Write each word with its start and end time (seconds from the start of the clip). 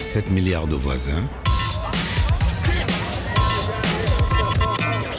7 0.00 0.30
milliards 0.30 0.66
de 0.66 0.76
voisins 0.76 1.28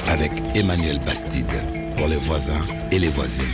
avec 0.08 0.32
Emmanuel 0.55 1.00
Bastide 1.05 1.46
pour 1.97 2.08
les 2.08 2.16
voisins 2.16 2.66
et 2.92 3.00
les 3.00 3.09
voisines. 3.09 3.45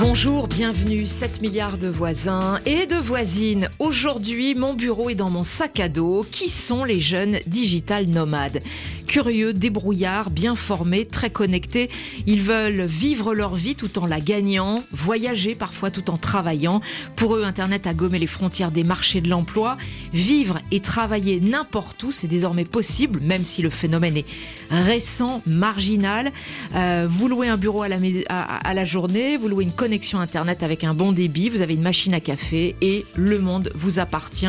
Bonjour, 0.00 0.46
bienvenue, 0.46 1.06
7 1.06 1.42
milliards 1.42 1.76
de 1.76 1.88
voisins 1.88 2.60
et 2.64 2.86
de 2.86 2.94
voisines. 2.94 3.68
Aujourd'hui, 3.80 4.54
mon 4.54 4.74
bureau 4.74 5.10
est 5.10 5.16
dans 5.16 5.28
mon 5.28 5.42
sac 5.42 5.80
à 5.80 5.88
dos. 5.88 6.24
Qui 6.30 6.48
sont 6.48 6.84
les 6.84 7.00
jeunes 7.00 7.38
digital 7.46 8.06
nomades? 8.06 8.60
Curieux, 9.08 9.54
débrouillards, 9.54 10.28
bien 10.28 10.54
formés, 10.54 11.06
très 11.06 11.30
connectés. 11.30 11.88
Ils 12.26 12.42
veulent 12.42 12.82
vivre 12.82 13.34
leur 13.34 13.54
vie 13.54 13.74
tout 13.74 13.98
en 13.98 14.06
la 14.06 14.20
gagnant, 14.20 14.84
voyager 14.92 15.54
parfois 15.54 15.90
tout 15.90 16.10
en 16.10 16.18
travaillant. 16.18 16.82
Pour 17.16 17.34
eux, 17.34 17.42
Internet 17.42 17.86
a 17.86 17.94
gommé 17.94 18.18
les 18.18 18.26
frontières 18.26 18.70
des 18.70 18.84
marchés 18.84 19.22
de 19.22 19.30
l'emploi. 19.30 19.78
Vivre 20.12 20.60
et 20.70 20.80
travailler 20.80 21.40
n'importe 21.40 22.02
où, 22.02 22.12
c'est 22.12 22.26
désormais 22.26 22.66
possible, 22.66 23.20
même 23.20 23.46
si 23.46 23.62
le 23.62 23.70
phénomène 23.70 24.18
est 24.18 24.26
récent, 24.68 25.40
marginal. 25.46 26.30
Euh, 26.74 27.06
vous 27.08 27.28
louez 27.28 27.48
un 27.48 27.56
bureau 27.56 27.82
à 27.82 27.88
la, 27.88 27.96
à 28.28 28.74
la 28.74 28.84
journée, 28.84 29.38
vous 29.38 29.48
louez 29.48 29.64
une 29.64 29.72
connexion 29.72 30.20
Internet 30.20 30.62
avec 30.62 30.84
un 30.84 30.92
bon 30.92 31.12
débit, 31.12 31.48
vous 31.48 31.62
avez 31.62 31.72
une 31.72 31.82
machine 31.82 32.12
à 32.12 32.20
café 32.20 32.76
et 32.82 33.06
le 33.16 33.38
monde 33.38 33.72
vous 33.74 34.00
appartient 34.00 34.46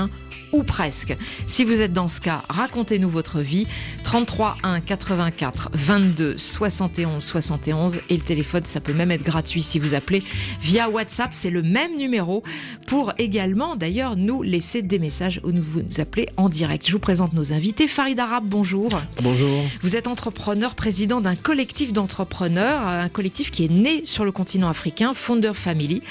ou 0.52 0.64
presque. 0.64 1.16
Si 1.48 1.66
vous 1.66 1.82
êtes 1.82 1.94
dans 1.94 2.08
ce 2.08 2.20
cas, 2.20 2.44
racontez-nous 2.50 3.10
votre 3.10 3.40
vie. 3.42 3.68
33 4.04 4.58
1 4.64 4.82
84 4.82 5.70
22 5.74 6.38
71 6.38 7.24
71 7.24 7.98
et 8.10 8.18
le 8.18 8.24
téléphone, 8.24 8.66
ça 8.66 8.80
peut 8.80 8.94
même 8.94 9.12
être 9.12 9.24
gratuit 9.24 9.62
si 9.62 9.80
vous 9.80 9.94
appelez 9.94 10.24
via 10.62 10.90
WhatsApp. 10.90 11.34
C'est 11.34 11.50
le 11.50 11.62
même 11.62 11.98
numéro 11.98 12.44
pour 12.88 13.14
également 13.18 13.76
d'ailleurs 13.76 14.16
nous 14.16 14.42
laisser 14.42 14.82
des 14.82 15.00
messages 15.00 15.42
ou 15.44 15.52
vous 15.54 15.82
nous 15.82 16.00
appelez 16.00 16.30
en 16.38 16.50
direct. 16.50 16.88
Je 16.88 16.92
vous 16.92 17.00
présente 17.00 17.34
nos 17.34 17.54
invités. 17.54 17.88
Farid 17.88 18.20
Arab, 18.20 18.44
bonjour. 18.48 18.90
Bonjour. 19.22 19.64
Vous 19.82 19.96
êtes 19.96 20.08
entrepreneur, 20.08 20.76
président 20.76 21.22
d'un 21.22 21.36
collectif 21.36 21.94
d'entrepreneurs, 21.94 22.88
un 22.88 23.10
collectif 23.10 23.52
qui 23.52 23.66
est 23.66 23.72
né 23.72 24.06
sur 24.06 24.26
le 24.26 24.32
continent 24.32 24.70
africain, 24.70 25.14
Founder 25.14 25.54
Family, 25.54 26.02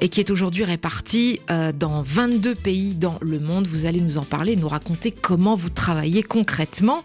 et 0.00 0.08
qui 0.08 0.20
est 0.20 0.30
aujourd'hui 0.30 0.64
réparti 0.64 1.40
euh, 1.50 1.72
dans 1.72 2.02
22 2.02 2.54
pays 2.54 2.94
dans 2.94 3.18
le 3.20 3.38
monde. 3.38 3.66
Vous 3.66 3.81
allez 3.86 4.00
nous 4.00 4.18
en 4.18 4.24
parler, 4.24 4.56
nous 4.56 4.68
raconter 4.68 5.10
comment 5.10 5.56
vous 5.56 5.70
travaillez 5.70 6.22
concrètement. 6.22 7.04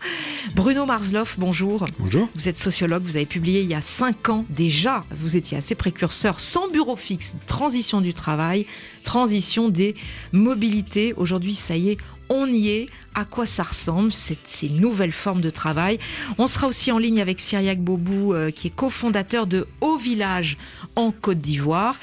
Bruno 0.55 0.85
Marsloff, 0.85 1.37
bonjour. 1.39 1.85
Bonjour. 1.99 2.27
Vous 2.35 2.47
êtes 2.47 2.57
sociologue, 2.57 3.03
vous 3.03 3.15
avez 3.15 3.25
publié 3.25 3.61
il 3.61 3.67
y 3.67 3.75
a 3.75 3.81
cinq 3.81 4.29
ans 4.29 4.45
déjà, 4.49 5.03
vous 5.11 5.35
étiez 5.35 5.57
assez 5.57 5.75
précurseur, 5.75 6.39
sans 6.39 6.69
bureau 6.69 6.95
fixe, 6.95 7.35
transition 7.47 8.01
du 8.01 8.13
travail, 8.13 8.65
transition 9.07 9.69
des 9.69 9.95
mobilités. 10.33 11.13
Aujourd'hui, 11.15 11.55
ça 11.55 11.77
y 11.77 11.91
est, 11.91 11.97
on 12.29 12.45
y 12.45 12.67
est, 12.67 12.87
à 13.15 13.23
quoi 13.25 13.45
ça 13.45 13.63
ressemble, 13.63 14.11
ces 14.11 14.69
nouvelles 14.69 15.13
formes 15.13 15.41
de 15.41 15.49
travail? 15.49 15.97
On 16.37 16.47
sera 16.47 16.67
aussi 16.67 16.91
en 16.91 16.97
ligne 16.97 17.21
avec 17.21 17.39
Cyriac 17.39 17.79
Bobou, 17.79 18.33
euh, 18.33 18.51
qui 18.51 18.67
est 18.67 18.75
cofondateur 18.75 19.47
de 19.47 19.65
Haut 19.81 19.97
Village 19.97 20.57
en 20.95 21.11
Côte 21.11 21.39
d'Ivoire. 21.39 21.95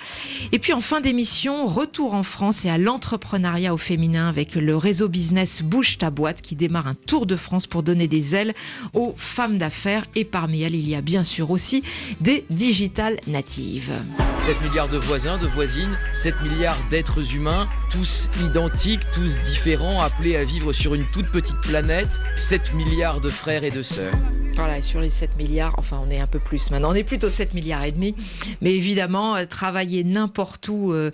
Et 0.50 0.58
puis 0.58 0.72
en 0.72 0.80
fin 0.80 1.00
d'émission, 1.00 1.66
retour 1.66 2.14
en 2.14 2.22
France 2.22 2.64
et 2.64 2.70
à 2.70 2.78
l'entrepreneuriat 2.78 3.74
au 3.74 3.76
féminin 3.76 4.28
avec 4.28 4.54
le 4.54 4.76
réseau 4.76 5.08
business 5.08 5.62
Bouge 5.62 5.98
ta 5.98 6.10
boîte 6.10 6.40
qui 6.40 6.56
démarre 6.56 6.86
un 6.86 6.94
tour 6.94 7.26
de 7.26 7.36
France 7.36 7.66
pour 7.66 7.82
donner 7.82 8.08
des 8.08 8.34
ailes 8.34 8.54
aux 8.94 9.14
femmes 9.16 9.58
d'affaires. 9.58 10.06
Et 10.16 10.24
parmi 10.24 10.62
elles, 10.62 10.74
il 10.74 10.88
y 10.88 10.94
a 10.94 11.00
bien 11.00 11.22
sûr 11.22 11.50
aussi 11.50 11.84
des 12.20 12.44
digital 12.50 13.20
natives. 13.26 13.92
7 14.40 14.62
milliards 14.62 14.88
de 14.88 14.98
voisins, 14.98 15.38
de 15.38 15.46
voisines, 15.46 15.96
7 16.12 16.34
milliards 16.42 16.78
d'êtres 16.94 17.34
humains, 17.34 17.68
tous 17.90 18.30
identiques, 18.40 19.00
tous 19.12 19.36
différents, 19.40 20.00
appelés 20.00 20.36
à 20.36 20.44
vivre 20.44 20.72
sur 20.72 20.94
une 20.94 21.04
toute 21.06 21.28
petite 21.28 21.60
planète, 21.60 22.20
7 22.36 22.72
milliards 22.72 23.20
de 23.20 23.30
frères 23.30 23.64
et 23.64 23.72
de 23.72 23.82
sœurs. 23.82 24.14
Voilà, 24.56 24.80
sur 24.80 25.00
les 25.00 25.10
7 25.10 25.36
milliards, 25.36 25.74
enfin 25.78 26.00
on 26.06 26.08
est 26.12 26.20
un 26.20 26.28
peu 26.28 26.38
plus 26.38 26.70
maintenant, 26.70 26.92
on 26.92 26.94
est 26.94 27.02
plutôt 27.02 27.28
7 27.28 27.54
milliards 27.54 27.82
et 27.82 27.90
demi, 27.90 28.14
mais 28.60 28.72
évidemment, 28.72 29.34
euh, 29.34 29.46
travailler 29.46 30.04
n'importe 30.04 30.68
où, 30.68 30.92
euh, 30.92 31.10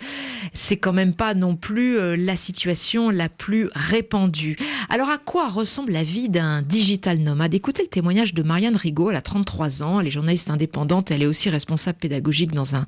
c'est 0.53 0.77
quand 0.77 0.93
même 0.93 1.15
pas 1.15 1.33
non 1.33 1.57
plus 1.57 1.99
euh, 1.99 2.17
la 2.17 2.37
situation 2.37 3.09
la 3.09 3.31
plus 3.31 3.71
répandue. 3.73 4.59
Alors 4.91 5.09
à 5.09 5.17
quoi 5.17 5.49
ressemble 5.49 5.93
la 5.93 6.03
vie 6.03 6.29
d'un 6.29 6.61
digital 6.61 7.19
nomade? 7.19 7.55
Écoutez 7.55 7.83
le 7.83 7.89
témoignage 7.89 8.35
de 8.35 8.43
Marianne 8.43 8.77
Rigaud, 8.77 9.09
elle 9.09 9.17
a 9.17 9.23
33 9.23 9.83
ans, 9.83 10.01
elle 10.01 10.09
est 10.09 10.11
journaliste 10.11 10.51
indépendante, 10.51 11.11
elle 11.11 11.23
est 11.23 11.27
aussi 11.27 11.49
responsable 11.49 11.97
pédagogique 11.97 12.53
dans 12.53 12.77
un 12.77 12.85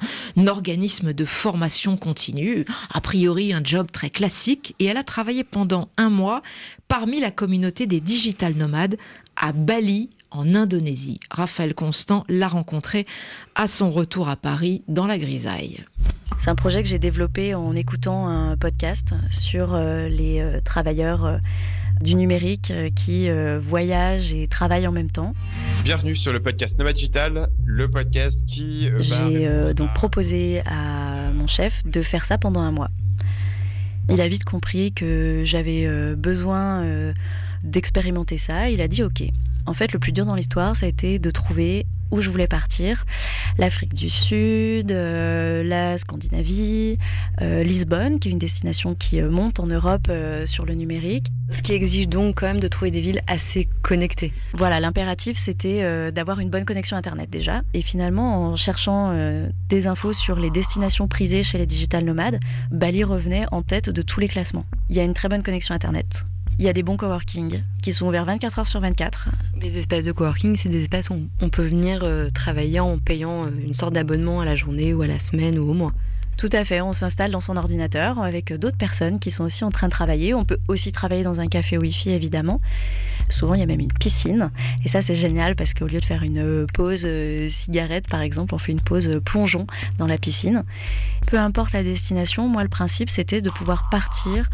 organisme 0.47 1.14
de 1.14 1.25
formation 1.25 1.97
continue, 1.97 2.66
a 2.91 3.00
priori 3.00 3.53
un 3.53 3.62
job 3.62 3.91
très 3.91 4.10
classique, 4.10 4.75
et 4.78 4.87
elle 4.87 4.97
a 4.97 5.04
travaillé 5.04 5.44
pendant 5.44 5.88
un 5.97 6.10
mois 6.10 6.43
parmi 6.88 7.20
la 7.20 7.31
communauté 7.31 7.87
des 7.87 8.00
digital 8.00 8.54
nomades 8.54 8.97
à 9.37 9.53
Bali, 9.53 10.10
en 10.32 10.54
Indonésie. 10.54 11.20
Raphaël 11.31 11.75
Constant 11.75 12.25
l'a 12.28 12.48
rencontré 12.48 13.06
à 13.54 13.66
son 13.66 13.91
retour 13.91 14.28
à 14.28 14.37
Paris 14.37 14.82
dans 14.88 15.06
la 15.06 15.19
grisaille. 15.19 15.84
C'est 16.41 16.50
un 16.50 16.54
projet 16.54 16.82
que 16.82 16.88
j'ai 16.88 16.98
développé 16.98 17.54
en 17.54 17.75
écoutant 17.76 18.26
un 18.26 18.56
podcast 18.56 19.15
sur 19.31 19.75
euh, 19.75 20.09
les 20.09 20.41
euh, 20.41 20.60
travailleurs 20.60 21.25
euh, 21.25 21.38
du 22.00 22.16
numérique 22.16 22.72
qui 22.97 23.28
voyagent 23.60 24.32
et 24.32 24.48
travaillent 24.48 24.88
en 24.88 24.93
même 24.93 25.10
temps. 25.10 25.34
Bienvenue 25.84 26.16
sur 26.16 26.32
le 26.32 26.41
podcast 26.41 26.76
Nomad 26.76 26.97
Digital, 26.97 27.47
le 27.64 27.88
podcast 27.88 28.44
qui... 28.44 28.88
J'ai 28.99 29.72
donc 29.75 29.94
proposé 29.94 30.62
à 30.66 31.31
mon 31.32 31.47
chef 31.47 31.87
de 31.87 32.03
faire 32.03 32.25
ça 32.25 32.38
pendant 32.38 32.60
un 32.60 32.72
mois. 32.72 32.88
Il 34.08 34.20
a 34.20 34.28
vite 34.28 34.44
compris 34.44 34.92
que 34.92 35.42
j'avais 35.44 35.86
besoin 36.16 36.84
d'expérimenter 37.62 38.38
ça. 38.38 38.68
Il 38.68 38.80
a 38.80 38.88
dit 38.88 39.02
OK. 39.02 39.22
En 39.66 39.74
fait, 39.74 39.92
le 39.92 39.98
plus 39.98 40.12
dur 40.12 40.26
dans 40.26 40.34
l'histoire, 40.34 40.76
ça 40.76 40.86
a 40.86 40.88
été 40.88 41.18
de 41.18 41.30
trouver 41.30 41.86
où 42.12 42.21
je 42.21 42.31
voulais 42.31 42.47
partir. 42.47 43.05
L'Afrique 43.59 43.95
du 43.95 44.09
Sud, 44.09 44.93
euh, 44.93 45.65
la 45.65 45.97
Scandinavie, 45.97 46.99
euh, 47.41 47.65
Lisbonne, 47.65 48.21
qui 48.21 48.28
est 48.28 48.31
une 48.31 48.39
destination 48.39 48.95
qui 48.95 49.21
euh, 49.21 49.31
monte 49.31 49.59
en 49.59 49.67
Europe 49.67 50.11
sur 50.45 50.67
le 50.67 50.75
numérique. 50.75 51.28
Ce 51.50 51.62
qui 51.62 51.73
exige 51.73 52.09
donc 52.09 52.41
quand 52.41 52.47
même 52.47 52.61
de 52.61 52.69
trouver 52.69 52.91
des 52.91 53.00
villes 53.00 53.21
assez 53.27 53.69
connectées. 53.83 54.33
Voilà, 54.53 54.78
l'impératif 54.78 55.39
c'était 55.39 56.12
d'avoir 56.12 56.39
une 56.41 56.50
bonne 56.50 56.65
connexion 56.65 56.97
Internet 56.97 57.31
déjà. 57.31 57.62
Et 57.73 57.81
finalement, 57.81 58.49
en 58.49 58.56
cherchant 58.56 59.15
des 59.69 59.87
infos 59.87 60.12
sur 60.12 60.39
les 60.39 60.50
destinations 60.50 61.09
prisées 61.09 61.43
chez 61.43 61.56
les 61.56 61.67
digital 61.67 62.05
nomades, 62.05 62.39
Bali 62.71 63.05
revenait 63.05 63.47
en 63.50 63.62
tête 63.62 63.89
de 63.89 64.03
tous 64.03 64.21
les 64.21 64.29
classements. 64.29 64.67
Il 64.91 64.97
y 64.97 65.00
a 65.00 65.05
une 65.05 65.15
très 65.15 65.29
bonne 65.29 65.43
connexion 65.43 65.75
Internet. 65.75 66.27
Il 66.58 66.64
y 66.64 66.68
a 66.68 66.72
des 66.72 66.82
bons 66.82 66.96
coworking 66.96 67.62
qui 67.80 67.92
sont 67.92 68.06
ouverts 68.06 68.26
24 68.26 68.58
heures 68.58 68.66
sur 68.66 68.80
24. 68.80 69.30
Les 69.60 69.78
espaces 69.78 70.04
de 70.04 70.12
coworking, 70.12 70.56
c'est 70.56 70.68
des 70.68 70.82
espaces 70.82 71.10
où 71.10 71.18
on 71.40 71.48
peut 71.48 71.64
venir 71.64 72.00
euh, 72.02 72.30
travailler 72.30 72.78
en 72.78 72.98
payant 72.98 73.44
euh, 73.44 73.48
une 73.64 73.74
sorte 73.74 73.94
d'abonnement 73.94 74.40
à 74.40 74.44
la 74.44 74.54
journée 74.54 74.92
ou 74.92 75.02
à 75.02 75.06
la 75.06 75.18
semaine 75.18 75.58
ou 75.58 75.70
au 75.70 75.74
mois. 75.74 75.92
Tout 76.36 76.50
à 76.52 76.64
fait, 76.64 76.80
on 76.80 76.92
s'installe 76.92 77.30
dans 77.30 77.40
son 77.40 77.56
ordinateur 77.56 78.18
avec 78.20 78.52
d'autres 78.52 78.76
personnes 78.76 79.18
qui 79.18 79.30
sont 79.30 79.44
aussi 79.44 79.64
en 79.64 79.70
train 79.70 79.86
de 79.86 79.92
travailler. 79.92 80.34
On 80.34 80.44
peut 80.44 80.58
aussi 80.68 80.92
travailler 80.92 81.22
dans 81.22 81.40
un 81.40 81.46
café 81.46 81.78
Wi-Fi 81.78 82.10
évidemment. 82.10 82.60
Souvent, 83.28 83.54
il 83.54 83.60
y 83.60 83.62
a 83.62 83.66
même 83.66 83.80
une 83.80 83.92
piscine. 83.92 84.50
Et 84.84 84.88
ça, 84.88 85.02
c'est 85.02 85.14
génial 85.14 85.56
parce 85.56 85.74
qu'au 85.74 85.86
lieu 85.86 86.00
de 86.00 86.04
faire 86.04 86.22
une 86.22 86.66
pause 86.72 87.04
euh, 87.06 87.48
cigarette, 87.50 88.08
par 88.08 88.22
exemple, 88.22 88.54
on 88.54 88.58
fait 88.58 88.72
une 88.72 88.80
pause 88.80 89.20
plongeon 89.24 89.66
dans 89.98 90.06
la 90.06 90.19
piscine. 90.19 90.64
Peu 91.26 91.38
importe 91.38 91.72
la 91.72 91.82
destination, 91.82 92.48
moi, 92.48 92.62
le 92.62 92.69
principe, 92.69 93.10
c'était 93.10 93.40
de 93.40 93.50
pouvoir 93.50 93.88
partir 93.90 94.48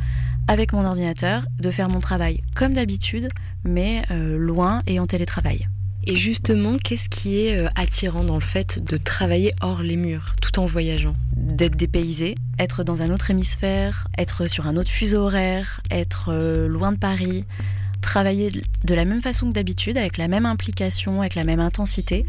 avec 0.48 0.72
mon 0.72 0.84
ordinateur, 0.84 1.44
de 1.60 1.70
faire 1.70 1.88
mon 1.88 2.00
travail 2.00 2.40
comme 2.56 2.72
d'habitude, 2.72 3.28
mais 3.64 4.02
euh, 4.10 4.36
loin 4.36 4.80
et 4.86 4.98
en 4.98 5.06
télétravail. 5.06 5.68
Et 6.04 6.16
justement, 6.16 6.78
qu'est-ce 6.82 7.10
qui 7.10 7.40
est 7.40 7.58
euh, 7.58 7.68
attirant 7.76 8.24
dans 8.24 8.36
le 8.36 8.40
fait 8.40 8.82
de 8.82 8.96
travailler 8.96 9.52
hors 9.60 9.82
les 9.82 9.96
murs, 9.96 10.34
tout 10.40 10.58
en 10.58 10.66
voyageant? 10.66 11.12
D'être 11.36 11.76
dépaysé, 11.76 12.34
être 12.58 12.82
dans 12.82 13.02
un 13.02 13.10
autre 13.10 13.30
hémisphère, 13.30 14.08
être 14.16 14.46
sur 14.46 14.66
un 14.66 14.76
autre 14.76 14.88
fuseau 14.88 15.18
horaire, 15.18 15.82
être 15.90 16.30
euh, 16.30 16.66
loin 16.66 16.92
de 16.92 16.98
Paris, 16.98 17.44
travailler 18.00 18.50
de 18.84 18.94
la 18.94 19.04
même 19.04 19.20
façon 19.20 19.48
que 19.48 19.52
d'habitude, 19.52 19.96
avec 19.96 20.18
la 20.18 20.28
même 20.28 20.46
implication, 20.46 21.20
avec 21.20 21.34
la 21.34 21.44
même 21.44 21.60
intensité, 21.60 22.24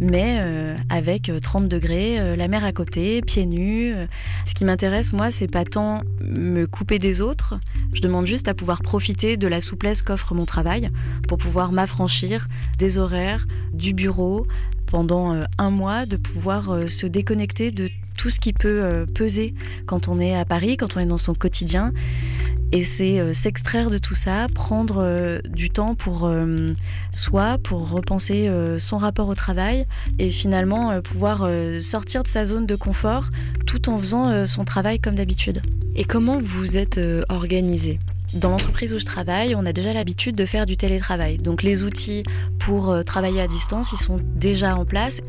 mais 0.00 0.36
euh, 0.38 0.76
avec 0.90 1.30
30 1.42 1.64
euh, 1.64 1.68
degrés, 1.68 2.20
euh, 2.20 2.36
la 2.36 2.48
mer 2.48 2.64
à 2.64 2.72
côté, 2.72 3.22
pieds 3.22 3.46
nus. 3.46 3.94
Ce 4.44 4.54
qui 4.54 4.64
m'intéresse, 4.64 5.12
moi, 5.12 5.30
c'est 5.30 5.50
pas 5.50 5.64
tant 5.64 6.02
me 6.20 6.66
couper 6.66 6.98
des 6.98 7.20
autres, 7.20 7.58
je 7.94 8.00
demande 8.00 8.26
juste 8.26 8.48
à 8.48 8.54
pouvoir 8.54 8.82
profiter 8.82 9.36
de 9.36 9.48
la 9.48 9.60
souplesse 9.60 10.02
qu'offre 10.02 10.34
mon 10.34 10.44
travail 10.44 10.88
pour 11.28 11.38
pouvoir 11.38 11.72
m'affranchir 11.72 12.48
des 12.78 12.98
horaires, 12.98 13.46
du 13.72 13.94
bureau, 13.94 14.46
pendant 14.86 15.40
un 15.58 15.70
mois, 15.70 16.06
de 16.06 16.16
pouvoir 16.16 16.88
se 16.88 17.06
déconnecter 17.06 17.70
de 17.70 17.90
tout 18.16 18.30
ce 18.30 18.38
qui 18.38 18.52
peut 18.52 19.06
peser 19.12 19.54
quand 19.86 20.06
on 20.06 20.20
est 20.20 20.36
à 20.36 20.44
Paris, 20.44 20.76
quand 20.76 20.96
on 20.96 21.00
est 21.00 21.06
dans 21.06 21.18
son 21.18 21.34
quotidien 21.34 21.92
Et 22.76 22.82
c'est 22.82 23.32
s'extraire 23.32 23.88
de 23.88 23.98
tout 23.98 24.16
ça, 24.16 24.48
prendre 24.52 25.40
du 25.48 25.70
temps 25.70 25.94
pour 25.94 26.28
soi, 27.14 27.56
pour 27.62 27.88
repenser 27.88 28.50
son 28.78 28.96
rapport 28.96 29.28
au 29.28 29.36
travail 29.36 29.86
et 30.18 30.28
finalement 30.28 31.00
pouvoir 31.00 31.48
sortir 31.80 32.24
de 32.24 32.28
sa 32.28 32.44
zone 32.44 32.66
de 32.66 32.74
confort 32.74 33.30
tout 33.64 33.88
en 33.88 33.98
faisant 33.98 34.44
son 34.44 34.64
travail 34.64 34.98
comme 34.98 35.14
d'habitude. 35.14 35.60
Et 35.94 36.02
comment 36.02 36.40
vous 36.40 36.76
êtes 36.76 37.00
organisé 37.28 38.00
dans 38.34 38.50
l'entreprise 38.50 38.92
où 38.92 38.98
je 38.98 39.04
travaille, 39.04 39.54
on 39.54 39.64
a 39.64 39.72
déjà 39.72 39.92
l'habitude 39.92 40.34
de 40.34 40.44
faire 40.44 40.66
du 40.66 40.76
télétravail. 40.76 41.36
Donc 41.38 41.62
les 41.62 41.84
outils 41.84 42.24
pour 42.58 42.90
euh, 42.90 43.02
travailler 43.02 43.40
à 43.40 43.46
distance, 43.46 43.92
ils 43.92 43.98
sont 43.98 44.16
déjà 44.34 44.76
en 44.76 44.84
place. 44.84 45.20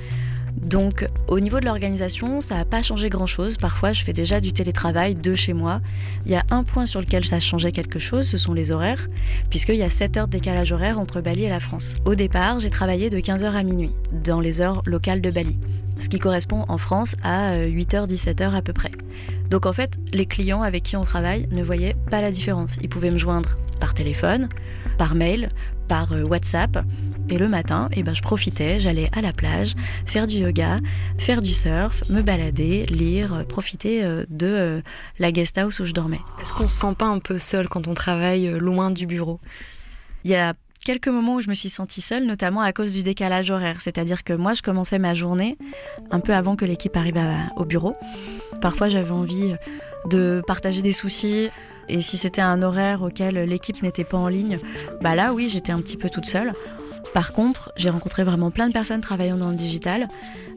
Donc 0.56 1.08
au 1.28 1.40
niveau 1.40 1.60
de 1.60 1.66
l'organisation, 1.66 2.42
ça 2.42 2.56
n'a 2.56 2.66
pas 2.66 2.82
changé 2.82 3.10
grand-chose. 3.10 3.58
Parfois, 3.58 3.94
je 3.94 4.04
fais 4.04 4.14
déjà 4.14 4.40
du 4.40 4.54
télétravail 4.54 5.16
de 5.16 5.36
chez 5.36 5.54
moi. 5.54 5.82
Il 6.26 6.32
y 6.32 6.36
a 6.36 6.44
un 6.50 6.64
point 6.64 6.86
sur 6.86 7.02
lequel 7.02 7.26
ça 7.26 7.40
changé 7.40 7.72
quelque 7.72 8.00
chose, 8.00 8.28
ce 8.28 8.38
sont 8.38 8.54
les 8.54 8.72
horaires, 8.72 9.08
puisqu'il 9.50 9.76
y 9.76 9.84
a 9.84 9.90
7 9.90 10.18
heures 10.18 10.28
de 10.28 10.32
décalage 10.32 10.72
horaire 10.72 11.00
entre 11.00 11.22
Bali 11.22 11.44
et 11.44 11.50
la 11.50 11.60
France. 11.60 11.96
Au 12.06 12.16
départ, 12.16 12.60
j'ai 12.60 12.70
travaillé 12.70 13.10
de 13.10 13.18
15h 13.18 13.54
à 13.54 13.64
minuit, 13.64 13.92
dans 14.12 14.40
les 14.40 14.62
heures 14.62 14.82
locales 14.86 15.22
de 15.22 15.30
Bali, 15.30 15.58
ce 16.00 16.10
qui 16.10 16.20
correspond 16.20 16.66
en 16.68 16.78
France 16.78 17.16
à 17.24 17.58
8h, 17.58 18.08
17h 18.08 18.54
à 18.54 18.62
peu 18.62 18.74
près. 18.74 18.92
Donc 19.50 19.66
en 19.66 19.74
fait, 19.74 19.98
les 20.14 20.26
clients 20.26 20.62
avec 20.62 20.84
qui 20.84 20.98
on 20.98 21.04
travaille 21.04 21.48
ne 21.52 21.64
voyaient 21.64 21.96
pas 22.10 22.22
la 22.22 22.32
différence. 22.32 22.78
Ils 22.82 22.90
pouvaient 22.90 23.12
me 23.12 23.18
joindre 23.18 23.56
par 23.80 23.94
téléphone, 23.94 24.50
par 24.98 25.16
mail, 25.16 25.50
par 25.88 26.14
euh, 26.14 26.24
WhatsApp. 26.24 26.84
Et 27.30 27.38
le 27.38 27.48
matin, 27.48 27.90
eh 27.94 28.04
ben, 28.04 28.14
je 28.14 28.22
profitais, 28.22 28.80
j'allais 28.80 29.10
à 29.16 29.22
la 29.22 29.32
plage, 29.32 29.74
faire 30.06 30.28
du 30.28 30.38
yoga, 30.38 30.78
faire 31.18 31.42
du 31.42 31.54
surf, 31.54 32.02
me 32.10 32.22
balader, 32.22 32.86
lire, 32.88 33.34
euh, 33.34 33.44
profiter 33.44 34.04
euh, 34.04 34.26
de 34.30 34.82
la 35.20 35.32
guest 35.32 35.58
house 35.58 35.80
où 35.80 35.86
je 35.86 35.94
dormais. 35.94 36.20
Est-ce 36.40 36.54
qu'on 36.54 36.68
se 36.68 36.80
sent 36.80 36.96
pas 36.98 37.06
un 37.06 37.20
peu 37.20 37.40
seul 37.40 37.68
quand 37.68 37.88
on 37.88 37.94
travaille 37.94 38.50
loin 38.60 38.92
du 38.92 39.08
bureau? 39.08 39.40
Il 40.24 40.32
y 40.32 40.36
a 40.36 40.54
quelques 40.84 41.08
moments 41.08 41.36
où 41.36 41.42
je 41.42 41.50
me 41.50 41.54
suis 41.54 41.70
sentie 41.70 42.02
seule, 42.02 42.26
notamment 42.26 42.62
à 42.62 42.72
cause 42.74 42.94
du 42.94 43.04
décalage 43.04 43.50
horaire. 43.50 43.82
C'est-à-dire 43.82 44.24
que 44.24 44.34
moi, 44.34 44.54
je 44.54 44.62
commençais 44.62 45.00
ma 45.00 45.14
journée 45.14 45.58
un 46.12 46.20
peu 46.20 46.34
avant 46.34 46.56
que 46.56 46.66
l'équipe 46.66 46.96
arrive 46.96 47.20
au 47.56 47.66
bureau. 47.66 47.96
Parfois, 48.62 48.90
j'avais 48.90 49.12
envie 49.12 49.56
de 50.10 50.42
partager 50.46 50.82
des 50.82 50.92
soucis. 50.92 51.50
Et 51.90 52.02
si 52.02 52.18
c'était 52.18 52.42
un 52.42 52.62
horaire 52.62 53.02
auquel 53.04 53.36
l'équipe 53.36 53.82
n'était 53.82 54.04
pas 54.04 54.18
en 54.18 54.28
ligne, 54.28 54.60
bah 55.02 55.16
là, 55.16 55.34
oui, 55.34 55.50
j'étais 55.50 55.72
un 55.72 55.80
petit 55.80 55.98
peu 55.98 56.10
toute 56.10 56.26
seule. 56.26 56.52
Par 57.14 57.32
contre, 57.32 57.72
j'ai 57.78 57.90
rencontré 57.90 58.24
vraiment 58.24 58.52
plein 58.52 58.68
de 58.68 58.74
personnes 58.74 59.02
travaillant 59.02 59.38
dans 59.38 59.50
le 59.50 59.56
digital 59.56 60.10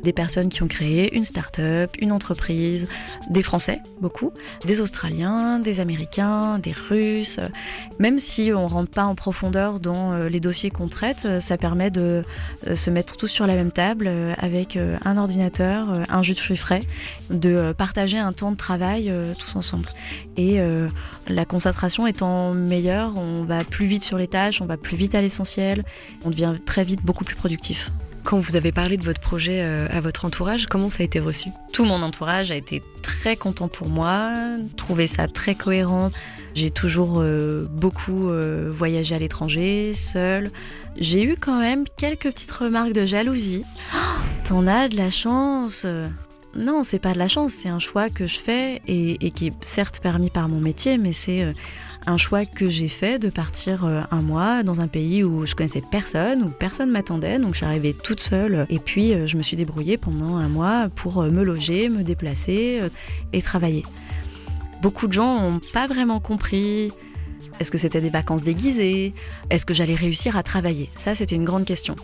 des 0.03 0.13
personnes 0.13 0.49
qui 0.49 0.63
ont 0.63 0.69
créé 0.69 1.15
une 1.17 1.25
start-up, 1.25 1.91
une 1.99 2.13
entreprise, 2.13 2.89
des 3.29 3.43
Français, 3.43 3.81
beaucoup, 4.01 4.33
des 4.65 4.81
Australiens, 4.81 5.59
des 5.59 5.81
Américains, 5.81 6.59
des 6.59 6.73
Russes. 6.73 7.41
Même 7.99 8.19
si 8.19 8.53
on 8.55 8.63
ne 8.63 8.69
rentre 8.69 8.91
pas 8.91 9.05
en 9.05 9.15
profondeur 9.15 9.81
dans 9.81 10.13
euh, 10.13 10.29
les 10.29 10.41
dossiers 10.41 10.71
qu'on 10.71 10.89
traite, 10.89 11.25
euh, 11.25 11.41
ça 11.41 11.57
permet 11.57 11.91
de 11.91 12.23
euh, 12.67 12.77
se 12.77 12.91
mettre 12.91 13.17
tous 13.17 13.27
sur 13.27 13.47
la 13.47 13.55
même 13.55 13.73
table 13.73 14.11
avec 14.39 14.79
un 15.05 15.17
ordinateur, 15.17 15.89
un 16.09 16.23
jus 16.23 16.35
de 16.35 16.39
fruits 16.39 16.57
frais, 16.57 16.83
de 17.31 17.73
partager 17.73 18.19
un 18.19 18.33
temps 18.33 18.53
de 18.53 18.57
travail 18.57 19.13
tous 19.39 19.57
ensemble. 19.57 19.89
Et 20.39 20.61
la 21.29 21.45
concentration 21.45 22.07
étant 22.07 22.55
meilleure, 22.55 23.17
on 23.17 23.43
va 23.43 23.65
plus 23.65 23.87
vite 23.87 24.05
sur 24.05 24.17
les 24.17 24.29
tâches, 24.29 24.63
on 24.63 24.67
va 24.67 24.77
plus 24.77 24.97
vite 24.97 25.17
à 25.17 25.21
l'essentiel, 25.21 25.85
on 26.25 26.31
devient 26.31 26.55
très 26.65 26.85
vite 26.85 27.05
beaucoup 27.05 27.25
plus 27.25 27.35
productif. 27.35 27.91
Quand 28.29 28.41
vous 28.41 28.57
avez 28.57 28.73
parlé 28.73 28.99
de 28.99 29.05
votre 29.05 29.23
projet 29.23 29.63
euh, 29.63 29.87
à 29.91 30.03
votre 30.03 30.27
entourage, 30.27 30.67
comment 30.67 30.91
ça 30.91 30.99
a 31.01 31.05
été 31.05 31.19
reçu? 31.19 31.49
Tout 31.73 31.87
mon 31.87 32.03
entourage 32.03 32.51
a 32.51 32.57
été 32.57 32.83
très 33.03 33.37
content 33.37 33.69
pour 33.69 33.89
moi, 33.89 34.35
trouvé 34.77 35.07
ça 35.07 35.29
très 35.29 35.55
cohérent. 35.55 36.11
J'ai 36.55 36.71
toujours 36.71 37.21
euh, 37.21 37.67
beaucoup 37.71 38.29
euh, 38.29 38.71
voyagé 38.71 39.15
à 39.15 39.19
l'étranger, 39.19 39.95
seule. 39.95 40.51
J'ai 40.99 41.23
eu 41.23 41.37
quand 41.41 41.59
même 41.59 41.85
quelques 41.97 42.31
petites 42.31 42.53
remarques 42.53 42.93
de 42.93 43.07
jalousie. 43.07 43.65
Oh, 43.95 43.99
T'en 44.45 44.67
as 44.67 44.89
de 44.89 44.97
la 44.99 45.09
chance 45.09 45.87
non, 46.59 46.85
c'est 46.85 46.99
pas 46.99 47.13
de 47.13 47.19
la 47.19 47.29
chance, 47.29 47.53
c'est 47.53 47.69
un 47.69 47.79
choix 47.79 48.11
que 48.11 48.27
je 48.27 48.39
fais 48.39 48.83
et, 48.87 49.31
qui 49.31 49.47
est 49.49 49.53
certes 49.61 50.01
permis 50.01 50.31
par 50.31 50.49
mon 50.49 50.61
métier, 50.61 50.99
mais 50.99 51.13
c'est 51.13 51.55
un 52.09 52.17
choix 52.17 52.47
que 52.47 52.69
j'ai 52.69 52.89
fait 52.89 53.19
de 53.19 53.29
partir 53.29 53.85
euh, 53.85 54.01
un 54.11 54.23
mois 54.23 54.63
dans 54.63 54.81
un 54.81 54.89
pays 54.89 55.23
où 55.23 55.47
je 55.47 55.55
connaissais 55.55 55.83
personne, 55.91 56.43
où 56.43 56.49
personne 56.49 56.91
m'attendait. 56.91 57.39
Donc 57.39 57.55
j'arrivais 57.55 57.93
toute 57.93 58.21
seule 58.21 58.67
et 58.71 58.79
puis 58.79 59.13
euh, 59.13 59.27
je 59.27 59.37
me 59.37 59.43
suis 59.43 59.57
débrouillée 59.57 59.99
pendant 59.99 60.37
un 60.37 60.49
mois 60.49 60.89
pour 60.95 61.21
euh, 61.21 61.31
me 61.31 61.45
loger, 61.45 61.89
me 61.89 62.03
déplacer 62.03 62.81
et 63.33 63.43
travailler. 63.43 63.85
Beaucoup 64.81 65.07
de 65.07 65.13
gens 65.13 65.51
n'ont 65.51 65.61
pas 65.73 65.87
vraiment 65.87 66.21
compris. 66.21 66.93
Est-ce 67.61 67.71
que 67.71 67.79
c'était 67.79 68.01
des 68.01 68.11
vacances 68.11 68.43
déguisées? 68.43 69.13
Est-ce 69.51 69.67
que 69.67 69.75
j'allais 69.75 69.95
réussir 69.95 70.37
à 70.37 70.43
travailler? 70.43 70.91
Ça, 70.95 71.15
c'était 71.15 71.35
une 71.35 71.45
grande 71.45 71.65
question. 71.65 71.97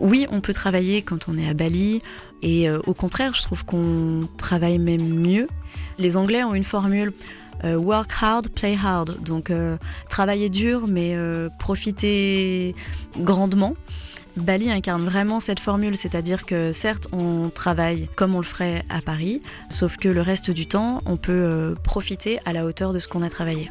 Oui, 0.00 0.26
on 0.30 0.40
peut 0.40 0.52
travailler 0.52 1.02
quand 1.02 1.28
on 1.28 1.38
est 1.38 1.48
à 1.48 1.54
Bali, 1.54 2.02
et 2.44 2.70
au 2.70 2.94
contraire, 2.94 3.32
je 3.34 3.42
trouve 3.42 3.64
qu'on 3.64 4.20
travaille 4.36 4.78
même 4.78 5.02
mieux. 5.02 5.48
Les 5.98 6.16
Anglais 6.16 6.44
ont 6.44 6.54
une 6.54 6.64
formule 6.64 7.12
euh, 7.64 7.78
work 7.78 8.10
hard, 8.20 8.48
play 8.48 8.76
hard. 8.82 9.22
Donc 9.22 9.50
euh, 9.50 9.76
travailler 10.08 10.48
dur, 10.48 10.86
mais 10.86 11.14
euh, 11.14 11.48
profiter 11.58 12.74
grandement. 13.18 13.74
Bali 14.36 14.70
incarne 14.70 15.04
vraiment 15.04 15.38
cette 15.38 15.60
formule, 15.60 15.96
c'est-à-dire 15.96 16.44
que 16.44 16.72
certes 16.72 17.06
on 17.12 17.50
travaille 17.50 18.08
comme 18.16 18.34
on 18.34 18.38
le 18.38 18.44
ferait 18.44 18.84
à 18.90 19.00
Paris, 19.00 19.40
sauf 19.70 19.96
que 19.96 20.08
le 20.08 20.20
reste 20.22 20.50
du 20.50 20.66
temps 20.66 21.02
on 21.06 21.16
peut 21.16 21.76
profiter 21.84 22.40
à 22.44 22.52
la 22.52 22.64
hauteur 22.64 22.92
de 22.92 22.98
ce 22.98 23.06
qu'on 23.06 23.22
a 23.22 23.30
travaillé. 23.30 23.70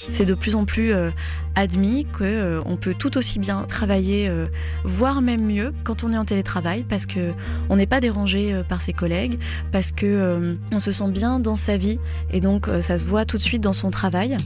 C'est 0.00 0.24
de 0.24 0.34
plus 0.34 0.54
en 0.54 0.64
plus 0.64 0.92
euh, 0.92 1.10
admis 1.56 2.04
qu'on 2.04 2.22
euh, 2.22 2.76
peut 2.80 2.94
tout 2.96 3.18
aussi 3.18 3.40
bien 3.40 3.64
travailler, 3.64 4.28
euh, 4.28 4.46
voire 4.84 5.22
même 5.22 5.44
mieux, 5.44 5.74
quand 5.82 6.04
on 6.04 6.12
est 6.12 6.16
en 6.16 6.24
télétravail, 6.24 6.84
parce 6.88 7.04
qu'on 7.04 7.76
n'est 7.76 7.86
pas 7.88 7.98
dérangé 7.98 8.62
par 8.68 8.80
ses 8.80 8.92
collègues, 8.92 9.40
parce 9.72 9.90
qu'on 9.90 10.78
se 10.78 10.92
sent 10.92 11.10
bien 11.10 11.40
dans 11.40 11.56
sa 11.56 11.76
vie, 11.76 11.98
et 12.30 12.40
donc 12.40 12.70
ça 12.80 12.96
se 12.96 13.06
voit 13.06 13.24
tout 13.24 13.38
de 13.38 13.42
suite 13.42 13.60
dans 13.60 13.72
son 13.72 13.90
travail, 13.90 14.36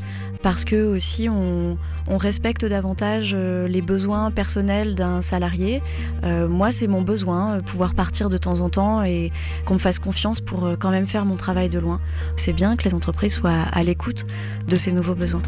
parce 0.42 0.64
que 0.64 0.84
aussi 0.84 1.28
on, 1.28 1.78
on 2.08 2.16
respecte 2.16 2.64
davantage 2.64 3.34
les 3.34 3.82
besoins 3.82 4.30
personnels 4.30 4.94
d'un 4.94 5.22
salarié. 5.22 5.82
moi, 6.22 6.70
c'est 6.70 6.86
mon 6.86 7.02
besoin, 7.02 7.58
pouvoir 7.60 7.94
partir 7.94 8.28
de 8.28 8.36
temps 8.36 8.60
en 8.60 8.68
temps 8.68 9.02
et 9.02 9.32
qu'on 9.64 9.74
me 9.74 9.78
fasse 9.78 9.98
confiance 9.98 10.40
pour 10.40 10.68
quand 10.78 10.90
même 10.90 11.06
faire 11.06 11.24
mon 11.24 11.36
travail 11.36 11.68
de 11.68 11.78
loin. 11.78 12.00
C'est 12.36 12.52
bien 12.52 12.76
que 12.76 12.84
les 12.84 12.94
entreprises 12.94 13.34
soient 13.34 13.50
à 13.50 13.82
l'écoute 13.82 14.26
de 14.68 14.76
ces 14.76 14.92
nouveaux 14.92 15.14
besoins. 15.14 15.42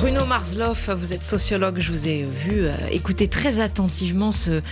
Bruno 0.00 0.24
Marsloff, 0.24 0.88
vous 0.88 1.12
êtes 1.12 1.24
sociologue, 1.24 1.78
je 1.78 1.92
vous 1.92 2.08
ai 2.08 2.24
vu 2.24 2.64
euh, 2.64 2.72
écouter 2.90 3.28
très 3.28 3.58
attentivement 3.58 4.32
ce, 4.32 4.62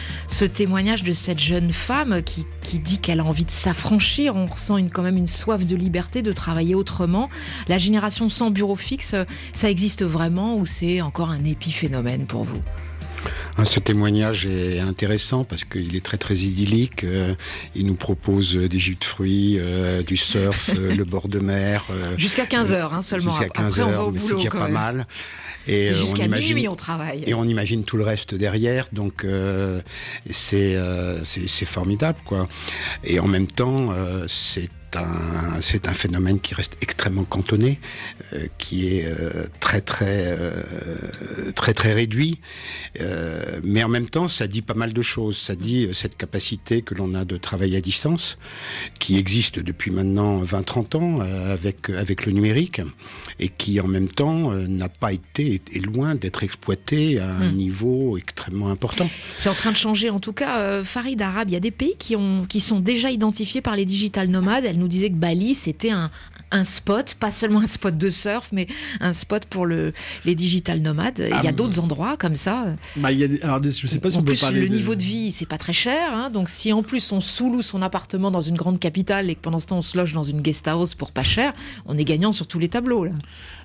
témoignage 0.47 1.03
de 1.03 1.13
cette 1.13 1.39
jeune 1.39 1.71
femme 1.71 2.23
qui, 2.23 2.47
dit 2.79 2.99
qu'elle 2.99 3.21
a 3.21 3.25
envie 3.25 3.45
de 3.45 3.51
s'affranchir. 3.51 4.37
On 4.37 4.47
ressent 4.47 4.79
quand 4.87 5.03
même 5.03 5.19
une 5.19 5.27
soif 5.27 5.67
de 5.67 5.77
liberté, 5.77 6.23
de 6.23 6.33
travailler 6.33 6.75
autrement. 6.75 7.29
La 7.69 7.77
génération 7.77 8.31
sans 8.31 8.51
bureau 8.51 8.75
fixe, 8.75 9.15
ça 9.53 9.69
existe 9.71 10.03
vraiment 10.03 10.57
ou 10.57 10.65
c'est 10.65 11.03
encore 11.03 11.29
un 11.29 11.45
épiphénomène 11.45 12.25
pour 12.25 12.45
vous? 12.45 12.63
Ce 13.65 13.81
témoignage 13.81 14.47
est 14.47 14.81
intéressant 14.81 15.45
parce 15.45 15.65
qu'il 15.65 15.97
est 15.97 16.05
très 16.05 16.17
très 16.17 16.37
idyllique. 16.37 17.05
Euh, 17.05 17.35
il 17.75 17.87
nous 17.87 17.95
propose 17.95 18.55
des 18.55 18.79
jus 18.79 18.97
de 18.97 19.05
fruits, 19.05 19.57
euh, 19.59 20.03
du 20.03 20.17
surf, 20.17 20.71
euh, 20.77 20.95
le 20.97 21.05
bord 21.05 21.29
de 21.29 21.39
mer. 21.39 21.85
Jusqu'à 22.17 22.47
15 22.47 22.73
heures 22.73 22.95
hein, 22.95 23.03
seulement. 23.03 23.31
Jusqu'à 23.31 23.49
15 23.49 23.81
heures, 23.81 24.13
mais 24.13 24.21
c'est 24.21 24.51
pas 24.51 24.69
mal. 24.69 25.07
Et, 25.67 25.95
jusqu'à 25.95 26.29
minuit, 26.29 26.67
on 26.69 26.77
travaille. 26.77 27.25
Et 27.27 27.35
on 27.35 27.45
imagine 27.45 27.85
tout 27.85 27.99
le 27.99 28.05
reste 28.05 28.35
derrière, 28.35 28.89
donc 28.93 29.27
c'est 30.31 30.79
c'est 31.25 31.65
formidable, 31.67 32.19
quoi. 32.25 32.49
Et 33.05 33.21
en 33.21 33.29
même 33.29 33.47
temps, 33.47 33.93
c'est 34.29 34.71
c'est 35.61 35.89
un 35.89 35.93
phénomène 35.95 36.41
qui 36.41 36.55
reste 36.55 36.77
extrêmement 36.81 37.25
cantonné, 37.25 37.79
euh, 38.33 38.47
qui 38.59 38.89
est 38.89 39.05
euh, 39.07 39.47
très 39.61 39.81
très 39.81 40.25
euh, 40.27 40.53
très 41.55 41.75
très 41.75 41.93
réduit, 41.93 42.41
mais 43.63 43.83
en 43.85 43.89
même 43.89 44.09
temps 44.09 44.29
ça 44.29 44.47
dit 44.47 44.63
pas 44.63 44.75
mal 44.75 44.93
de 44.93 45.03
choses. 45.03 45.37
Ça 45.37 45.55
dit 45.55 45.89
cette 45.93 46.17
capacité 46.17 46.83
que 46.83 46.95
l'on 46.95 47.15
a 47.15 47.25
de 47.25 47.37
travailler 47.37 47.77
à 47.77 47.81
distance, 47.81 48.39
qui 48.99 49.17
existe 49.17 49.59
depuis 49.59 49.91
maintenant 49.91 50.43
20-30 50.43 50.97
ans 50.97 51.21
avec 51.21 51.91
avec 51.91 52.27
le 52.27 52.33
numérique, 52.33 52.81
et 53.39 53.49
qui 53.49 53.81
en 53.81 53.89
même 53.89 54.09
temps 54.09 54.53
n'a 54.53 54.89
pas 54.89 55.13
été 55.13 55.61
est 55.75 55.85
loin 55.85 56.15
d'être 56.15 56.43
exploité 56.43 57.19
à 57.19 57.31
un 57.31 57.51
hmm. 57.51 57.57
niveau 57.57 58.19
extrêmement 58.19 58.69
important. 58.69 59.09
C'est 59.39 59.49
en 59.49 59.55
train 59.55 59.73
de 59.73 59.77
changer 59.77 60.11
en 60.11 60.21
tout 60.21 60.33
cas. 60.33 60.83
Farid 60.83 61.21
Arabe, 61.21 61.49
il 61.51 61.53
y 61.53 61.57
a 61.57 61.61
des 61.61 61.71
pays 61.71 61.95
qui 61.99 62.17
ont 62.17 62.47
qui 62.49 62.61
sont 62.61 62.81
déjà 62.81 63.11
identifiés 63.11 63.61
par 63.61 63.77
les 63.77 63.85
digital 63.85 64.29
nomades 64.29 64.65
nous 64.79 64.89
disait 64.89 65.11
que 65.11 65.17
Bali, 65.17 65.55
c'était 65.55 65.91
un, 65.91 66.11
un 66.51 66.65
spot, 66.65 67.15
pas 67.21 67.31
seulement 67.31 67.61
un 67.61 67.67
spot 67.67 67.97
de 67.99 68.09
surf, 68.11 68.49
mais 68.53 68.67
un 69.01 69.13
spot 69.13 69.45
pour 69.45 69.67
le, 69.67 69.93
les 70.25 70.35
digital 70.35 70.81
nomades. 70.81 71.19
il 71.19 71.29
y 71.29 71.33
a 71.33 71.43
Ah, 71.49 71.53
d'autres 71.53 71.79
endroits 71.79 72.17
comme 72.17 72.35
ça. 72.37 72.75
Bah, 72.97 73.13
il 73.13 73.19
y 73.19 73.25
a 73.25 73.45
alors, 73.45 73.63
je 73.63 73.87
sais 73.87 73.99
pas 73.99 74.11
si 74.11 74.17
en 74.17 74.21
on 74.21 74.23
peut 74.23 74.33
plus, 74.33 74.41
parler 74.41 74.63
le 74.63 74.69
de- 74.69 74.75
niveau 74.75 74.95
de 74.95 75.03
vie, 75.03 75.31
c'est 75.33 75.45
pas 75.47 75.59
très 75.59 75.73
cher. 75.75 76.13
hein. 76.15 76.31
donc, 76.31 76.49
si 76.49 76.73
en 76.73 76.83
plus 76.83 77.13
on 77.13 77.21
sous-loue 77.21 77.63
son 77.63 77.83
appartement 77.83 78.31
dans 78.31 78.41
une 78.43 78.57
grande 78.57 78.79
capitale 78.79 79.29
et 79.31 79.35
que 79.35 79.41
pendant 79.41 79.59
ce 79.59 79.67
temps 79.67 79.79
on 79.79 79.83
se 79.83 79.97
loge 79.99 80.15
dans 80.15 80.25
une 80.25 80.41
guest 80.41 80.67
house 80.69 80.95
pour 80.95 81.13
pas 81.13 81.23
cher, 81.23 81.53
on 81.87 81.99
est 81.99 82.05
gagnant 82.05 82.33
sur 82.33 82.47
tous 82.47 82.59
les 82.59 82.69
tableaux. 82.71 83.05
Là. 83.05 83.11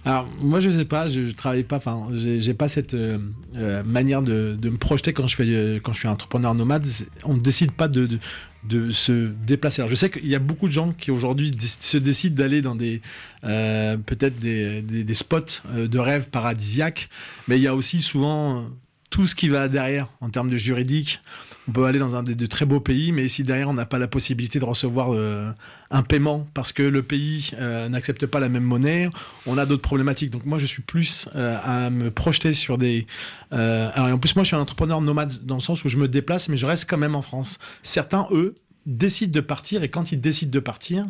Alors 0.06 0.28
moi 0.42 0.60
je 0.60 0.70
sais 0.70 0.84
pas, 0.86 1.10
je, 1.10 1.30
je 1.30 1.34
travaille 1.34 1.64
pas, 1.64 1.78
enfin 1.78 2.08
j'ai 2.14 2.54
pas 2.54 2.68
cette 2.68 2.94
euh, 2.94 3.18
euh, 3.56 3.84
manière 3.84 4.22
de, 4.22 4.58
de 4.60 4.70
me 4.70 4.78
projeter 4.78 5.14
quand 5.14 5.28
je 5.28 5.36
fais 5.38 5.46
euh, 5.48 5.80
quand 5.82 5.94
je 5.94 6.00
suis 6.00 6.08
entrepreneur 6.10 6.54
nomade. 6.54 6.86
On 7.24 7.36
ne 7.36 7.40
décide 7.40 7.72
pas 7.72 7.88
de, 7.88 8.08
de, 8.08 8.20
de 8.66 8.92
se 8.92 9.32
déplacer. 9.46 9.84
Je 9.88 9.96
sais 9.96 10.10
qu'il 10.10 10.28
y 10.28 10.36
a 10.36 10.40
beaucoup 10.40 10.68
de 10.68 10.74
gens 10.74 10.92
qui 10.92 11.12
aujourd'hui 11.12 11.56
se 11.68 11.98
décident 11.98 12.36
d'aller 12.36 12.62
dans 12.62 12.76
des 12.76 13.02
euh, 13.44 13.98
peut-être 13.98 14.40
des, 14.40 14.82
des, 14.82 15.04
des 15.04 15.16
spots 15.16 15.62
euh, 15.70 15.88
de 15.88 16.00
rêve 16.00 16.30
paradisiaques, 16.30 17.10
mais 17.48 17.58
il 17.58 17.64
y 17.64 17.68
a 17.68 17.76
aussi 17.76 18.02
souvent 18.02 18.60
euh, 18.60 18.62
tout 19.10 19.28
ce 19.28 19.36
qui 19.36 19.50
va 19.50 19.68
derrière 19.68 20.08
en 20.22 20.30
termes 20.30 20.50
de 20.50 20.58
juridique. 20.58 21.22
On 21.68 21.72
peut 21.72 21.86
aller 21.86 22.00
dans 22.00 22.16
un 22.16 22.24
de, 22.24 22.34
de 22.34 22.46
très 22.46 22.66
beaux 22.66 22.80
pays, 22.80 23.12
mais 23.12 23.28
si 23.30 23.44
derrière 23.44 23.70
on 23.70 23.74
n'a 23.74 23.86
pas 23.86 24.00
la 24.00 24.08
possibilité 24.08 24.60
de 24.60 24.66
recevoir 24.66 25.14
euh, 25.14 25.50
un 25.92 26.04
paiement 26.04 26.46
parce 26.54 26.74
que 26.74 26.84
le 26.84 27.04
pays 27.04 27.52
euh, 27.54 27.88
n'accepte 27.88 28.26
pas 28.26 28.40
la 28.40 28.50
même 28.50 28.64
monnaie, 28.64 29.10
on 29.46 29.58
a 29.58 29.66
d'autres 29.66 29.82
problématiques. 29.82 30.30
Donc 30.30 30.46
moi 30.46 30.60
je 30.60 30.66
suis 30.66 30.82
plus 30.82 31.30
euh, 31.36 31.58
à 31.64 31.90
me 31.90 32.12
projeter 32.12 32.54
sur 32.54 32.78
des... 32.78 33.08
en 33.52 34.18
plus 34.18 34.36
moi 34.36 34.44
je 34.44 34.48
suis 34.48 34.56
un 34.56 34.60
entrepreneur 34.62 35.00
nomade 35.00 35.46
dans 35.46 35.56
le 35.56 35.62
sens 35.62 35.86
où 35.86 35.90
je 35.90 35.98
me 35.98 36.08
déplace 36.08 36.50
mais 36.50 36.58
je 36.58 36.66
reste 36.66 36.90
quand 36.90 36.98
même 36.98 37.16
en 37.16 37.22
France. 37.22 37.60
Certains, 37.82 38.28
eux, 38.32 38.56
décident 38.86 39.32
de 39.32 39.40
partir 39.40 39.84
et 39.84 39.90
quand 39.90 40.12
ils 40.12 40.20
décident 40.20 40.52
de 40.52 40.60
partir, 40.60 41.06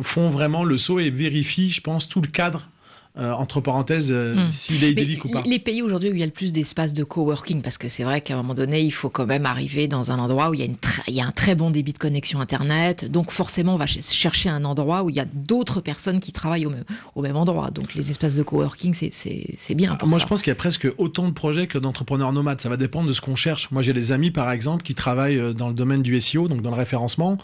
font 0.00 0.30
vraiment 0.30 0.64
le 0.64 0.78
saut 0.78 0.98
et 0.98 1.10
vérifient, 1.10 1.70
je 1.70 1.80
pense, 1.82 2.08
tout 2.08 2.20
le 2.20 2.28
cadre. 2.28 2.69
Euh, 3.18 3.32
entre 3.32 3.60
parenthèses, 3.60 4.10
euh, 4.12 4.34
Hmm. 4.34 4.52
s'il 4.52 4.84
est 4.84 4.92
idyllique 4.92 5.24
ou 5.24 5.28
pas. 5.30 5.42
Les 5.44 5.58
pays 5.58 5.82
aujourd'hui 5.82 6.10
où 6.10 6.14
il 6.14 6.20
y 6.20 6.22
a 6.22 6.26
le 6.26 6.32
plus 6.32 6.52
d'espaces 6.52 6.94
de 6.94 7.02
coworking, 7.02 7.60
parce 7.60 7.76
que 7.76 7.88
c'est 7.88 8.04
vrai 8.04 8.20
qu'à 8.20 8.34
un 8.34 8.36
moment 8.38 8.54
donné, 8.54 8.82
il 8.82 8.92
faut 8.92 9.10
quand 9.10 9.26
même 9.26 9.46
arriver 9.46 9.88
dans 9.88 10.12
un 10.12 10.18
endroit 10.20 10.50
où 10.50 10.54
il 10.54 10.60
y 10.60 10.62
a, 10.62 10.66
une 10.66 10.76
il 11.08 11.14
y 11.14 11.20
a 11.20 11.26
un 11.26 11.32
très 11.32 11.54
bon 11.56 11.70
débit 11.70 11.92
de 11.92 11.98
connexion 11.98 12.40
Internet. 12.40 13.10
Donc 13.10 13.32
forcément, 13.32 13.74
on 13.74 13.78
va 13.78 13.86
ch- 13.88 14.04
chercher 14.04 14.48
un 14.48 14.64
endroit 14.64 15.02
où 15.02 15.10
il 15.10 15.16
y 15.16 15.20
a 15.20 15.26
d'autres 15.34 15.80
personnes 15.80 16.20
qui 16.20 16.30
travaillent 16.32 16.66
au 16.66 16.70
même, 16.70 16.84
au 17.16 17.22
même 17.22 17.36
endroit. 17.36 17.70
Donc 17.70 17.94
les 17.94 18.10
espaces 18.10 18.36
de 18.36 18.42
coworking, 18.44 18.94
c'est- 18.94 19.74
bien. 19.74 19.96
pour 19.96 20.08
Moi, 20.08 20.18
ça. 20.18 20.24
je 20.24 20.28
pense 20.28 20.42
qu'il 20.42 20.50
y 20.50 20.52
a 20.52 20.56
presque 20.56 20.86
autant 20.98 21.26
de 21.28 21.32
projets 21.34 21.66
que 21.66 21.78
d'entrepreneurs 21.78 22.32
nomades. 22.32 22.60
Ça 22.60 22.68
va 22.68 22.76
dépendre 22.76 23.08
de 23.08 23.12
ce 23.12 23.20
qu'on 23.20 23.34
cherche. 23.36 23.70
Moi, 23.72 23.82
j'ai 23.82 23.92
des 23.92 24.12
amis, 24.12 24.30
par 24.30 24.50
exemple, 24.52 24.82
qui 24.84 24.94
travaillent 24.94 25.38
euh, 25.38 25.52
dans 25.52 25.68
le 25.68 25.74
domaine 25.74 26.02
du 26.02 26.20
SEO, 26.20 26.46
donc 26.48 26.62
dans 26.62 26.70
le 26.70 26.76
référencement. 26.76 27.38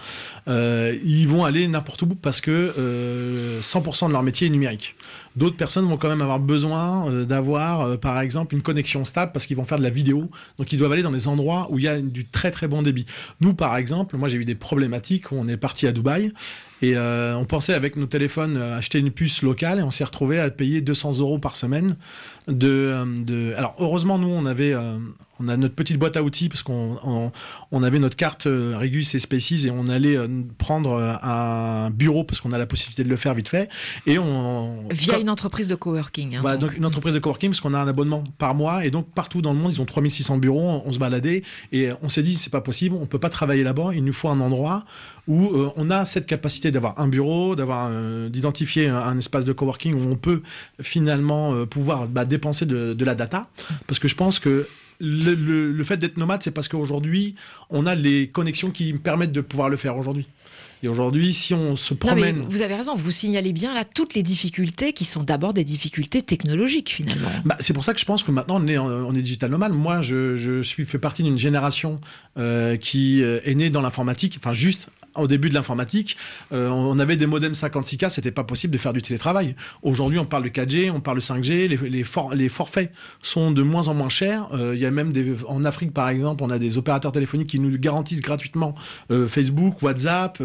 Euh, 0.49 0.94
ils 1.04 1.26
vont 1.28 1.44
aller 1.44 1.66
n'importe 1.66 2.02
où 2.02 2.06
parce 2.14 2.40
que 2.40 2.73
euh, 2.78 3.61
100% 3.62 4.06
de 4.08 4.12
leur 4.12 4.23
métier 4.23 4.46
est 4.46 4.50
numérique. 4.50 4.94
D'autres 5.37 5.57
personnes 5.57 5.87
vont 5.87 5.99
quand 5.99 6.09
même 6.09 6.23
avoir 6.23 6.40
besoin 6.40 7.11
euh, 7.11 7.25
d'avoir, 7.26 7.83
euh, 7.83 7.97
par 7.97 8.19
exemple, 8.21 8.55
une 8.55 8.62
connexion 8.62 9.05
stable 9.05 9.33
parce 9.33 9.47
qu'ils 9.47 9.57
vont 9.57 9.64
faire 9.64 9.78
de 9.78 9.83
la 9.83 9.90
vidéo. 9.90 10.31
Donc, 10.59 10.73
ils 10.73 10.78
doivent 10.78 10.93
aller 10.93 11.02
dans 11.02 11.12
des 11.12 11.28
endroits 11.28 11.69
où 11.71 11.78
il 11.78 11.85
y 11.85 11.88
a 11.88 12.00
du 12.00 12.26
très 12.26 12.50
très 12.50 12.69
bon 12.69 12.83
débit. 12.83 13.07
Nous, 13.40 13.52
par 13.52 13.76
exemple, 13.76 14.16
moi, 14.16 14.28
j'ai 14.28 14.38
eu 14.38 14.47
des 14.47 14.55
problématiques 14.55 15.33
où 15.33 15.37
on 15.37 15.47
est 15.47 15.59
parti 15.59 15.87
à 15.87 15.93
Dubaï. 15.93 16.33
Et 16.83 16.95
euh, 16.97 17.35
on 17.37 17.47
pensait 17.47 17.75
avec 17.75 17.97
nos 17.97 18.07
téléphones 18.07 18.59
acheter 18.59 18.99
une 18.99 19.11
puce 19.11 19.43
locale 19.43 19.78
et 19.78 19.83
on 19.83 19.90
s'est 19.90 20.05
retrouvé 20.05 20.38
à 20.38 20.50
payer 20.50 20.83
200 20.83 21.21
euros 21.21 21.38
par 21.38 21.57
semaine. 21.57 21.97
De. 22.49 23.55
Alors 23.57 23.75
heureusement 23.78 24.19
nous 24.19 24.28
on 24.28 24.45
avait 24.45 24.75
on 25.38 25.49
a 25.49 25.57
notre 25.57 25.75
petite 25.75 25.99
boîte 25.99 26.16
à 26.16 26.23
outils 26.23 26.49
parce 26.49 26.62
qu'on 26.62 26.99
on, 27.05 27.33
on 27.73 27.83
avait 27.83 27.99
notre 27.99 28.16
carte 28.16 28.47
euh, 28.47 28.76
Regus 28.78 29.14
et 29.14 29.19
Spaces 29.19 29.64
et 29.64 29.71
on 29.71 29.88
allait 29.88 30.16
euh, 30.16 30.26
prendre 30.59 30.93
euh, 30.93 31.12
un 31.23 31.90
bureau 31.90 32.25
parce 32.25 32.40
qu'on 32.40 32.52
a 32.52 32.59
la 32.59 32.66
possibilité 32.66 33.05
de 33.05 33.09
le 33.09 33.16
faire 33.16 33.35
vite 33.35 33.49
fait 33.49 33.69
et 34.07 34.19
on 34.19 34.88
Via 34.90 35.14
comme- 35.14 35.23
une 35.23 35.31
entreprise 35.31 35.69
de 35.69 35.75
coworking. 35.75 36.37
hein, 36.37 36.40
voilà, 36.40 36.57
donc. 36.57 36.71
donc 36.71 36.78
une 36.78 36.87
entreprise 36.87 37.14
de 37.14 37.19
coworking 37.19 37.50
parce 37.50 37.61
qu'on 37.61 37.75
a 37.75 37.78
un 37.78 37.88
abonnement 37.88 38.25
par 38.38 38.55
mois 38.55 38.85
et 38.85 38.90
donc 38.90 39.09
partout 39.14 39.43
dans 39.43 39.52
le 39.52 39.59
monde 39.59 39.73
ils 39.73 39.81
ont 39.81 39.85
3600 39.85 40.38
bureaux, 40.38 40.83
on, 40.85 40.93
se 40.93 40.99
baladait 40.99 41.43
et 41.73 41.90
on 42.02 42.09
s'est 42.09 42.23
dit 42.23 42.35
c'est 42.35 42.50
pas 42.50 42.61
possible, 42.61 42.97
on 42.99 43.07
peut 43.07 43.19
pas 43.19 43.31
travailler 43.31 43.62
là-bas, 43.62 43.90
il 43.95 44.05
nous 44.05 44.12
faut 44.12 44.28
un 44.28 44.40
endroit 44.40 44.85
où 45.28 45.47
euh, 45.47 45.71
on 45.76 45.90
a 45.90 46.05
cette 46.05 46.26
capacité 46.26 46.71
d'avoir 46.71 46.99
un 47.00 47.09
bureau, 47.09 47.57
d'avoir 47.57 47.90
d'identifier 48.31 48.88
un, 48.88 48.97
un 48.97 49.19
espace 49.19 49.45
de 49.45 49.52
coworking 49.52 49.95
où 49.95 50.11
on 50.11 50.16
peut 50.16 50.43
finalement 50.81 51.66
pouvoir 51.66 52.07
bah, 52.09 52.25
dépenser 52.25 52.66
de, 52.66 52.95
de 52.95 53.05
la 53.05 53.14
data 53.14 53.49
parce 53.87 53.99
que 53.99 54.09
je 54.09 54.14
pense 54.14 54.38
que 54.38 54.69
le, 55.00 55.34
le- 55.34 55.72
le 55.72 55.84
fait 55.84 55.96
d'être 55.96 56.16
nomade, 56.16 56.42
c'est 56.42 56.50
parce 56.50 56.68
qu'aujourd'hui, 56.68 57.34
on 57.70 57.86
a 57.86 57.94
les 57.94 58.28
connexions 58.28 58.70
qui 58.70 58.92
me 58.92 58.98
permettent 58.98 59.32
de 59.32 59.40
pouvoir 59.40 59.68
le 59.68 59.76
faire 59.76 59.96
aujourd'hui. 59.96 60.26
Et 60.82 60.88
aujourd'hui, 60.88 61.32
si 61.32 61.54
on 61.54 61.76
se 61.76 61.94
Non, 61.94 61.98
promène... 61.98 62.46
vous 62.50 62.60
avez 62.60 62.74
raison, 62.74 62.94
vous 62.94 63.10
signalez 63.10 63.52
bien 63.54 63.72
là 63.72 63.84
toutes 63.84 64.12
les 64.14 64.22
difficultés 64.22 64.92
qui 64.92 65.06
sont 65.06 65.22
d'abord 65.22 65.54
des 65.54 65.64
difficultés 65.64 66.20
technologiques 66.20 66.90
finalement. 66.90 67.30
Bah, 67.46 67.56
c'est 67.60 67.72
pour 67.72 67.82
ça 67.82 67.94
que 67.94 68.00
je 68.00 68.04
pense 68.04 68.22
que 68.22 68.30
maintenant 68.30 68.62
on 68.62 68.66
est, 68.66 68.76
on 68.78 69.14
est 69.14 69.22
digital 69.22 69.50
nomade. 69.50 69.72
Moi, 69.72 70.02
je, 70.02 70.36
je 70.36 70.62
suis 70.62 70.84
fait 70.84 70.98
partie 70.98 71.22
d'une 71.22 71.38
génération 71.38 71.98
euh, 72.36 72.76
qui 72.76 73.22
euh, 73.22 73.40
est 73.44 73.54
née 73.54 73.70
dans 73.70 73.80
l'informatique, 73.80 74.36
enfin 74.38 74.52
juste 74.52 74.88
au 75.18 75.26
début 75.26 75.49
de 75.49 75.54
l'informatique, 75.54 76.16
euh, 76.52 76.68
on 76.68 76.99
avait 76.99 77.16
des 77.16 77.26
modems 77.26 77.52
56K, 77.52 78.11
c'était 78.11 78.30
pas 78.30 78.44
possible 78.44 78.73
de 78.73 78.78
faire 78.78 78.92
du 78.92 79.02
télétravail. 79.02 79.54
Aujourd'hui, 79.82 80.18
on 80.18 80.25
parle 80.25 80.44
de 80.44 80.49
4G, 80.49 80.90
on 80.90 81.00
parle 81.00 81.18
de 81.18 81.23
5G, 81.23 81.68
les, 81.68 81.76
les, 81.90 82.04
for- 82.04 82.35
les 82.35 82.49
forfaits 82.49 82.92
sont 83.23 83.50
de 83.50 83.62
moins 83.62 83.88
en 83.88 83.94
moins 83.94 84.08
chers. 84.08 84.49
Euh, 84.52 84.73
Il 84.75 84.80
y 84.80 84.87
a 84.87 84.90
même 84.90 85.12
en 85.49 85.64
Afrique, 85.64 85.92
par 85.92 86.08
exemple, 86.08 86.42
on 86.44 86.50
a 86.50 86.58
des 86.58 86.78
opérateurs 86.78 87.12
téléphoniques 87.12 87.49
qui 87.49 87.58
nous 87.61 87.76
garantissent 87.78 88.20
gratuitement 88.20 88.75
euh, 89.11 89.26
Facebook, 89.28 89.82
WhatsApp. 89.82 90.42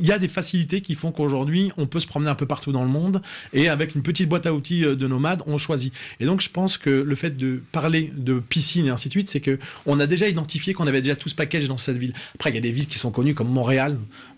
Il 0.00 0.06
y 0.06 0.12
a 0.12 0.18
des 0.18 0.28
facilités 0.28 0.80
qui 0.80 0.94
font 0.94 1.12
qu'aujourd'hui, 1.12 1.72
on 1.76 1.86
peut 1.86 2.00
se 2.00 2.06
promener 2.06 2.30
un 2.30 2.34
peu 2.34 2.46
partout 2.46 2.72
dans 2.72 2.82
le 2.82 2.88
monde 2.90 3.22
et 3.52 3.68
avec 3.68 3.94
une 3.94 4.02
petite 4.02 4.28
boîte 4.28 4.46
à 4.46 4.52
outils 4.54 4.82
de 4.82 5.06
nomades, 5.06 5.42
on 5.46 5.58
choisit. 5.58 5.92
Et 6.20 6.26
donc, 6.26 6.40
je 6.40 6.48
pense 6.50 6.76
que 6.78 6.90
le 6.90 7.14
fait 7.14 7.36
de 7.36 7.62
parler 7.72 8.12
de 8.16 8.38
piscine 8.40 8.86
et 8.86 8.90
ainsi 8.90 9.08
de 9.08 9.12
suite, 9.12 9.28
c'est 9.28 9.40
que 9.40 9.58
on 9.86 9.98
a 10.00 10.06
déjà 10.06 10.28
identifié 10.28 10.74
qu'on 10.74 10.86
avait 10.86 11.02
déjà 11.02 11.16
tout 11.16 11.28
ce 11.28 11.34
package 11.34 11.66
dans 11.68 11.78
cette 11.78 11.96
ville. 11.98 12.12
Après, 12.34 12.50
il 12.50 12.54
y 12.54 12.58
a 12.58 12.62
des 12.62 12.72
villes 12.72 12.86
qui 12.86 12.98
sont 12.98 13.10
connues 13.10 13.34
comme 13.34 13.48
Montréal. 13.48 13.79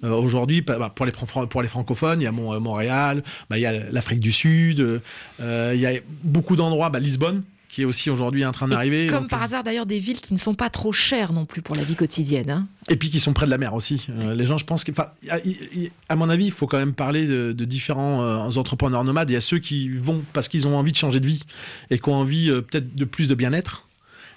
Euh, 0.05 0.11
Aujourd'hui, 0.11 0.61
bah, 0.63 0.79
bah, 0.79 0.93
pour, 0.95 1.07
les, 1.07 1.13
fran- 1.13 1.47
pour 1.47 1.63
les 1.63 1.69
francophones, 1.69 2.21
il 2.21 2.25
y 2.25 2.27
a 2.27 2.33
Mont- 2.33 2.53
euh, 2.55 2.61
Montréal, 2.61 3.23
bah, 3.51 3.59
il 3.59 3.63
y 3.63 3.67
a 3.67 3.73
l'Afrique 3.91 4.21
du 4.21 4.33
Sud, 4.33 4.81
euh, 5.41 5.73
il 5.75 5.81
y 5.81 5.87
a 5.87 5.93
beaucoup 6.25 6.57
d'endroits, 6.57 6.91
bah, 6.91 6.99
Lisbonne, 7.01 7.43
qui 7.69 7.83
est 7.83 7.85
aussi 7.87 8.11
aujourd'hui 8.11 8.45
en 8.45 8.53
train 8.53 8.69
d'arriver. 8.69 9.07
Comme 9.07 9.21
donc, 9.23 9.31
par 9.31 9.43
hasard 9.43 9.65
d'ailleurs 9.65 9.87
des 9.87 9.99
villes 9.99 10.21
qui 10.21 10.35
ne 10.35 10.39
sont 10.39 10.55
pas 10.55 10.69
trop 10.69 10.93
chères 10.93 11.33
non 11.33 11.47
plus 11.47 11.63
pour 11.63 11.75
la 11.75 11.83
vie 11.85 11.95
quotidienne. 11.95 12.51
hein. 12.51 12.67
Et 12.89 12.97
puis 12.97 13.09
qui 13.09 13.19
sont 13.19 13.33
près 13.33 13.47
de 13.47 13.51
la 13.51 13.57
mer 13.57 13.73
aussi. 13.73 14.07
Euh, 14.11 14.35
les 14.35 14.45
gens, 14.45 14.59
je 14.59 14.67
pense 14.67 14.85
que, 14.85 14.93
à, 16.09 16.17
mon 16.17 16.29
avis, 16.29 16.45
il 16.47 16.53
faut 16.53 16.67
quand 16.67 16.77
même 16.77 16.93
parler 16.93 17.27
de, 17.27 17.53
de 17.53 17.65
différents 17.65 18.23
euh, 18.23 18.37
entrepreneurs 18.59 19.05
nomades. 19.05 19.31
Il 19.31 19.35
y 19.35 19.37
a 19.37 19.41
ceux 19.41 19.59
qui 19.59 19.89
vont 19.89 20.23
parce 20.35 20.49
qu'ils 20.49 20.67
ont 20.67 20.77
envie 20.77 20.93
de 20.93 20.97
changer 20.99 21.21
de 21.21 21.27
vie 21.27 21.45
et 21.91 21.99
qui 21.99 22.09
ont 22.11 22.15
envie 22.15 22.51
euh, 22.51 22.61
peut-être 22.61 22.95
de 22.95 23.05
plus 23.07 23.27
de 23.29 23.35
bien-être. 23.35 23.89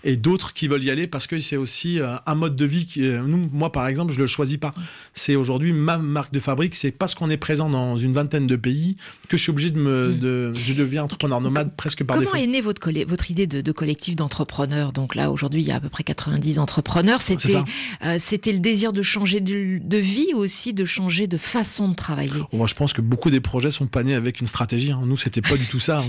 Et 0.08 0.16
d'autres 0.18 0.54
qui 0.54 0.68
veulent 0.68 0.84
y 0.84 0.92
aller 0.92 1.08
parce 1.08 1.28
que 1.28 1.40
c'est 1.40 1.58
aussi 1.58 2.00
euh, 2.00 2.16
un 2.26 2.36
mode 2.36 2.56
de 2.56 2.64
vie 2.66 2.86
qui, 2.86 3.06
euh, 3.06 3.22
nous, 3.26 3.50
moi 3.52 3.72
par 3.72 3.88
exemple, 3.88 4.14
je 4.14 4.20
le 4.20 4.28
choisis 4.28 4.58
pas. 4.58 4.74
C'est 5.16 5.36
aujourd'hui 5.36 5.74
ma 5.74 5.98
marque 5.98 6.32
de 6.32 6.40
fabrique. 6.40 6.76
C'est 6.76 6.92
parce 6.92 7.16
qu'on 7.16 7.30
est 7.30 7.38
présent 7.38 7.70
dans 7.70 7.98
une 7.98 8.14
vingtaine 8.14 8.46
de 8.48 8.56
pays 8.56 8.96
que 9.30 9.36
je 9.38 9.42
suis 9.42 9.50
obligé 9.50 9.72
de 9.72 9.80
me, 9.80 10.10
Mm. 10.10 10.20
de, 10.20 10.54
je 10.60 10.74
deviens 10.74 11.04
entrepreneur 11.04 11.42
nomade 11.42 11.76
presque 11.76 12.04
par 12.04 12.16
Comment 12.18 12.32
défaut. 12.34 12.44
est 12.44 12.48
née 12.48 12.62
votre, 12.62 12.92
votre 13.08 13.32
idée 13.32 13.48
de, 13.48 13.62
de 13.62 13.72
collectif 13.72 14.16
d'entrepreneurs? 14.16 14.94
Donc 14.94 15.16
là, 15.16 15.32
aujourd'hui, 15.32 15.62
il 15.62 15.68
y 15.68 15.72
a 15.72 15.78
à 15.78 15.80
peu 15.80 15.90
près 15.90 16.04
90 16.04 16.60
entrepreneurs. 16.60 17.22
C'était 17.22 17.56
euh, 18.04 18.18
c'était 18.20 18.52
le 18.54 18.60
désir 18.60 18.94
de 18.94 19.02
changer 19.02 19.40
de, 19.42 19.80
de 19.82 19.98
vie 19.98 20.28
ou 20.36 20.38
aussi 20.38 20.74
de 20.74 20.86
changer 20.86 21.26
de 21.26 21.38
façon 21.38 21.90
de 21.90 21.96
travailler? 21.96 22.32
Moi, 22.54 22.68
je 22.68 22.76
pense 22.76 22.94
que 22.94 23.02
beaucoup 23.02 23.32
des 23.32 23.40
projets 23.42 23.72
sont 23.72 23.88
pas 23.88 24.04
nés 24.04 24.14
avec 24.14 24.40
une 24.40 24.48
stratégie. 24.48 24.92
hein. 24.92 25.02
Nous, 25.06 25.18
c'était 25.18 25.42
pas 25.42 25.58
du 25.58 25.66
tout 25.66 25.80
ça. 25.80 26.02
hein. 26.02 26.06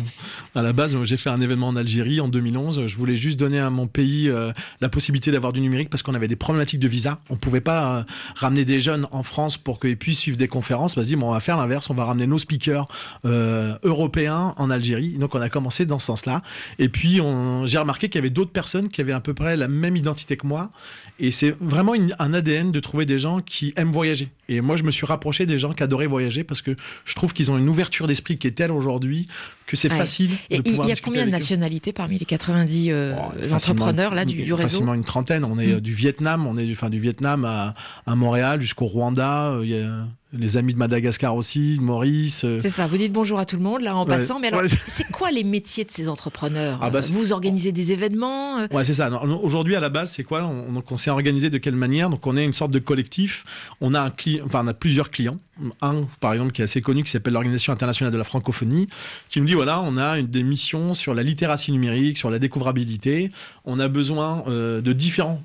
À 0.55 0.61
la 0.63 0.73
base, 0.75 0.95
j'ai 1.05 1.17
fait 1.17 1.31
un 1.31 1.41
événement 1.41 1.69
en 1.69 1.77
Algérie 1.77 2.21
en 2.21 2.29
2011. 2.29 2.87
Je 2.87 2.97
voulais 2.97 3.17
juste 3.17 3.39
donner 3.41 3.59
à 3.59 3.71
mon 3.71 3.86
pays 3.87 4.29
euh, 4.29 4.53
la 4.81 4.89
possibilité 4.89 5.31
d'avoir 5.31 5.53
du 5.53 5.61
numérique 5.61 5.91
parce 5.91 6.03
qu'on 6.03 6.15
avait 6.15 6.29
des 6.29 6.37
problématiques 6.37 6.81
de 6.81 6.89
visa. 6.89 7.19
On 7.31 7.37
pouvait 7.37 7.61
pas 7.61 7.99
euh, 7.99 8.03
ramener 8.35 8.65
des 8.65 8.81
jeunes 8.81 9.07
en 9.11 9.23
France 9.23 9.57
pour 9.57 9.81
qu'ils 9.81 9.97
puissent 9.97 10.21
suivre 10.21 10.37
des 10.37 10.49
conférences. 10.49 10.97
Vas-y, 10.97 11.17
bon, 11.17 11.29
on 11.29 11.33
va 11.33 11.41
faire 11.41 11.57
l'inverse. 11.57 11.91
On 11.91 11.95
va 11.95 12.05
ramener 12.05 12.27
nos 12.27 12.39
speakers 12.39 12.89
euh, 13.25 13.77
européens 13.83 14.55
en 14.57 14.71
Algérie. 14.71 15.19
Donc, 15.19 15.35
on 15.35 15.41
a 15.41 15.49
commencé 15.49 15.87
dans 15.87 15.99
ce 15.99 16.07
sens-là. 16.07 16.43
Et 16.79 16.89
puis, 16.89 17.21
j'ai 17.65 17.79
remarqué 17.79 18.09
qu'il 18.09 18.19
y 18.19 18.23
avait 18.23 18.31
d'autres 18.31 18.53
personnes 18.53 18.89
qui 18.89 19.01
avaient 19.01 19.13
à 19.13 19.21
peu 19.21 19.35
près 19.35 19.57
la 19.57 19.69
même 19.69 19.97
identité 19.97 20.37
que 20.37 20.47
moi. 20.47 20.71
Et 21.19 21.31
c'est 21.31 21.57
vraiment 21.61 21.95
un 22.19 22.35
ADN 22.35 22.73
de 22.73 22.81
trouver 22.81 23.07
des 23.07 23.19
gens 23.19 23.41
qui 23.41 23.73
aiment 23.77 23.93
voyager. 23.93 24.29
Et 24.49 24.61
moi, 24.61 24.77
je 24.77 24.83
me 24.83 24.91
suis 24.91 25.07
rapproché 25.07 25.47
des 25.47 25.59
gens 25.59 25.73
qui 25.73 25.83
adoraient 25.83 26.07
voyager 26.07 26.45
parce 26.45 26.63
que 26.63 26.77
je 27.05 27.15
trouve 27.15 27.33
qu'ils 27.33 27.51
ont 27.51 27.59
une 27.59 27.69
ouverture 27.69 28.07
d'esprit 28.07 28.39
qui 28.39 28.47
est 28.47 28.53
telle 28.53 28.71
aujourd'hui 28.71 29.29
que 29.67 29.77
c'est 29.77 29.91
Ouais. 29.91 29.97
facile 29.99 30.31
Et 30.51 30.59
de 30.61 30.69
il 30.69 30.77
y 30.89 30.93
a 30.93 30.97
combien 31.03 31.27
de 31.27 31.31
nationalités 31.31 31.93
parmi 31.93 32.19
les 32.19 32.25
90 32.25 32.91
euh, 32.91 33.15
Oh, 33.19 33.55
entrepreneurs 33.55 34.15
là 34.15 34.25
du, 34.25 34.43
du 34.43 34.53
réseau 34.53 34.69
Facilement 34.69 34.95
une 34.95 35.05
trentaine. 35.05 35.45
On 35.45 35.59
est 35.59 35.67
Mm. 35.67 35.73
euh, 35.77 35.81
du 35.81 35.95
Vietnam, 35.95 36.47
on 36.47 36.57
est 36.57 36.65
du, 36.67 36.73
enfin, 36.73 36.89
du 36.91 37.01
Vietnam 37.01 37.45
à, 37.45 37.75
à 38.07 38.15
Montréal 38.15 38.61
jusqu'au 38.61 38.87
Rwanda. 38.87 39.47
euh, 39.53 39.61
Il 39.65 39.71
y 39.71 39.79
a 39.81 40.07
les 40.33 40.57
amis 40.57 40.75
de 40.75 40.79
Madagascar 40.79 41.37
aussi, 41.37 41.79
Maurice. 41.81 42.45
euh, 42.45 42.59
C'est 42.61 42.71
ça, 42.71 42.87
vous 42.87 42.97
dites 42.97 43.13
bonjour 43.13 43.39
à 43.39 43.45
tout 43.47 43.57
le 43.57 43.63
monde 43.63 43.83
là 43.83 43.97
en 43.97 44.05
Ouais. 44.05 44.17
passant. 44.17 44.41
Mais 44.41 44.49
alors, 44.49 44.63
Ouais. 44.63 44.69
c'est 44.89 45.11
quoi 45.13 45.31
les 45.31 45.45
métiers 45.45 45.85
de 45.85 45.91
ces 45.91 46.09
entrepreneurs 46.09 46.79
Ah 46.83 46.91
bah, 46.91 46.99
Euh, 46.99 47.13
Vous 47.13 47.33
organisez 47.33 47.71
des 47.73 47.93
événements 47.93 48.59
euh, 48.59 48.67
Ouais, 48.73 48.85
c'est 48.85 48.95
ça. 48.95 49.09
Aujourd'hui, 49.43 49.77
à 49.77 49.81
la 49.81 49.89
base, 49.89 50.11
c'est 50.11 50.25
quoi? 50.25 50.45
On, 50.45 50.97
s'est 50.97 51.11
organisé 51.11 51.49
de 51.49 51.59
quelle 51.59 51.77
manière? 51.77 52.11
Donc, 52.11 52.27
on 52.27 52.37
est 52.37 52.45
une 52.45 52.53
sorte 52.53 52.73
de 52.73 52.79
collectif. 52.81 53.45
On 53.81 53.95
a 53.95 54.01
un 54.01 54.11
client, 54.11 54.45
enfin, 54.47 54.63
on 54.65 54.69
a 54.69 54.75
plusieurs 54.75 55.11
clients. 55.11 55.39
Un, 55.81 56.03
par 56.21 56.35
exemple, 56.35 56.53
qui 56.53 56.61
est 56.61 56.65
assez 56.65 56.83
connu, 56.83 57.03
qui 57.03 57.11
s'appelle 57.11 57.33
l'Organisation 57.33 57.73
internationale 57.73 58.13
de 58.13 58.19
la 58.19 58.25
francophonie, 58.25 58.89
qui 59.31 59.41
nous 59.41 59.47
dit 59.47 59.55
voilà, 59.55 59.81
on 59.81 59.97
a 59.97 60.19
une, 60.19 60.27
des 60.27 60.43
missions 60.43 60.93
sur 60.93 61.15
la 61.15 61.23
littératie 61.23 61.73
numérique, 61.73 62.19
sur 62.19 62.31
la 62.31 62.39
découvrabilité. 62.39 63.31
On 63.65 63.81
a 63.81 63.89
besoin 63.89 64.43
euh, 64.49 64.83
de 64.83 64.93
différents 64.93 65.43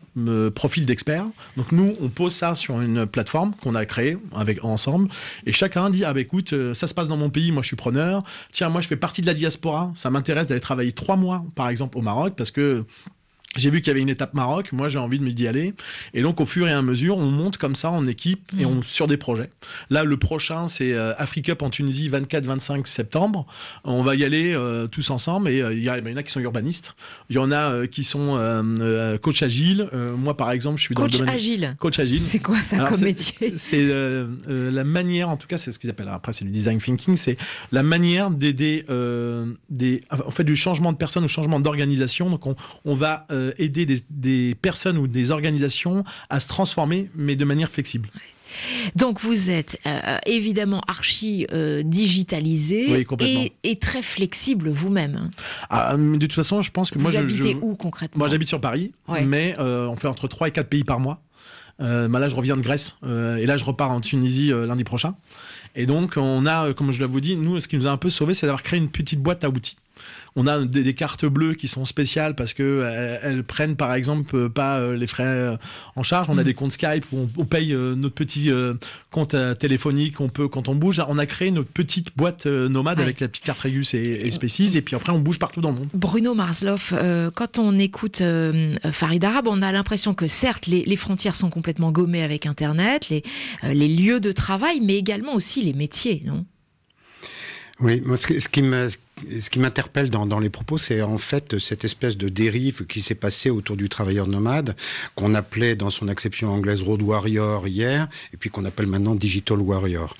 profils 0.53 0.85
d'experts. 0.85 1.27
Donc, 1.55 1.71
nous, 1.71 1.95
on 2.01 2.09
pose 2.09 2.33
ça 2.33 2.55
sur 2.55 2.81
une 2.81 3.05
plateforme 3.05 3.53
qu'on 3.61 3.75
a 3.75 3.85
créée 3.85 4.17
avec 4.35 4.65
et 5.45 5.51
chacun 5.51 5.89
dit 5.89 6.03
ah 6.05 6.13
bah 6.13 6.19
écoute, 6.21 6.53
euh, 6.53 6.73
ça 6.73 6.87
se 6.87 6.93
passe 6.93 7.07
dans 7.07 7.17
mon 7.17 7.29
pays, 7.29 7.51
moi 7.51 7.61
je 7.61 7.67
suis 7.67 7.75
preneur. 7.75 8.23
Tiens, 8.51 8.69
moi 8.69 8.81
je 8.81 8.87
fais 8.87 8.95
partie 8.95 9.21
de 9.21 9.27
la 9.27 9.33
diaspora. 9.33 9.91
Ça 9.95 10.09
m'intéresse 10.09 10.47
d'aller 10.47 10.61
travailler 10.61 10.91
trois 10.91 11.15
mois, 11.15 11.45
par 11.55 11.69
exemple, 11.69 11.97
au 11.97 12.01
Maroc, 12.01 12.33
parce 12.35 12.51
que 12.51 12.85
j'ai 13.57 13.69
vu 13.69 13.81
qu'il 13.81 13.87
y 13.87 13.91
avait 13.91 14.01
une 14.01 14.09
étape 14.09 14.33
Maroc, 14.33 14.71
moi 14.71 14.87
j'ai 14.89 14.97
envie 14.97 15.19
de 15.19 15.27
d'y 15.31 15.47
aller. 15.47 15.73
Et 16.13 16.21
donc 16.21 16.39
au 16.39 16.45
fur 16.45 16.67
et 16.67 16.71
à 16.71 16.81
mesure, 16.81 17.17
on 17.17 17.25
monte 17.25 17.57
comme 17.57 17.75
ça 17.75 17.91
en 17.91 18.07
équipe 18.07 18.51
et 18.57 18.65
on 18.65 18.81
sur 18.81 19.07
des 19.07 19.17
projets. 19.17 19.49
Là, 19.89 20.03
le 20.03 20.17
prochain, 20.17 20.67
c'est 20.67 20.93
euh, 20.93 21.13
Africa 21.17 21.41
Cup 21.41 21.61
en 21.63 21.69
Tunisie, 21.69 22.09
24-25 22.09 22.85
septembre. 22.85 23.45
On 23.83 24.03
va 24.03 24.15
y 24.15 24.23
aller 24.23 24.53
euh, 24.53 24.87
tous 24.87 25.09
ensemble. 25.09 25.49
Et 25.49 25.61
euh, 25.61 25.73
il 25.73 25.83
y, 25.83 25.89
en 25.89 25.93
a 26.17 26.23
qui 26.23 26.31
sont 26.31 26.39
urbanistes, 26.39 26.95
il 27.29 27.35
y 27.35 27.39
en 27.39 27.51
a 27.51 27.71
euh, 27.71 27.87
qui 27.87 28.03
sont 28.03 28.35
euh, 28.37 29.17
coach 29.17 29.41
agile. 29.43 29.89
Euh, 29.93 30.15
moi, 30.15 30.37
par 30.37 30.51
exemple, 30.51 30.77
je 30.77 30.83
suis 30.83 30.95
dans 30.95 31.03
Coach 31.03 31.13
le 31.13 31.19
domaine 31.19 31.35
agile. 31.35 31.75
coach 31.79 31.99
agile. 31.99 32.21
C'est 32.21 32.39
quoi 32.39 32.61
ça 32.63 32.77
Alors, 32.77 32.89
comme 32.89 33.01
métier? 33.01 33.53
C'est 33.57 33.87
la 34.47 34.83
manière, 34.83 35.29
en 35.29 35.37
tout 35.37 35.47
cas, 35.47 35.57
c'est 35.57 35.71
ce 35.71 35.79
qu'ils 35.79 35.89
appellent. 35.89 36.09
Après, 36.09 36.33
c'est 36.33 36.45
du 36.45 36.51
design 36.51 36.79
thinking. 36.79 37.17
C'est 37.17 37.37
la 37.71 37.83
manière 37.83 38.29
d'aider 38.29 38.85
euh, 38.89 39.45
des, 39.69 40.01
en 40.11 40.31
fait, 40.31 40.43
du 40.43 40.55
changement 40.55 40.91
de 40.91 40.97
personne 40.97 41.23
ou 41.23 41.27
changement 41.27 41.59
d'organisation. 41.59 42.29
Donc, 42.29 42.45
on, 42.45 42.55
on 42.85 42.95
va 42.95 43.25
euh, 43.49 43.51
aider 43.57 43.85
des, 43.85 43.99
des 44.09 44.55
personnes 44.61 44.97
ou 44.97 45.07
des 45.07 45.31
organisations 45.31 46.03
à 46.29 46.39
se 46.39 46.47
transformer, 46.47 47.09
mais 47.15 47.35
de 47.35 47.45
manière 47.45 47.69
flexible. 47.69 48.09
Donc 48.95 49.21
vous 49.21 49.49
êtes 49.49 49.79
euh, 49.85 50.17
évidemment 50.25 50.81
archi 50.87 51.47
euh, 51.53 51.83
digitalisé 51.83 52.85
Oui, 52.89 53.05
et, 53.25 53.53
et 53.63 53.75
très 53.77 54.01
flexible 54.01 54.69
vous-même. 54.69 55.15
hein. 55.15 55.31
Ah, 55.69 55.95
de 55.97 56.17
toute 56.17 56.33
façon, 56.33 56.61
je 56.61 56.69
pense 56.71 56.91
que 56.91 56.95
Vous 56.99 57.03
moi, 57.09 57.15
habitez 57.17 57.51
je- 57.53 57.57
où 57.61 57.75
concrètement? 57.75 58.19
Moi, 58.19 58.29
j'habite 58.29 58.49
sur 58.49 58.59
Paris, 58.61 58.91
Ouais. 59.07 59.25
mais 59.25 59.55
on 59.59 59.95
fait 59.95 60.07
entre 60.07 60.27
3 60.27 60.49
et 60.49 60.51
4 60.51 60.67
pays 60.67 60.83
par 60.83 60.99
mois. 60.99 61.21
Euh, 61.79 62.07
bah 62.07 62.19
là, 62.19 62.29
je 62.29 62.35
reviens 62.35 62.57
de 62.57 62.61
Grèce 62.61 62.97
euh, 63.03 63.37
et 63.37 63.45
là, 63.47 63.57
je 63.57 63.63
repars 63.63 63.89
en 63.91 64.01
Tunisie 64.01 64.51
euh, 64.51 64.67
lundi 64.67 64.83
prochain. 64.83 65.15
Et 65.75 65.85
donc, 65.87 66.13
on 66.17 66.45
a, 66.45 66.73
comme 66.73 66.91
je 66.91 67.03
l'ai 67.03 67.21
dit, 67.21 67.35
nous, 67.37 67.59
ce 67.59 67.67
qui 67.67 67.77
nous 67.77 67.87
a 67.87 67.91
un 67.91 67.97
peu 67.97 68.09
sauvé, 68.11 68.33
c'est 68.33 68.45
d'avoir 68.45 68.61
créé 68.61 68.77
une 68.77 68.89
petite 68.89 69.19
boîte 69.21 69.43
à 69.43 69.49
outils. 69.49 69.77
On 70.37 70.47
a 70.47 70.63
des, 70.63 70.83
des 70.83 70.93
cartes 70.93 71.25
bleues 71.25 71.55
qui 71.55 71.67
sont 71.67 71.85
spéciales 71.85 72.35
parce 72.35 72.53
que 72.53 72.63
euh, 72.63 73.17
elles 73.21 73.43
prennent 73.43 73.75
par 73.75 73.93
exemple 73.93 74.33
euh, 74.35 74.49
pas 74.49 74.79
euh, 74.79 74.95
les 74.95 75.07
frais 75.07 75.57
en 75.97 76.03
charge. 76.03 76.29
On 76.29 76.37
a 76.37 76.41
Mm. 76.41 76.45
des 76.45 76.53
comptes 76.53 76.71
Skype 76.71 77.05
où 77.11 77.17
on, 77.17 77.29
on 77.41 77.45
paye 77.45 77.73
notre 77.73 78.15
petit 78.15 78.49
compte 79.09 79.35
téléphonique. 79.59 80.19
On 80.21 80.29
peut 80.29 80.47
quand 80.47 80.69
on 80.69 80.75
bouge. 80.75 81.01
On 81.07 81.17
a 81.17 81.25
créé 81.25 81.51
notre 81.51 81.69
petite 81.69 82.15
boîte 82.15 82.45
nomade 82.45 82.97
Ouais. 82.97 83.03
avec 83.03 83.19
la 83.19 83.27
petite 83.27 83.43
carte 83.43 83.59
Regus 83.59 83.93
et, 83.93 83.99
et 84.25 84.31
Species. 84.31 84.77
Et 84.77 84.81
puis 84.81 84.95
après 84.95 85.11
on 85.11 85.19
bouge 85.19 85.37
partout 85.39 85.59
dans 85.61 85.71
le 85.71 85.75
monde. 85.79 85.89
Bruno 85.93 86.33
Marsloff, 86.33 86.93
euh, 86.95 87.29
quand 87.31 87.59
on 87.59 87.77
écoute 87.77 88.21
euh, 88.21 88.75
Farid 88.91 89.23
Arabe, 89.25 89.47
on 89.47 89.61
a 89.61 89.71
l'impression 89.71 90.13
que 90.13 90.27
certes, 90.27 90.67
les, 90.67 90.83
les 90.85 90.95
frontières 90.95 91.35
sont 91.35 91.49
complètement 91.49 91.91
gommées 91.91 92.23
avec 92.23 92.45
Internet, 92.45 93.09
les, 93.09 93.23
euh, 93.65 93.73
les 93.73 93.87
lieux 93.89 94.19
de 94.19 94.31
travail, 94.31 94.79
mais 94.81 94.95
également 94.97 95.33
aussi 95.35 95.61
les 95.61 95.73
métiers, 95.73 96.23
non? 96.25 96.45
Oui, 97.79 98.01
moi, 98.05 98.15
ce 98.17 98.27
qui 98.47 98.61
me, 98.61 98.87
ce 99.29 99.49
qui 99.49 99.59
m'interpelle 99.59 100.09
dans, 100.09 100.39
les 100.39 100.49
propos, 100.49 100.77
c'est 100.77 101.01
en 101.01 101.17
fait 101.17 101.59
cette 101.59 101.85
espèce 101.85 102.17
de 102.17 102.29
dérive 102.29 102.85
qui 102.85 103.01
s'est 103.01 103.15
passée 103.15 103.49
autour 103.49 103.75
du 103.77 103.89
travailleur 103.89 104.27
nomade, 104.27 104.75
qu'on 105.15 105.35
appelait 105.35 105.75
dans 105.75 105.89
son 105.89 106.07
acception 106.07 106.49
anglaise 106.49 106.81
road 106.81 107.01
warrior 107.01 107.67
hier, 107.67 108.07
et 108.33 108.37
puis 108.37 108.49
qu'on 108.49 108.65
appelle 108.65 108.87
maintenant 108.87 109.15
digital 109.15 109.59
warrior. 109.59 110.15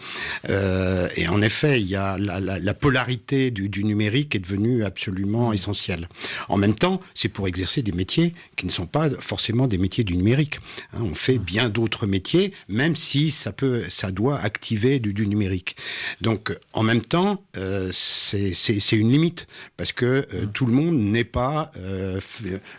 Euh, 0.50 1.08
et 1.16 1.28
en 1.28 1.42
effet, 1.42 1.82
il 1.82 1.88
y 1.88 1.96
a 1.96 2.18
la, 2.18 2.40
la- 2.40 2.60
la 2.60 2.74
polarité 2.74 3.52
du, 3.52 3.70
du 3.70 3.84
numérique 3.84 4.36
est 4.36 4.40
devenue 4.40 4.84
absolument 4.84 5.54
essentielle. 5.54 6.08
En 6.50 6.58
même 6.58 6.76
temps, 6.76 7.02
c'est 7.16 7.30
pour 7.30 7.48
exercer 7.48 7.82
des 7.82 7.92
métiers 7.92 8.34
qui 8.56 8.66
ne 8.66 8.72
sont 8.72 8.86
pas 8.86 9.10
forcément 9.20 9.68
des 9.68 9.78
métiers 9.78 10.04
du 10.04 10.16
numérique. 10.16 10.60
Hein, 10.94 11.00
on 11.04 11.16
fait 11.16 11.38
bien 11.38 11.70
d'autres 11.70 12.06
métiers, 12.08 12.54
même 12.70 12.96
si 12.96 13.32
ça 13.32 13.52
peut, 13.52 13.84
ça 13.90 14.12
doit 14.12 14.40
activer 14.40 15.00
du, 15.00 15.14
du 15.14 15.28
numérique. 15.28 15.76
Donc, 16.22 16.56
en 16.74 16.84
même 16.84 17.02
temps, 17.02 17.44
euh, 17.58 17.90
c'est 17.94 18.54
c'est- 18.92 19.02
une 19.02 19.12
limite 19.12 19.48
parce 19.78 19.94
que 19.94 20.06
euh, 20.34 20.46
tout 20.54 20.66
le 20.66 20.74
monde 20.74 20.98
n'est 20.98 21.24
pas 21.42 21.72
euh, 21.78 22.20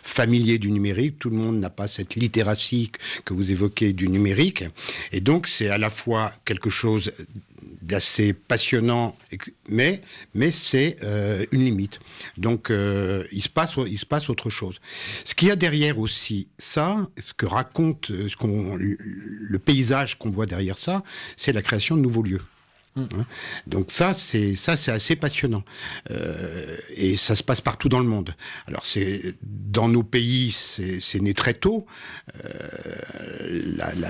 familier 0.03 0.57
du 0.59 0.69
numérique, 0.71 1.19
tout 1.19 1.29
le 1.29 1.35
monde 1.37 1.59
n'a 1.59 1.69
pas 1.69 1.87
cette 1.87 2.15
littératie 2.15 2.91
que 3.25 3.33
vous 3.33 3.51
évoquez 3.51 3.93
du 3.93 4.07
numérique, 4.07 4.63
et 5.11 5.21
donc 5.21 5.47
c'est 5.47 5.69
à 5.69 5.77
la 5.77 5.89
fois 5.89 6.31
quelque 6.45 6.69
chose 6.69 7.11
d'assez 7.81 8.33
passionnant, 8.33 9.17
mais 9.67 10.01
mais 10.33 10.51
c'est 10.51 10.95
euh, 11.03 11.45
une 11.51 11.65
limite. 11.65 11.99
Donc 12.37 12.69
euh, 12.69 13.25
il 13.31 13.41
se 13.43 13.49
passe 13.49 13.73
il 13.87 13.97
se 13.99 14.05
passe 14.05 14.29
autre 14.29 14.49
chose. 14.49 14.79
Ce 15.25 15.33
qu'il 15.35 15.49
y 15.49 15.51
a 15.51 15.55
derrière 15.57 15.99
aussi 15.99 16.47
ça, 16.57 17.07
ce 17.21 17.33
que 17.33 17.45
raconte 17.45 18.07
ce 18.07 18.35
le 19.53 19.59
paysage 19.59 20.17
qu'on 20.17 20.29
voit 20.29 20.45
derrière 20.45 20.77
ça, 20.77 21.03
c'est 21.35 21.51
la 21.53 21.61
création 21.61 21.97
de 21.97 22.01
nouveaux 22.01 22.23
lieux. 22.23 22.41
Hein. 22.95 23.25
Donc 23.67 23.89
ça, 23.91 24.13
c'est 24.13 24.55
ça, 24.55 24.77
c'est 24.77 24.91
assez 24.91 25.15
passionnant, 25.15 25.63
Euh, 26.11 26.77
et 26.95 27.15
ça 27.15 27.35
se 27.35 27.43
passe 27.43 27.61
partout 27.61 27.89
dans 27.89 27.99
le 27.99 28.05
monde. 28.05 28.35
Alors 28.67 28.85
c'est 28.85 29.35
dans 29.41 29.87
nos 29.89 30.03
pays, 30.03 30.51
c'est 30.51 31.21
né 31.21 31.33
très 31.33 31.53
tôt. 31.55 31.85
Euh, 32.45 33.61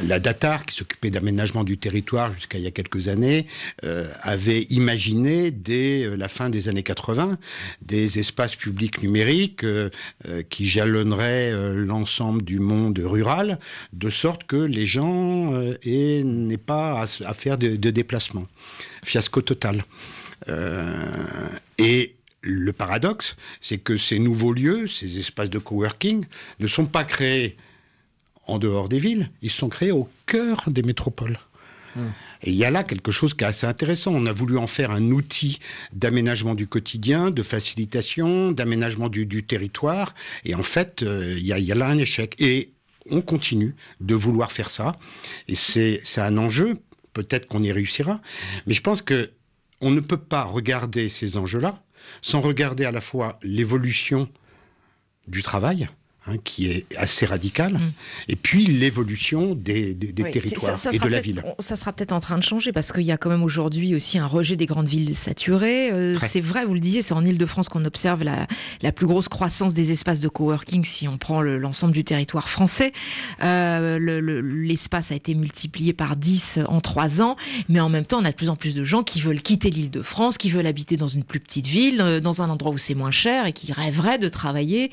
la, 0.08 0.19
Datar, 0.19 0.65
qui 0.65 0.76
s'occupait 0.76 1.10
d'aménagement 1.10 1.63
du 1.63 1.78
territoire 1.78 2.34
jusqu'à 2.34 2.58
il 2.58 2.63
y 2.63 2.67
a 2.67 2.72
quelques 2.72 3.08
années, 3.08 3.46
euh, 3.84 4.08
avait 4.22 4.63
imaginé 4.63 5.52
dès 5.52 6.15
la 6.17 6.28
fin 6.28 6.50
des 6.50 6.67
années 6.69 6.84
80 6.84 7.38
des 7.82 8.19
espaces 8.19 8.56
publics 8.56 9.02
numériques 9.02 9.65
qui 10.50 10.67
jalonneraient 10.67 11.52
l'ensemble 11.76 12.43
du 12.43 12.60
monde 12.60 13.00
rural, 13.04 13.60
de 13.93 14.10
sorte 14.10 14.46
que 14.46 14.56
les 14.58 14.86
gens 14.86 15.54
aient- 15.84 16.24
n'aient 16.24 16.58
pas 16.58 17.02
à, 17.02 17.34
faire 17.34 17.58
de, 17.58 17.76
de 17.76 17.89
déplacement. 17.89 18.48
Fiasco 19.04 19.42
total. 19.42 19.84
Euh, 20.50 21.48
et 21.78 22.16
le 22.42 22.74
paradoxe, 22.74 23.36
c'est 23.62 23.78
que 23.78 23.98
ces 23.98 24.20
nouveaux 24.20 24.54
lieux, 24.54 24.88
ces 24.88 25.18
espaces 25.20 25.50
de 25.50 25.60
coworking, 25.60 26.26
ne 26.60 26.68
sont 26.68 26.86
pas 26.86 27.04
créés 27.04 27.58
en 28.48 28.60
dehors 28.60 28.90
des 28.90 29.00
villes, 29.00 29.30
ils 29.42 29.52
sont 29.52 29.70
créés 29.70 29.92
au 29.92 30.10
cœur 30.26 30.64
des 30.68 30.84
métropoles. 30.84 31.40
Et 32.42 32.50
il 32.50 32.56
y 32.56 32.66
a 32.66 32.72
là 32.72 32.84
quelque 32.84 33.12
chose 33.12 33.34
qui 33.34 33.44
est 33.44 33.48
assez 33.48 33.68
intéressant. 33.68 34.12
On 34.14 34.26
a 34.26 34.32
voulu 34.34 34.58
en 34.58 34.68
faire 34.68 34.92
un 34.92 35.12
outil 35.12 35.60
d'aménagement 35.94 36.56
du 36.56 36.66
quotidien, 36.68 37.30
de 37.30 37.44
facilitation, 37.44 38.52
d'aménagement 38.52 39.10
du, 39.10 39.26
du 39.26 39.44
territoire. 39.44 40.16
Et 40.44 40.56
en 40.56 40.64
fait, 40.64 41.04
euh, 41.04 41.36
il 41.38 41.44
y, 41.44 41.50
y 41.50 41.72
a 41.72 41.76
là 41.76 41.88
un 41.88 41.98
échec. 41.98 42.36
Et 42.40 42.72
on 43.10 43.22
continue 43.22 43.76
de 44.02 44.16
vouloir 44.16 44.52
faire 44.52 44.70
ça. 44.70 44.94
Et 45.48 45.56
c'est 45.56 46.02
un 46.18 46.38
enjeu. 46.38 46.78
Peut-être 47.13 47.47
qu'on 47.47 47.63
y 47.63 47.71
réussira. 47.71 48.21
Mais 48.65 48.73
je 48.73 48.82
pense 48.82 49.02
que 49.02 49.32
on 49.82 49.91
ne 49.91 49.99
peut 49.99 50.17
pas 50.17 50.43
regarder 50.43 51.10
ces 51.10 51.38
enjeux-là 51.38 51.84
sans 52.21 52.41
regarder 52.41 52.86
à 52.86 52.91
la 52.91 53.02
fois 53.02 53.39
l'évolution 53.43 54.30
du 55.28 55.41
travail, 55.41 55.89
hein, 56.28 56.36
qui 56.44 56.68
est 56.68 56.86
assez 56.98 57.26
radicale, 57.26 57.74
Mm. 57.74 57.92
et 58.30 58.36
puis 58.36 58.66
l'évolution 58.66 59.56
des, 59.56 59.94
des- 59.94 60.12
des 60.14 60.24
Oui, 60.24 60.30
c'est- 60.34 60.40
territoires 60.42 60.78
ça- 60.78 60.92
ça 60.92 60.96
et 60.96 61.00
de 61.00 61.08
la 61.08 61.20
ville. 61.20 61.44
Ça 61.60 61.76
sera 61.76 61.92
peut-être 61.94 62.12
en 62.14 62.20
train 62.20 62.38
de 62.38 62.44
changer 62.44 62.72
parce 62.72 62.92
qu'il 62.92 63.02
y 63.04 63.12
a 63.12 63.18
quand 63.18 63.30
même 63.30 63.44
aujourd'hui 63.44 63.96
aussi 63.96 64.18
un 64.18 64.26
rejet 64.28 64.56
des 64.56 64.66
grandes 64.66 64.88
villes 64.88 65.16
saturées. 65.16 65.92
Euh, 65.92 66.18
c'est 66.20 66.42
vrai, 66.42 66.66
vous 66.66 66.74
le 66.74 66.80
disiez, 66.80 67.02
c'est 67.02 67.14
en 67.14 67.26
Ile-de-France 67.26 67.68
qu'on 67.70 67.84
observe 67.86 68.24
la, 68.24 68.48
la 68.82 68.92
plus 68.92 69.06
grosse 69.08 69.28
croissance 69.28 69.74
des 69.74 69.92
espaces 69.92 70.20
de 70.20 70.28
coworking 70.30 70.86
si 70.86 71.08
on 71.08 71.18
prend 71.18 71.42
le- 71.42 71.58
l'ensemble 71.58 71.94
du 71.94 72.04
territoire 72.04 72.48
français. 72.50 72.92
Euh, 73.42 73.98
le- 74.00 74.20
le- 74.20 74.42
L'espace 74.42 75.12
a 75.12 75.16
été 75.16 75.34
multiplié 75.36 75.94
par 75.94 76.16
10 76.16 76.60
en 76.68 76.80
3 76.82 77.22
ans, 77.22 77.36
mais 77.70 77.80
en 77.80 77.90
même 77.90 78.06
temps, 78.06 78.20
on 78.22 78.26
a 78.26 78.32
de 78.32 78.36
plus 78.36 78.50
en 78.50 78.56
plus 78.56 78.76
de 78.76 78.84
gens 78.84 79.04
qui 79.04 79.20
veulent 79.22 79.42
quitter 79.42 79.70
l'Île-de-France, 79.70 80.38
qui 80.38 80.50
veulent 80.50 80.68
habiter 80.68 80.96
dans 80.98 81.08
une 81.08 81.24
plus 81.24 81.40
petite 81.40 81.68
ville, 81.68 82.00
euh, 82.02 82.20
dans 82.20 82.42
un 82.42 82.50
endroit 82.50 82.72
où 82.72 82.78
c'est 82.78 82.96
moins 82.96 83.12
cher 83.12 83.46
et 83.46 83.54
qui 83.54 83.72
rêveraient 83.74 84.18
de 84.20 84.30
travailler 84.30 84.92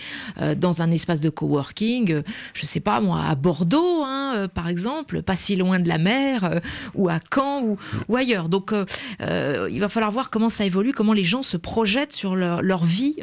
dans 0.56 0.82
un 0.82 0.90
espace 0.90 1.19
de 1.20 1.30
coworking, 1.30 2.12
euh, 2.12 2.22
je 2.54 2.66
sais 2.66 2.80
pas 2.80 3.00
moi, 3.00 3.22
à 3.22 3.34
Bordeaux, 3.34 4.02
hein, 4.04 4.32
euh, 4.36 4.48
par 4.48 4.68
exemple, 4.68 5.22
pas 5.22 5.36
si 5.36 5.56
loin 5.56 5.78
de 5.78 5.88
la 5.88 5.98
mer, 5.98 6.44
euh, 6.44 6.60
ou 6.94 7.08
à 7.08 7.18
Caen, 7.32 7.76
ou, 8.08 8.16
ailleurs. 8.16 8.48
Donc, 8.48 8.72
il 9.20 9.80
va 9.80 9.88
falloir 9.88 10.10
voir 10.10 10.30
comment 10.30 10.48
ça 10.48 10.64
évolue, 10.64 10.92
comment 10.92 11.12
les 11.12 11.24
gens 11.24 11.42
se 11.42 11.56
projettent 11.56 12.12
sur 12.12 12.36
leur, 12.36 12.84
vie 12.84 13.16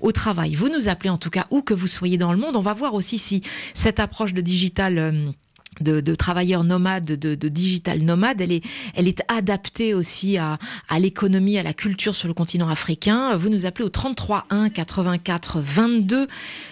au 0.00 0.12
travail. 0.12 0.54
Vous 0.54 0.68
nous 0.68 0.88
appelez 0.88 1.10
en 1.10 1.18
tout 1.18 1.30
cas, 1.30 1.46
où 1.50 1.62
que 1.62 1.74
vous 1.74 1.86
soyez 1.86 2.18
dans 2.18 2.32
le 2.32 2.38
monde. 2.38 2.56
On 2.56 2.60
va 2.60 2.74
voir 2.74 2.94
aussi 2.94 3.18
si 3.18 3.42
cette 3.74 4.00
approche 4.00 4.34
de 4.34 4.40
digital. 4.40 5.32
De, 5.80 6.14
travailleurs 6.14 6.64
nomades, 6.64 7.04
de, 7.04 7.48
digital 7.48 8.00
nomades, 8.00 8.40
elle 8.40 8.52
est, 8.52 8.64
elle 8.94 9.08
est 9.08 9.22
adaptée 9.28 9.94
aussi 9.94 10.38
à, 10.38 10.58
à 10.88 10.98
l'économie, 10.98 11.58
à 11.58 11.62
la 11.62 11.72
culture 11.72 12.14
sur 12.14 12.28
le 12.28 12.34
continent 12.34 12.68
africain. 12.68 13.36
Vous 13.36 13.48
nous 13.48 13.66
appelez 13.66 13.84
au 13.84 13.90
33 13.90 14.46
1 14.50 14.70
84 14.70 15.60
22 15.60 16.26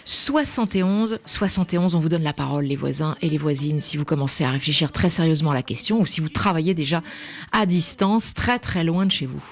71 0.05 1.19
71. 1.25 1.95
On 1.95 2.01
vous 2.01 2.09
donne 2.09 2.23
la 2.23 2.33
parole, 2.33 2.65
les 2.65 2.77
voisins 2.77 3.17
et 3.23 3.29
les 3.29 3.39
voisines, 3.39 3.81
si 3.81 3.97
vous 3.97 4.05
commencez 4.05 4.45
à 4.45 4.51
réfléchir 4.51 4.93
très 4.93 5.11
sérieusement 5.11 5.51
à 5.51 5.55
la 5.55 5.63
question 5.63 6.01
ou 6.01 6.07
si 6.07 6.21
vous 6.21 6.29
travaillez 6.29 6.75
déjà 6.75 7.03
à 7.53 7.67
distance, 7.67 8.35
très 8.35 8.59
très 8.59 8.85
loin 8.85 9.07
de 9.07 9.13
chez 9.13 9.27
vous. 9.27 9.43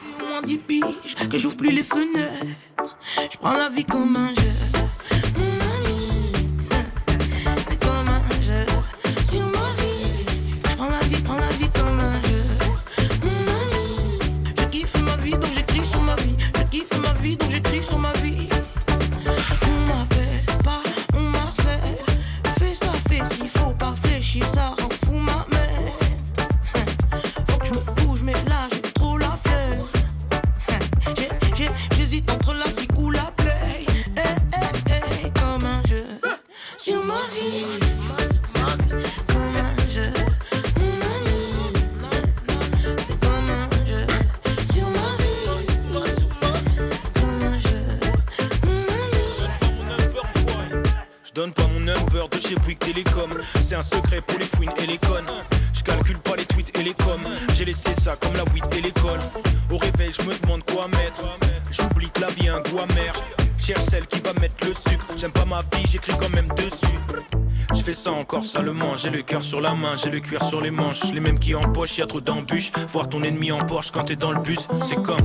J'ai 68.96 69.10
le 69.10 69.22
cœur 69.22 69.42
sur 69.42 69.60
la 69.60 69.74
main, 69.74 69.94
j'ai 69.96 70.10
le 70.10 70.20
cuir 70.20 70.42
sur 70.42 70.60
les 70.60 70.70
manches. 70.70 71.12
Les 71.12 71.20
mêmes 71.20 71.38
qui 71.38 71.54
empochent, 71.54 71.98
y 71.98 72.02
a 72.02 72.06
trop 72.06 72.20
d'embûches. 72.20 72.72
Voir 72.88 73.08
ton 73.08 73.22
ennemi 73.22 73.52
en 73.52 73.58
Porsche 73.58 73.90
quand 73.92 74.04
t'es 74.04 74.16
dans 74.16 74.32
le 74.32 74.40
bus, 74.40 74.58
c'est 74.82 75.00
comme 75.02 75.16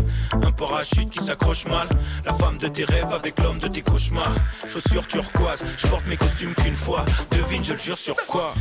un 0.41 0.51
parachute 0.51 1.09
qui 1.09 1.19
s'accroche 1.19 1.65
mal. 1.65 1.87
La 2.25 2.33
femme 2.33 2.57
de 2.57 2.67
tes 2.67 2.85
rêves 2.85 3.13
avec 3.13 3.39
l'homme 3.39 3.59
de 3.59 3.67
tes 3.67 3.81
cauchemars. 3.81 4.33
Chaussures 4.67 5.07
turquoise, 5.07 5.63
je 5.77 5.87
porte 5.87 6.05
mes 6.07 6.17
costumes 6.17 6.53
qu'une 6.55 6.75
fois. 6.75 7.05
Devine, 7.31 7.63
je 7.63 7.73
le 7.73 7.79
jure 7.79 7.97
sur 7.97 8.15
quoi? 8.27 8.53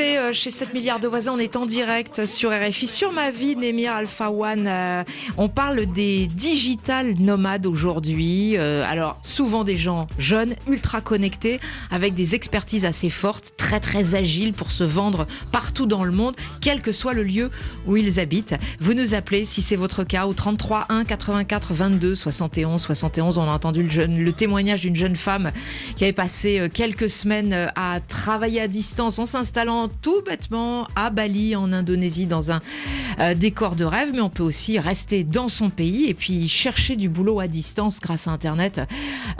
Euh, 0.00 0.32
chez 0.32 0.50
7 0.50 0.72
milliards 0.72 1.00
de 1.00 1.08
voisins, 1.08 1.32
on 1.34 1.38
est 1.38 1.56
en 1.56 1.66
direct 1.66 2.24
sur 2.24 2.50
RFI, 2.50 2.86
sur 2.86 3.12
ma 3.12 3.30
vie, 3.30 3.56
Némir 3.56 3.92
Alpha 3.92 4.30
One. 4.30 4.66
Euh, 4.66 5.04
on 5.36 5.48
parle 5.48 5.86
des 5.86 6.26
digital 6.26 7.14
nomades 7.18 7.66
aujourd'hui. 7.66 8.56
Euh, 8.56 8.84
alors, 8.88 9.20
souvent 9.22 9.62
des 9.62 9.76
gens 9.76 10.06
jeunes, 10.18 10.54
ultra 10.66 11.00
connectés, 11.00 11.60
avec 11.90 12.14
des 12.14 12.34
expertises 12.34 12.84
assez 12.84 13.10
fortes, 13.10 13.52
très 13.58 13.80
très 13.80 14.14
agiles 14.14 14.54
pour 14.54 14.70
se 14.70 14.84
vendre 14.84 15.26
partout 15.52 15.86
dans 15.86 16.04
le 16.04 16.12
monde, 16.12 16.36
quel 16.60 16.80
que 16.80 16.92
soit 16.92 17.12
le 17.12 17.22
lieu 17.22 17.50
où 17.86 17.96
ils 17.96 18.18
habitent. 18.18 18.54
Vous 18.80 18.94
nous 18.94 19.14
appelez 19.14 19.44
si 19.44 19.60
c'est 19.60 19.76
votre 19.76 20.04
cas 20.04 20.26
au 20.26 20.32
33 20.32 20.86
1 20.88 21.04
84 21.04 21.74
22 21.74 22.14
71 22.14 22.80
71. 22.80 23.38
On 23.38 23.42
a 23.42 23.52
entendu 23.52 23.82
le, 23.82 24.32
témoignage 24.32 24.80
d'une 24.80 24.96
jeune 24.96 25.16
femme 25.16 25.50
qui 25.96 26.04
avait 26.04 26.12
passé 26.12 26.68
quelques 26.72 27.10
semaines 27.10 27.70
à 27.74 28.00
travailler 28.00 28.62
à 28.62 28.68
distance 28.68 29.20
s'installant 29.26 29.89
tout 30.02 30.22
bêtement 30.22 30.86
à 30.96 31.10
Bali, 31.10 31.56
en 31.56 31.72
Indonésie, 31.72 32.26
dans 32.26 32.50
un 32.50 32.60
euh, 33.20 33.34
décor 33.34 33.76
de 33.76 33.84
rêve, 33.84 34.10
mais 34.12 34.20
on 34.20 34.30
peut 34.30 34.42
aussi 34.42 34.78
rester 34.78 35.24
dans 35.24 35.48
son 35.48 35.70
pays 35.70 36.08
et 36.08 36.14
puis 36.14 36.48
chercher 36.48 36.96
du 36.96 37.08
boulot 37.08 37.40
à 37.40 37.48
distance 37.48 38.00
grâce 38.00 38.28
à 38.28 38.30
Internet 38.30 38.80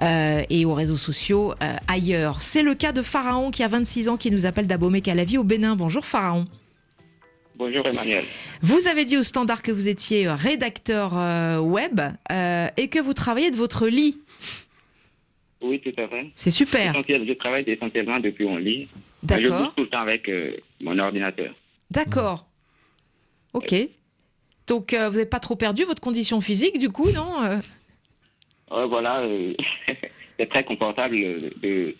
euh, 0.03 0.43
et 0.51 0.65
aux 0.65 0.75
réseaux 0.75 0.97
sociaux 0.97 1.55
euh, 1.63 1.75
ailleurs. 1.89 2.43
C'est 2.43 2.63
le 2.63 2.75
cas 2.75 2.93
de 2.93 3.03
Pharaon 3.03 3.51
qui 3.51 3.63
a 3.63 3.69
26 3.69 4.09
ans, 4.09 4.17
qui 4.17 4.31
nous 4.31 4.47
appelle 4.47 4.67
d'Abomey 4.67 5.01
Calavi 5.01 5.39
au 5.39 5.45
Bénin. 5.45 5.77
Bonjour 5.77 6.05
Pharaon. 6.05 6.47
Bonjour 7.57 7.87
Emmanuel. 7.87 8.25
Vous 8.63 8.87
avez 8.87 9.05
dit 9.05 9.19
au 9.19 9.23
standard 9.23 9.63
que 9.63 9.73
vous 9.73 9.89
étiez 9.89 10.29
rédacteur 10.29 11.13
web 11.63 12.01
et 12.31 12.89
que 12.89 12.99
vous 12.99 13.13
travaillez 13.13 13.51
de 13.51 13.57
votre 13.57 13.87
lit. 13.87 14.19
Oui, 15.61 15.79
tout 15.79 15.93
à 15.99 16.09
fait. 16.09 16.27
C'est 16.35 16.51
super. 16.51 16.95
Je 17.07 17.33
travaille 17.35 17.65
essentiellement 17.67 18.19
depuis 18.19 18.47
mon 18.47 18.57
lit. 18.57 18.89
D'accord. 19.23 19.45
Je 19.45 19.49
bouge 19.49 19.73
tout 19.77 19.83
le 19.83 19.89
temps 19.89 20.01
avec 20.01 20.29
euh, 20.29 20.57
mon 20.81 20.99
ordinateur. 20.99 21.55
D'accord. 21.91 22.47
Ok. 23.53 23.75
Donc, 24.67 24.93
euh, 24.93 25.09
vous 25.09 25.17
n'avez 25.17 25.27
pas 25.27 25.41
trop 25.41 25.57
perdu 25.57 25.85
votre 25.85 26.01
condition 26.01 26.41
physique, 26.41 26.79
du 26.79 26.91
coup, 26.91 27.11
non 27.11 27.43
euh? 27.43 27.59
Voilà, 28.87 29.27
c'est 30.39 30.47
très 30.47 30.63
confortable 30.63 31.17
de, 31.17 31.97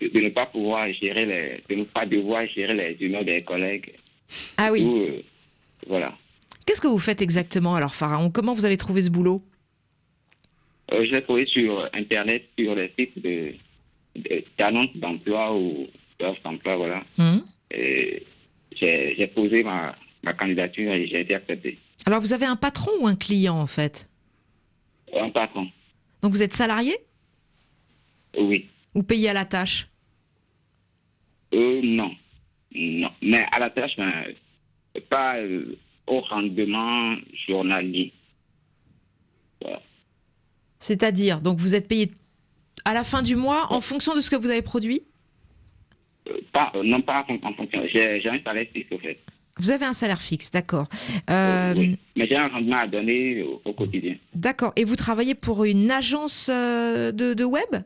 de, 0.00 0.20
ne 0.20 0.28
pas 0.28 0.46
pouvoir 0.46 0.92
gérer 0.92 1.26
les, 1.26 1.62
de 1.68 1.80
ne 1.80 1.84
pas 1.84 2.06
devoir 2.06 2.46
gérer 2.46 2.74
les 2.74 3.04
humeurs 3.04 3.24
des 3.24 3.42
collègues. 3.42 3.94
Ah 4.56 4.70
oui. 4.70 5.24
voilà. 5.88 6.16
Qu'est-ce 6.64 6.80
que 6.80 6.86
vous 6.86 7.00
faites 7.00 7.20
exactement 7.20 7.74
alors, 7.74 7.94
Pharaon? 7.94 8.30
Comment 8.30 8.54
vous 8.54 8.64
avez 8.64 8.76
trouvé 8.76 9.02
ce 9.02 9.10
boulot? 9.10 9.42
Je 10.92 11.10
l'ai 11.10 11.22
trouvé 11.22 11.46
sur 11.46 11.88
Internet, 11.92 12.44
sur 12.56 12.74
les 12.76 12.92
sites 12.96 13.20
de, 13.20 13.54
d'annonces 14.56 14.96
d'emploi 14.96 15.56
ou 15.56 15.88
voilà. 16.64 17.04
Hum. 17.18 17.44
J'ai 17.70 19.26
posé 19.34 19.62
ma, 19.62 19.94
ma, 20.22 20.32
candidature 20.32 20.92
et 20.92 21.06
j'ai 21.06 21.20
été 21.20 21.34
accepté. 21.34 21.78
Alors, 22.04 22.20
vous 22.20 22.32
avez 22.32 22.46
un 22.46 22.56
patron 22.56 22.90
ou 23.00 23.06
un 23.06 23.16
client, 23.16 23.58
en 23.58 23.66
fait? 23.66 24.08
Un 25.14 25.30
patron. 25.30 25.68
Donc, 26.22 26.32
vous 26.32 26.42
êtes 26.42 26.52
salarié? 26.52 26.96
Oui. 28.38 28.68
Ou 28.94 29.02
payé 29.02 29.30
à 29.30 29.32
la 29.32 29.44
tâche? 29.44 29.88
Euh, 31.54 31.80
Non. 31.82 32.14
Non. 32.74 33.10
Mais 33.22 33.44
à 33.52 33.58
la 33.58 33.70
tâche, 33.70 33.96
mais 33.98 35.00
pas 35.08 35.38
euh, 35.38 35.78
au 36.06 36.20
rendement 36.20 37.16
journalier. 37.32 38.12
C'est-à-dire, 40.78 41.40
donc 41.40 41.58
vous 41.58 41.74
êtes 41.74 41.88
payé 41.88 42.12
à 42.84 42.94
la 42.94 43.02
fin 43.02 43.22
du 43.22 43.34
mois 43.34 43.72
en 43.72 43.80
fonction 43.80 44.14
de 44.14 44.20
ce 44.20 44.30
que 44.30 44.36
vous 44.36 44.50
avez 44.50 44.62
produit? 44.62 45.02
Pas, 46.52 46.72
euh, 46.74 46.82
Non, 46.84 47.00
pas 47.00 47.24
en 47.42 47.52
fonction. 47.52 47.82
J'ai 47.86 48.28
un 48.28 48.40
salaire 48.44 48.66
fixe, 48.72 48.92
au 48.92 48.98
fait. 48.98 49.18
Vous 49.58 49.70
avez 49.70 49.86
un 49.86 49.92
salaire 49.94 50.20
fixe, 50.20 50.50
d'accord. 50.50 50.86
Euh, 51.30 51.74
oui. 51.76 51.98
Mais 52.14 52.26
j'ai 52.26 52.36
un 52.36 52.48
rendement 52.48 52.76
à 52.76 52.86
donner 52.86 53.42
au, 53.42 53.72
quotidien. 53.72 54.16
D'accord. 54.34 54.72
Et 54.76 54.84
vous 54.84 54.96
travaillez 54.96 55.34
pour 55.34 55.64
une 55.64 55.90
agence 55.90 56.48
de, 56.48 57.44
web? 57.44 57.82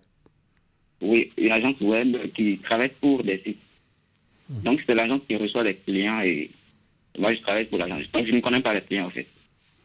Oui, 1.00 1.30
une 1.38 1.52
agence 1.52 1.80
web 1.80 2.16
qui 2.34 2.58
travaille 2.58 2.92
pour 3.00 3.22
des 3.22 3.40
sites. 3.44 3.58
Donc, 4.48 4.82
c'est 4.84 4.94
l'agence 4.96 5.20
qui 5.28 5.36
reçoit 5.36 5.62
les 5.62 5.76
clients 5.76 6.20
et 6.22 6.50
moi, 7.16 7.32
je 7.34 7.40
travaille 7.40 7.66
pour 7.66 7.78
l'agence. 7.78 8.02
Donc, 8.12 8.26
je 8.26 8.32
ne 8.32 8.40
connais 8.40 8.60
pas 8.60 8.74
les 8.74 8.80
clients, 8.80 9.06
en 9.06 9.10
fait. 9.10 9.28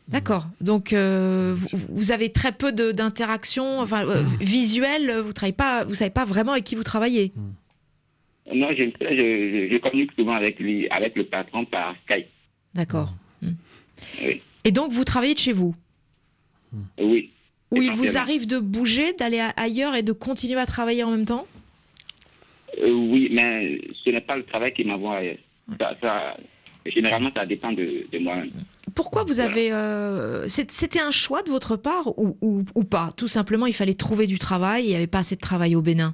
D'accord. 0.08 0.46
Donc 0.62 0.94
euh, 0.94 1.56
vous, 1.74 2.12
avez 2.12 2.32
très 2.32 2.52
peu 2.52 2.72
d'interactions, 2.72 3.80
enfin 3.80 4.06
euh, 4.06 4.22
visuelles. 4.39 5.20
Vous 5.20 5.34
travaillez 5.34 5.54
pas, 5.54 5.84
vous 5.84 5.96
savez 5.96 6.12
pas 6.12 6.26
vraiment 6.26 6.52
avec 6.52 6.63
qui 6.63 6.76
vous 6.76 6.84
travaillez. 6.84 7.34
Hmm. 7.36 7.54
Non, 8.54 8.70
je, 8.72 8.84
je, 9.02 9.78
communique 9.78 10.12
souvent 10.18 10.34
avec 10.34 10.60
lui, 10.60 10.88
avec 10.90 11.16
le 11.16 11.24
patron 11.24 11.66
par 11.66 11.96
Skype. 12.08 12.28
D'accord. 12.74 13.14
Hmm. 13.42 13.54
Et 14.64 14.72
donc 14.72 14.92
vous 14.92 15.04
travaillez 15.04 15.34
de 15.34 15.40
chez 15.40 15.52
vous? 15.54 15.76
Oui. 17.00 17.32
Ou 17.72 17.82
il 17.82 17.92
vous 17.92 18.18
arrive 18.18 18.46
de 18.46 18.60
bouger, 18.60 19.14
d'aller 19.14 19.44
ailleurs 19.58 19.96
et 19.96 20.04
de 20.04 20.12
continuer 20.12 20.60
à 20.60 20.66
travailler 20.66 21.04
en 21.04 21.12
même 21.12 21.26
temps? 21.26 21.48
Euh, 22.82 22.92
Oui, 22.92 23.30
mais 23.32 23.82
ce 23.94 24.12
n'est 24.12 24.22
pas 24.22 24.38
le 24.38 24.44
travail 24.44 24.72
qui 24.74 24.84
m'envoie 24.86 25.18
ailleurs. 25.18 25.38
généralement, 26.86 27.32
ça 27.36 27.46
dépend 27.46 27.72
de, 27.72 28.06
de 28.12 28.20
moi-même. 28.20 28.52
Pourquoi 28.94 29.24
vous 29.24 29.40
avez... 29.40 29.72
Euh, 29.72 30.48
c'était 30.48 31.00
un 31.00 31.12
choix 31.12 31.42
de 31.42 31.50
votre 31.50 31.76
part 31.76 32.18
ou, 32.18 32.84
pas? 32.84 33.12
Tout 33.18 33.28
simplement, 33.28 33.66
il 33.66 33.74
fallait 33.74 33.96
trouver 33.96 34.28
du 34.28 34.38
travail 34.38 34.84
et 34.84 34.88
il 34.88 34.90
n'y 34.90 34.96
avait 34.96 35.08
pas 35.08 35.20
assez 35.20 35.36
de 35.36 35.42
travail 35.42 35.76
au 35.76 35.82
Bénin 35.82 36.14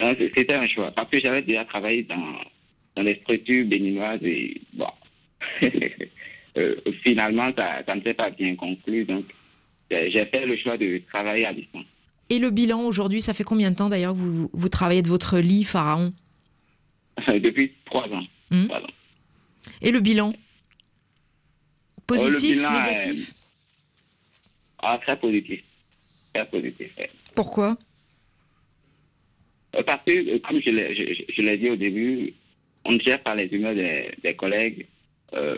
C'était 0.00 0.54
un 0.54 0.66
choix, 0.68 0.90
parce 0.92 1.10
que 1.10 1.20
j'avais 1.20 1.42
déjà 1.42 1.64
travaillé 1.64 2.04
dans, 2.04 2.34
dans 2.96 3.02
les 3.02 3.16
structures 3.16 3.66
béninoises 3.66 4.22
et 4.22 4.60
bon, 4.74 4.86
euh, 6.56 6.74
finalement, 7.04 7.50
ça, 7.56 7.82
ça 7.86 7.94
ne 7.94 8.02
s'est 8.02 8.14
pas 8.14 8.30
bien 8.30 8.54
conclu. 8.56 9.04
Donc, 9.04 9.24
j'ai 9.90 10.24
fait 10.26 10.46
le 10.46 10.56
choix 10.56 10.76
de 10.76 11.00
travailler 11.12 11.46
à 11.46 11.52
distance. 11.52 11.84
Et 12.30 12.38
le 12.38 12.50
bilan 12.50 12.82
aujourd'hui, 12.82 13.22
ça 13.22 13.32
fait 13.34 13.44
combien 13.44 13.70
de 13.70 13.76
temps 13.76 13.88
d'ailleurs 13.88 14.12
que 14.12 14.18
vous, 14.18 14.50
vous 14.52 14.68
travaillez 14.68 15.02
de 15.02 15.08
votre 15.08 15.38
lit, 15.38 15.64
Pharaon 15.64 16.12
Depuis 17.26 17.72
trois 17.86 18.06
ans. 18.12 18.22
Hmm. 18.50 18.66
Trois 18.66 18.80
ans. 18.80 18.86
Et 19.80 19.90
le 19.90 20.00
bilan 20.00 20.32
Positif, 22.06 22.56
bilan 22.56 22.72
est- 22.72 22.82
négatif 22.82 23.34
Ah, 24.78 24.98
très 25.02 25.18
positif. 25.18 25.62
Très 26.34 26.46
positif. 26.46 26.90
ouais. 26.98 27.10
Pourquoi 27.34 27.70
Euh, 27.70 27.74
Parce 29.84 30.00
que, 30.06 30.34
euh, 30.34 30.38
comme 30.40 30.60
je 30.60 30.70
l'ai 30.70 30.94
je, 30.94 31.14
je- 31.14 31.32
je 31.34 31.42
l'ai 31.42 31.56
dit 31.56 31.70
au 31.70 31.76
début, 31.76 32.34
on 32.84 32.92
ne 32.92 33.00
gère 33.00 33.22
pas 33.22 33.34
les 33.34 33.46
humeurs 33.46 33.74
des, 33.74 34.10
des 34.22 34.34
collègues. 34.34 34.86
Euh, 35.34 35.56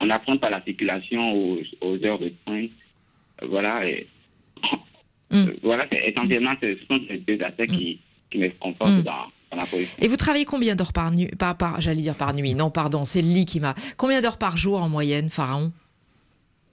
on 0.00 0.10
apprend 0.10 0.36
par 0.36 0.50
la 0.50 0.62
circulation 0.64 1.32
aux, 1.34 1.58
aux 1.80 2.04
heures 2.04 2.18
de 2.18 2.32
pointe. 2.44 2.70
Euh, 3.42 3.46
Voilà. 3.48 3.86
Et. 3.88 4.06
Euh, 5.32 5.52
voilà, 5.60 5.84
c'est- 5.90 6.08
essentiellement, 6.08 6.52
ce 6.62 6.76
sont 6.88 7.00
ces 7.08 7.18
deux 7.18 7.42
aspects 7.42 7.66
qui, 7.66 7.98
qui 8.30 8.38
me 8.38 8.48
confortent 8.60 8.92
Hmm. 8.92 9.02
dans, 9.02 9.26
dans 9.50 9.56
la 9.56 9.66
position. 9.66 9.92
Et 10.00 10.06
vous 10.06 10.16
travaillez 10.16 10.44
combien 10.44 10.76
d'heures 10.76 10.92
par 10.92 11.10
nuit 11.10 11.26
par, 11.36 11.56
par, 11.58 11.80
J'allais 11.80 12.00
dire 12.02 12.14
par 12.14 12.32
nuit. 12.32 12.54
Non, 12.54 12.70
pardon, 12.70 13.04
c'est 13.04 13.22
le 13.22 13.28
lit 13.28 13.44
qui 13.44 13.58
m'a. 13.58 13.74
Combien 13.96 14.20
d'heures 14.22 14.38
par 14.38 14.56
jour 14.56 14.80
en 14.80 14.88
moyenne, 14.88 15.28
Pharaon? 15.28 15.72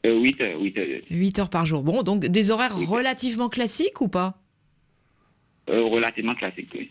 Euh, 0.05 0.19
8 0.19 0.41
heures, 0.41 0.61
8 0.61 0.77
heures. 0.77 0.87
8 1.09 1.39
heures 1.39 1.49
par 1.49 1.65
jour. 1.65 1.81
Bon, 1.81 2.03
donc 2.03 2.27
des 2.27 2.51
horaires 2.51 2.77
relativement 2.77 3.49
classiques 3.49 4.01
ou 4.01 4.07
pas? 4.07 4.37
Euh, 5.69 5.83
relativement 5.83 6.35
classique, 6.35 6.69
oui. 6.75 6.89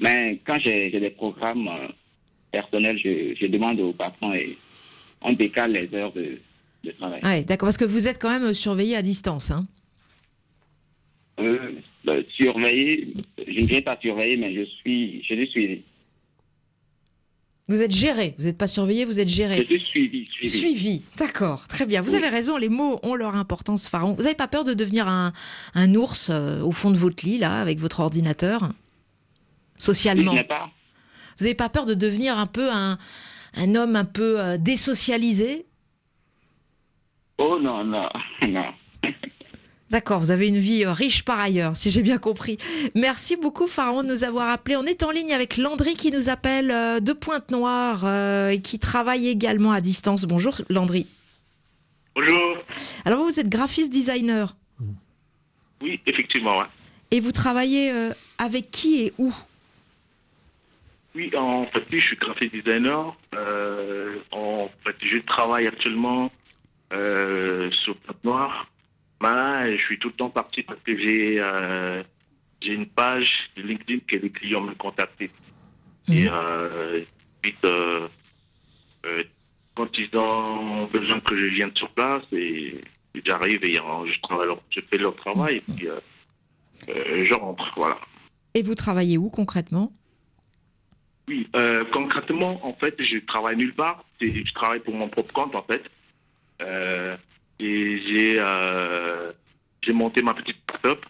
Mais 0.00 0.40
quand 0.46 0.58
j'ai 0.58 0.90
des 0.90 1.10
programmes 1.10 1.66
euh, 1.68 1.88
personnels, 2.52 2.98
je, 2.98 3.34
je 3.34 3.46
demande 3.46 3.80
au 3.80 3.92
patron 3.92 4.32
et 4.32 4.56
on 5.22 5.32
décale 5.32 5.72
les 5.72 5.92
heures 5.94 6.12
de, 6.12 6.38
de 6.84 6.90
travail. 6.92 7.20
Ouais, 7.24 7.42
d'accord, 7.42 7.66
parce 7.68 7.76
que 7.78 7.84
vous 7.84 8.06
êtes 8.06 8.20
quand 8.20 8.30
même 8.30 8.54
surveillé 8.54 8.96
à 8.96 9.02
distance. 9.02 9.50
Hein 9.50 9.66
Euh, 11.40 11.72
euh, 12.08 12.22
surveiller, 12.28 13.14
je 13.46 13.60
ne 13.60 13.66
viens 13.66 13.80
pas 13.82 13.98
surveiller, 14.00 14.36
mais 14.36 14.52
je 14.54 14.64
suis, 14.64 15.22
je 15.24 15.34
suis 15.34 15.46
suivi. 15.48 15.82
Vous 17.68 17.80
êtes 17.80 17.90
géré, 17.92 18.34
vous 18.38 18.44
n'êtes 18.44 18.58
pas 18.58 18.66
surveillé, 18.66 19.04
vous 19.04 19.20
êtes 19.20 19.28
géré. 19.28 19.58
Je 19.58 19.64
suis 19.76 19.80
suivi. 19.80 20.26
Suivi. 20.26 20.48
Suivi, 20.58 21.04
d'accord, 21.16 21.66
très 21.68 21.86
bien. 21.86 22.00
Vous 22.02 22.10
Oui. 22.12 22.16
avez 22.18 22.28
raison, 22.28 22.56
les 22.56 22.68
mots 22.68 22.98
ont 23.02 23.14
leur 23.14 23.34
importance, 23.36 23.88
Pharaon. 23.88 24.12
Vous 24.14 24.22
n'avez 24.24 24.34
pas 24.34 24.48
peur 24.48 24.64
de 24.64 24.74
devenir 24.74 25.06
un, 25.08 25.32
un 25.74 25.94
ours 25.94 26.28
euh, 26.30 26.60
au 26.62 26.72
fond 26.72 26.90
de 26.90 26.96
votre 26.98 27.24
lit, 27.24 27.38
là, 27.38 27.60
avec 27.60 27.78
votre 27.78 28.00
ordinateur? 28.00 28.70
Socialement 29.78 30.32
Je 30.32 30.38
n'ai 30.38 30.44
pas. 30.44 30.70
Vous 31.38 31.44
n'avez 31.44 31.54
pas 31.54 31.68
peur 31.68 31.86
de 31.86 31.94
devenir 31.94 32.36
un 32.36 32.46
peu 32.46 32.70
un, 32.70 32.98
un 33.54 33.74
homme 33.74 33.96
un 33.96 34.04
peu 34.04 34.40
euh, 34.40 34.56
désocialisé? 34.58 35.66
Oh 37.38 37.58
non, 37.60 37.84
non, 37.84 38.08
non. 38.48 38.64
D'accord, 39.92 40.20
vous 40.20 40.30
avez 40.30 40.48
une 40.48 40.58
vie 40.58 40.86
euh, 40.86 40.92
riche 40.94 41.22
par 41.22 41.38
ailleurs, 41.38 41.76
si 41.76 41.90
j'ai 41.90 42.00
bien 42.00 42.16
compris. 42.16 42.56
Merci 42.94 43.36
beaucoup, 43.36 43.66
Pharaon, 43.66 44.02
de 44.02 44.08
nous 44.08 44.24
avoir 44.24 44.48
appelés. 44.48 44.76
On 44.76 44.84
est 44.84 45.02
en 45.02 45.10
ligne 45.10 45.34
avec 45.34 45.58
Landry 45.58 45.96
qui 45.96 46.10
nous 46.10 46.30
appelle 46.30 46.70
euh, 46.70 46.98
de 46.98 47.12
Pointe-Noire 47.12 48.00
euh, 48.06 48.48
et 48.48 48.62
qui 48.62 48.78
travaille 48.78 49.28
également 49.28 49.70
à 49.70 49.82
distance. 49.82 50.24
Bonjour, 50.24 50.62
Landry. 50.70 51.06
Bonjour. 52.16 52.56
Alors, 53.04 53.22
vous 53.22 53.38
êtes 53.38 53.50
graphiste 53.50 53.92
designer 53.92 54.56
Oui, 55.82 56.00
effectivement, 56.06 56.56
ouais. 56.56 56.64
et 57.10 57.20
vous 57.20 57.32
travaillez 57.32 57.92
avec 58.38 58.70
qui 58.70 59.02
et 59.02 59.12
où? 59.18 59.30
Oui, 61.14 61.30
en 61.36 61.66
fait, 61.66 61.84
oui, 61.92 61.98
je 61.98 62.06
suis 62.06 62.16
graphic 62.16 62.50
designer. 62.50 63.14
Euh, 63.34 64.16
en 64.30 64.70
fait, 64.86 64.96
je 65.02 65.18
travaille 65.18 65.66
actuellement 65.66 66.32
euh, 66.94 67.70
sur 67.70 67.94
Pointe 67.96 68.24
Noire. 68.24 68.71
Et 69.24 69.76
je 69.78 69.82
suis 69.84 69.98
tout 69.98 70.08
le 70.08 70.14
temps 70.14 70.30
parti 70.30 70.62
parce 70.62 70.80
que 70.80 70.96
j'ai 70.96 71.40
euh, 71.40 72.02
j'ai 72.60 72.74
une 72.74 72.86
page 72.86 73.50
de 73.56 73.62
LinkedIn 73.62 74.00
que 74.06 74.16
les 74.16 74.30
clients 74.30 74.60
me 74.60 74.74
contactent. 74.74 75.22
Et 75.22 76.28
euh, 76.28 77.04
ensuite, 77.44 77.64
euh, 77.64 78.08
quand 79.74 79.96
ils 79.98 80.16
ont 80.16 80.86
besoin 80.86 81.20
que 81.20 81.36
je 81.36 81.46
vienne 81.46 81.70
sur 81.74 81.88
place, 81.90 82.24
et, 82.32 82.80
et 83.14 83.22
j'arrive 83.24 83.64
et 83.64 83.74
je, 83.74 84.20
travaille 84.20 84.46
leur- 84.48 84.62
je 84.70 84.80
fais 84.90 84.98
leur 84.98 85.14
travail 85.16 85.56
et 85.56 85.60
puis 85.60 85.88
je 86.88 87.34
rentre. 87.34 87.72
Voilà. 87.76 87.98
Et 88.54 88.62
vous 88.62 88.74
travaillez 88.74 89.18
où 89.18 89.30
concrètement? 89.30 89.92
Oui, 91.28 91.48
concrètement, 91.92 92.58
en 92.66 92.74
fait, 92.74 93.00
je 93.02 93.18
travaille 93.18 93.56
nulle 93.56 93.74
part. 93.74 94.04
Je 94.20 94.52
travaille 94.52 94.80
pour 94.80 94.94
mon 94.94 95.08
propre 95.08 95.32
compte, 95.32 95.54
en 95.54 95.62
fait. 95.62 95.88
Et 97.58 97.98
j'ai 97.98 98.36
euh, 98.38 99.32
j'ai 99.82 99.92
monté 99.92 100.22
ma 100.22 100.34
petite 100.34 100.58
start-up, 100.62 101.04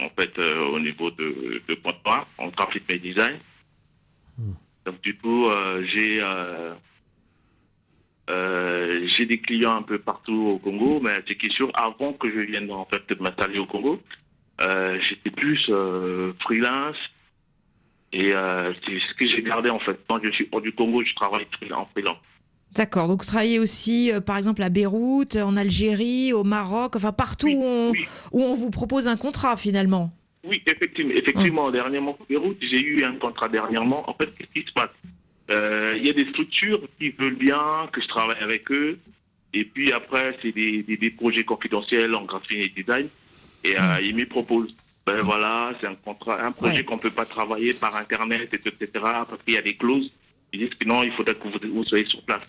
en 0.00 0.08
fait, 0.10 0.38
euh, 0.38 0.66
au 0.68 0.80
niveau 0.80 1.10
de, 1.10 1.62
de 1.66 1.74
Pointe-Noire, 1.74 2.26
en 2.38 2.48
graphic 2.48 2.84
et 2.88 2.98
design. 2.98 3.38
Donc, 4.86 5.00
du 5.02 5.16
coup, 5.16 5.46
euh, 5.46 5.82
j'ai 5.84 6.22
j'ai 9.06 9.26
des 9.26 9.40
clients 9.40 9.76
un 9.76 9.82
peu 9.82 9.98
partout 9.98 10.40
au 10.54 10.58
Congo, 10.58 11.00
mais 11.00 11.22
c'est 11.26 11.50
sûr, 11.50 11.70
avant 11.74 12.12
que 12.12 12.30
je 12.30 12.40
vienne, 12.40 12.70
en 12.70 12.86
fait, 12.86 13.06
de 13.08 13.22
m'installer 13.22 13.58
au 13.58 13.66
Congo, 13.66 14.00
j'étais 15.00 15.30
plus 15.30 15.70
freelance, 16.40 16.98
et 18.12 18.30
c'est 18.30 18.98
ce 19.00 19.14
que 19.14 19.26
j'ai 19.26 19.42
gardé 19.42 19.68
en 19.70 19.78
fait. 19.80 19.98
Quand 20.08 20.20
je 20.22 20.30
suis 20.30 20.48
hors 20.52 20.62
du 20.62 20.72
Congo, 20.72 21.04
je 21.04 21.14
travaille 21.14 21.46
en 21.72 21.86
freelance. 21.86 22.18
D'accord, 22.76 23.08
donc 23.08 23.22
vous 23.22 23.26
travaillez 23.28 23.58
aussi 23.58 24.12
euh, 24.12 24.20
par 24.20 24.36
exemple 24.38 24.62
à 24.62 24.68
Beyrouth, 24.68 25.34
en 25.36 25.56
Algérie, 25.56 26.32
au 26.32 26.44
Maroc, 26.44 26.94
enfin 26.96 27.12
partout 27.12 27.48
où, 27.48 27.62
on, 27.64 27.92
où 28.32 28.42
on 28.42 28.54
vous 28.54 28.70
propose 28.70 29.08
un 29.08 29.16
contrat 29.16 29.56
finalement. 29.56 30.12
Oui, 30.44 30.62
effectivement, 30.66 31.12
effectivement 31.14 31.70
dernièrement, 31.70 32.16
au 32.18 32.24
Beyrouth, 32.28 32.56
j'ai 32.60 32.80
eu 32.80 33.04
un 33.04 33.14
contrat 33.16 33.48
dernièrement. 33.48 34.08
En 34.08 34.14
fait, 34.14 34.30
qu'est-ce 34.38 34.60
qui 34.60 34.66
se 34.66 34.72
passe? 34.72 34.88
Euh, 35.50 35.94
Il 35.96 36.06
y 36.06 36.10
a 36.10 36.12
des 36.12 36.26
structures 36.26 36.80
qui 36.98 37.10
veulent 37.10 37.34
bien 37.36 37.88
que 37.92 38.00
je 38.00 38.06
travaille 38.08 38.40
avec 38.40 38.70
eux. 38.70 38.98
Et 39.52 39.64
puis 39.64 39.92
après, 39.92 40.36
c'est 40.40 40.52
des, 40.52 40.84
des, 40.84 40.96
des 40.96 41.10
projets 41.10 41.42
confidentiels 41.42 42.14
en 42.14 42.24
graphisme 42.24 42.60
et 42.60 42.68
design. 42.68 43.08
Et 43.64 43.76
euh, 43.76 44.00
ils 44.00 44.14
me 44.14 44.24
proposent. 44.26 44.74
Ben 45.06 45.22
voilà, 45.22 45.72
c'est 45.80 45.88
un 45.88 45.96
contrat, 45.96 46.40
un 46.44 46.52
projet 46.52 46.76
Ouais. 46.78 46.84
qu'on 46.84 46.98
peut 46.98 47.10
pas 47.10 47.24
travailler 47.26 47.74
par 47.74 47.96
Internet, 47.96 48.48
etc. 48.54 48.86
Parce 49.02 49.42
qu'il 49.44 49.54
y 49.54 49.58
a 49.58 49.62
des 49.62 49.74
clauses. 49.74 50.10
Ils 50.52 50.60
disent 50.60 50.74
que 50.78 50.86
non, 50.86 51.02
il 51.02 51.10
faudrait 51.12 51.34
que 51.34 51.48
vous, 51.48 51.74
vous 51.74 51.84
soyez 51.84 52.06
sur 52.06 52.22
place. 52.22 52.42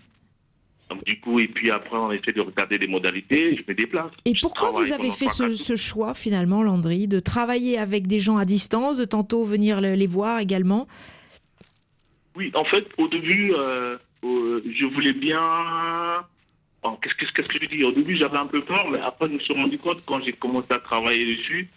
Donc 0.91 1.05
du 1.05 1.17
coup, 1.21 1.39
et 1.39 1.47
puis 1.47 1.71
après, 1.71 1.95
on 1.97 2.11
essaie 2.11 2.33
de 2.33 2.41
regarder 2.41 2.77
les 2.77 2.87
modalités. 2.87 3.55
Je 3.55 3.63
me 3.65 3.73
déplace. 3.73 4.11
Et 4.25 4.33
pourquoi 4.41 4.71
vous 4.71 4.91
avez 4.91 5.09
fait 5.11 5.29
ce, 5.29 5.75
choix 5.77 6.13
finalement, 6.13 6.63
Landry, 6.63 7.07
de 7.07 7.21
travailler 7.21 7.77
avec 7.77 8.07
des 8.07 8.19
gens 8.19 8.35
à 8.37 8.43
distance, 8.43 8.97
de 8.97 9.05
tantôt 9.05 9.45
venir 9.45 9.79
le- 9.79 9.93
les 9.95 10.05
voir 10.07 10.39
également? 10.39 10.89
Oui, 12.35 12.51
en 12.55 12.65
fait, 12.65 12.87
au 12.97 13.07
début, 13.07 13.53
euh, 13.53 13.97
euh, 14.25 14.61
je 14.69 14.85
voulais 14.85 15.13
bien. 15.13 15.39
Bon, 16.83 16.97
Qu'est-ce 17.01 17.15
que, 17.15 17.25
qu'est-ce 17.31 17.47
que 17.47 17.59
je 17.63 17.69
dis 17.77 17.83
Au 17.85 17.91
début, 17.93 18.15
j'avais 18.15 18.37
un 18.37 18.47
peu 18.47 18.61
peur, 18.61 18.89
mais 18.91 18.99
après, 18.99 19.27
je 19.29 19.33
me 19.35 19.39
suis 19.39 19.53
rendu 19.53 19.77
compte, 19.77 20.01
quand 20.05 20.19
j'ai 20.21 20.33
commencé 20.33 20.67
à 20.71 20.79
travailler 20.79 21.37
dessus, 21.37 21.69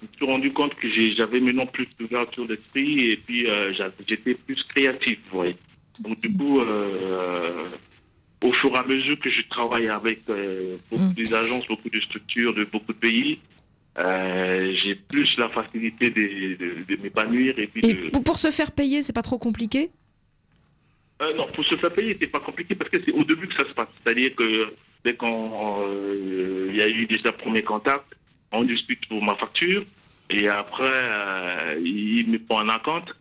je 0.00 0.06
me 0.06 0.12
suis 0.16 0.26
rendu 0.26 0.52
compte 0.52 0.74
que 0.76 0.88
j'ai- 0.88 1.14
j'avais 1.14 1.40
maintenant 1.40 1.66
plus 1.66 1.88
d'ouverture 1.98 2.46
d'esprit 2.46 3.10
et 3.10 3.16
puis 3.18 3.46
euh, 3.50 3.72
j'étais 4.08 4.34
plus 4.34 4.62
créatif, 4.64 5.18
vous 5.30 5.36
voyez. 5.38 5.56
Donc, 5.98 6.20
du 6.20 6.32
coup, 6.34 6.60
euh, 6.60 7.66
au 8.42 8.52
fur 8.52 8.70
et 8.74 8.78
à 8.78 8.82
mesure 8.84 9.18
que 9.18 9.30
je 9.30 9.42
travaille 9.48 9.88
avec 9.88 10.20
euh, 10.28 10.76
beaucoup 10.90 11.12
des 11.14 11.32
agences, 11.34 11.66
beaucoup 11.68 11.88
de 11.90 12.00
structures 12.00 12.54
de 12.54 12.64
beaucoup 12.64 12.92
de 12.92 12.98
pays, 12.98 13.40
euh, 13.98 14.72
j'ai 14.74 14.94
plus 14.94 15.36
la 15.38 15.48
facilité 15.50 16.10
de, 16.10 16.22
de- 16.56 16.84
de 16.96 17.02
m'épanouir 17.02 17.58
et 17.58 17.66
puis 17.66 17.82
de. 17.82 18.10
Pour, 18.20 18.38
se 18.38 18.50
faire 18.50 18.72
payer, 18.72 19.02
c'est 19.02 19.12
pas 19.12 19.22
trop 19.22 19.38
compliqué? 19.38 19.90
Euh, 21.20 21.34
non, 21.34 21.46
pour 21.54 21.64
se 21.64 21.76
faire 21.76 21.92
payer, 21.92 22.16
c'est 22.20 22.28
pas 22.28 22.40
compliqué 22.40 22.74
parce 22.74 22.90
que 22.90 22.98
c'est 23.04 23.12
au 23.12 23.22
début 23.24 23.46
que 23.48 23.54
ça 23.54 23.68
se 23.68 23.74
passe. 23.74 23.88
C'est-à-dire 24.04 24.34
que 24.34 24.72
dès 25.04 25.14
qu'on 25.14 25.86
il 26.70 26.76
y 26.76 26.82
a 26.82 26.88
eu 26.88 27.06
déjà 27.06 27.32
premier 27.32 27.62
contact, 27.62 28.04
on 28.50 28.64
discute 28.64 29.06
pour 29.08 29.22
ma 29.22 29.34
facture 29.36 29.84
et 30.30 30.48
après 30.48 31.76
il 31.84 32.28
me 32.30 32.38
prend 32.38 32.66
un 32.68 32.78
compte 32.78 33.14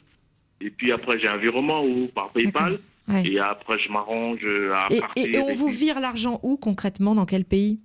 et 0.61 0.69
puis 0.69 0.91
après 0.91 1.19
j'ai 1.19 1.27
un 1.27 1.37
virement 1.37 1.83
ou 1.85 2.07
par 2.07 2.31
PayPal 2.31 2.79
Ouais. 3.11 3.27
et 3.27 3.39
après 3.39 3.77
je 3.79 3.91
m'arrange 3.91 4.45
à 4.73 4.87
et, 4.89 4.99
partir. 4.99 5.25
et- 5.25 5.31
et 5.35 5.39
on 5.39 5.53
vous 5.53 5.67
vire 5.67 5.99
l'argent 5.99 6.39
où 6.43 6.57
concrètement 6.57 7.13
Dans 7.15 7.25
quel 7.25 7.45
pays? 7.45 7.79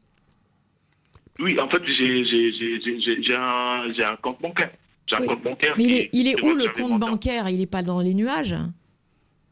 Oui, 1.38 1.58
en 1.60 1.68
fait 1.68 1.82
j'ai 1.84 3.34
un, 3.34 4.16
compte 4.22 4.40
bancaire. 4.40 4.70
J'ai 5.06 5.16
un 5.16 5.26
compte 5.26 5.42
bancaire. 5.42 5.74
Mais 5.76 5.84
il 5.84 5.92
est, 5.96 6.10
il 6.12 6.28
est 6.28 6.40
où 6.42 6.46
va 6.48 6.54
le 6.54 6.68
compte 6.72 6.98
bancaire? 6.98 7.48
Il 7.48 7.60
est 7.60 7.66
pas 7.66 7.82
dans 7.82 8.00
les 8.00 8.14
nuages? 8.14 8.56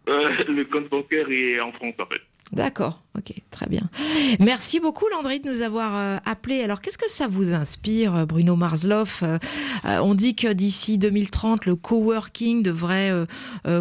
Euh, 0.08 0.30
le 0.48 0.64
compte 0.64 0.88
bancaire 0.88 1.28
est 1.30 1.60
en 1.60 1.72
France, 1.72 1.94
en 1.98 2.06
fait. 2.06 2.20
D'accord, 2.54 3.02
ok, 3.18 3.32
très 3.50 3.66
bien. 3.66 3.82
Merci 4.38 4.78
beaucoup 4.78 5.06
Landry 5.08 5.40
de 5.40 5.50
nous 5.50 5.60
avoir 5.60 5.96
euh, 5.96 6.18
appelé. 6.24 6.62
Alors 6.62 6.80
qu'est-ce 6.80 6.98
que 6.98 7.10
ça 7.10 7.26
vous 7.26 7.52
inspire, 7.52 8.14
euh, 8.14 8.26
Bruno 8.26 8.54
Marsloff 8.54 9.24
euh, 9.24 9.38
On 9.84 10.14
dit 10.14 10.36
que 10.36 10.52
d'ici 10.52 10.96
2030, 10.96 11.66
le 11.66 11.74
coworking 11.74 12.62
devrait 12.62 13.12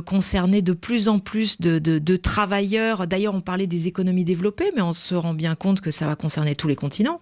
concerner 0.06 0.62
de 0.62 0.74
plus 0.74 1.08
en 1.08 1.20
plus 1.20 1.60
de, 1.62 2.16
travailleurs. 2.16 3.06
D'ailleurs, 3.06 3.36
on 3.36 3.42
parlait 3.42 3.68
des 3.68 3.88
économies 3.88 4.24
développées, 4.24 4.72
mais 4.76 4.82
on 4.82 4.94
se 4.94 5.14
rend 5.14 5.34
bien 5.34 5.56
compte 5.56 5.82
que 5.82 5.92
ça 5.92 6.08
va 6.08 6.16
concerner 6.16 6.56
tous 6.56 6.68
les 6.68 6.76
continents. 6.76 7.22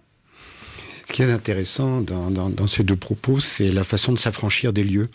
Ce 1.06 1.12
qui 1.12 1.22
est 1.22 1.32
intéressant 1.32 2.00
dans 2.00 2.66
ces 2.66 2.82
deux 2.82 2.96
propos, 2.96 3.40
c'est 3.40 3.70
la 3.70 3.84
façon 3.84 4.12
de 4.12 4.18
s'affranchir 4.18 4.72
des 4.72 4.84
lieux 4.84 5.10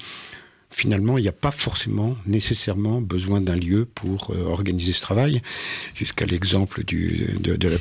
finalement, 0.70 1.18
il 1.18 1.22
n'y 1.22 1.28
a 1.28 1.34
pas 1.34 1.52
forcément 1.52 2.16
nécessairement 2.26 3.02
besoin 3.02 3.42
d'un 3.42 3.56
lieu 3.56 3.86
pour 3.86 4.32
euh, 4.32 4.44
organiser 4.46 4.94
ce 4.94 5.02
travail, 5.02 5.42
jusqu'à 5.96 6.26
l'exemple 6.26 6.84
de, 6.84 7.56
de, 7.56 7.68
la 7.68 7.78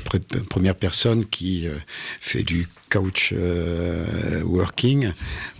première 0.48 0.74
personne 0.74 1.26
qui 1.26 1.66
euh, 1.66 1.74
fait 2.20 2.42
du 2.42 2.68
couch 2.90 3.34
euh, 3.36 4.42
working 4.44 5.10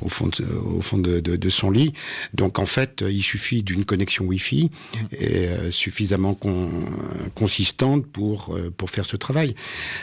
au 0.01 0.09
fond, 0.09 0.29
de, 0.29 0.45
au 0.45 0.81
fond 0.81 0.99
de, 0.99 1.19
de, 1.21 1.51
son 1.51 1.71
lit. 1.71 1.93
Donc 2.35 2.61
en 2.61 2.67
fait, 2.67 3.05
il 3.07 3.23
suffit 3.23 3.65
d'une 3.65 3.85
connexion 3.85 4.25
Wi-Fi 4.25 4.71
et 5.11 5.49
suffisamment 5.71 6.39
consistante 7.35 8.07
pour 8.07 8.57
pour 8.77 8.91
faire 8.91 9.05
ce 9.05 9.17
travail. 9.17 9.57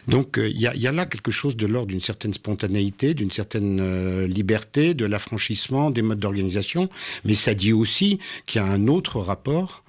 Donc 0.09 0.37
il 0.37 0.59
y, 0.59 0.67
a, 0.67 0.91
là 0.91 1.05
quelque 1.05 1.31
chose 1.31 1.55
de 1.55 1.65
l'ordre 1.65 1.87
d'une 1.87 2.01
certaine 2.01 2.33
spontanéité, 2.33 3.13
d'une 3.13 3.31
certaine 3.31 4.25
liberté, 4.25 4.93
de 4.93 5.05
l'affranchissement 5.05 5.91
des 5.91 6.01
modes 6.01 6.19
d'organisation 6.19 6.89
mais 7.25 7.35
ça 7.35 7.53
dit 7.53 7.73
aussi 7.73 8.19
qu'il 8.45 8.61
y 8.61 8.63
a 8.63 8.67
un 8.67 8.87
autre 8.87 9.19
rapport 9.19 9.83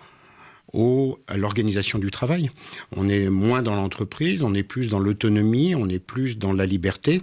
au, 0.73 1.19
à 1.29 1.37
l'organisation 1.37 1.99
du 1.99 2.11
travail. 2.11 2.51
On 2.97 3.09
est 3.09 3.29
moins 3.29 3.63
dans 3.63 3.75
l'entreprise, 3.75 4.43
on 4.43 4.55
est 4.55 4.65
plus 4.65 4.89
dans 4.89 4.99
l'autonomie, 4.99 5.75
on 5.75 5.89
est 5.89 6.01
plus 6.01 6.37
dans 6.37 6.53
la 6.53 6.67
liberté 6.67 7.23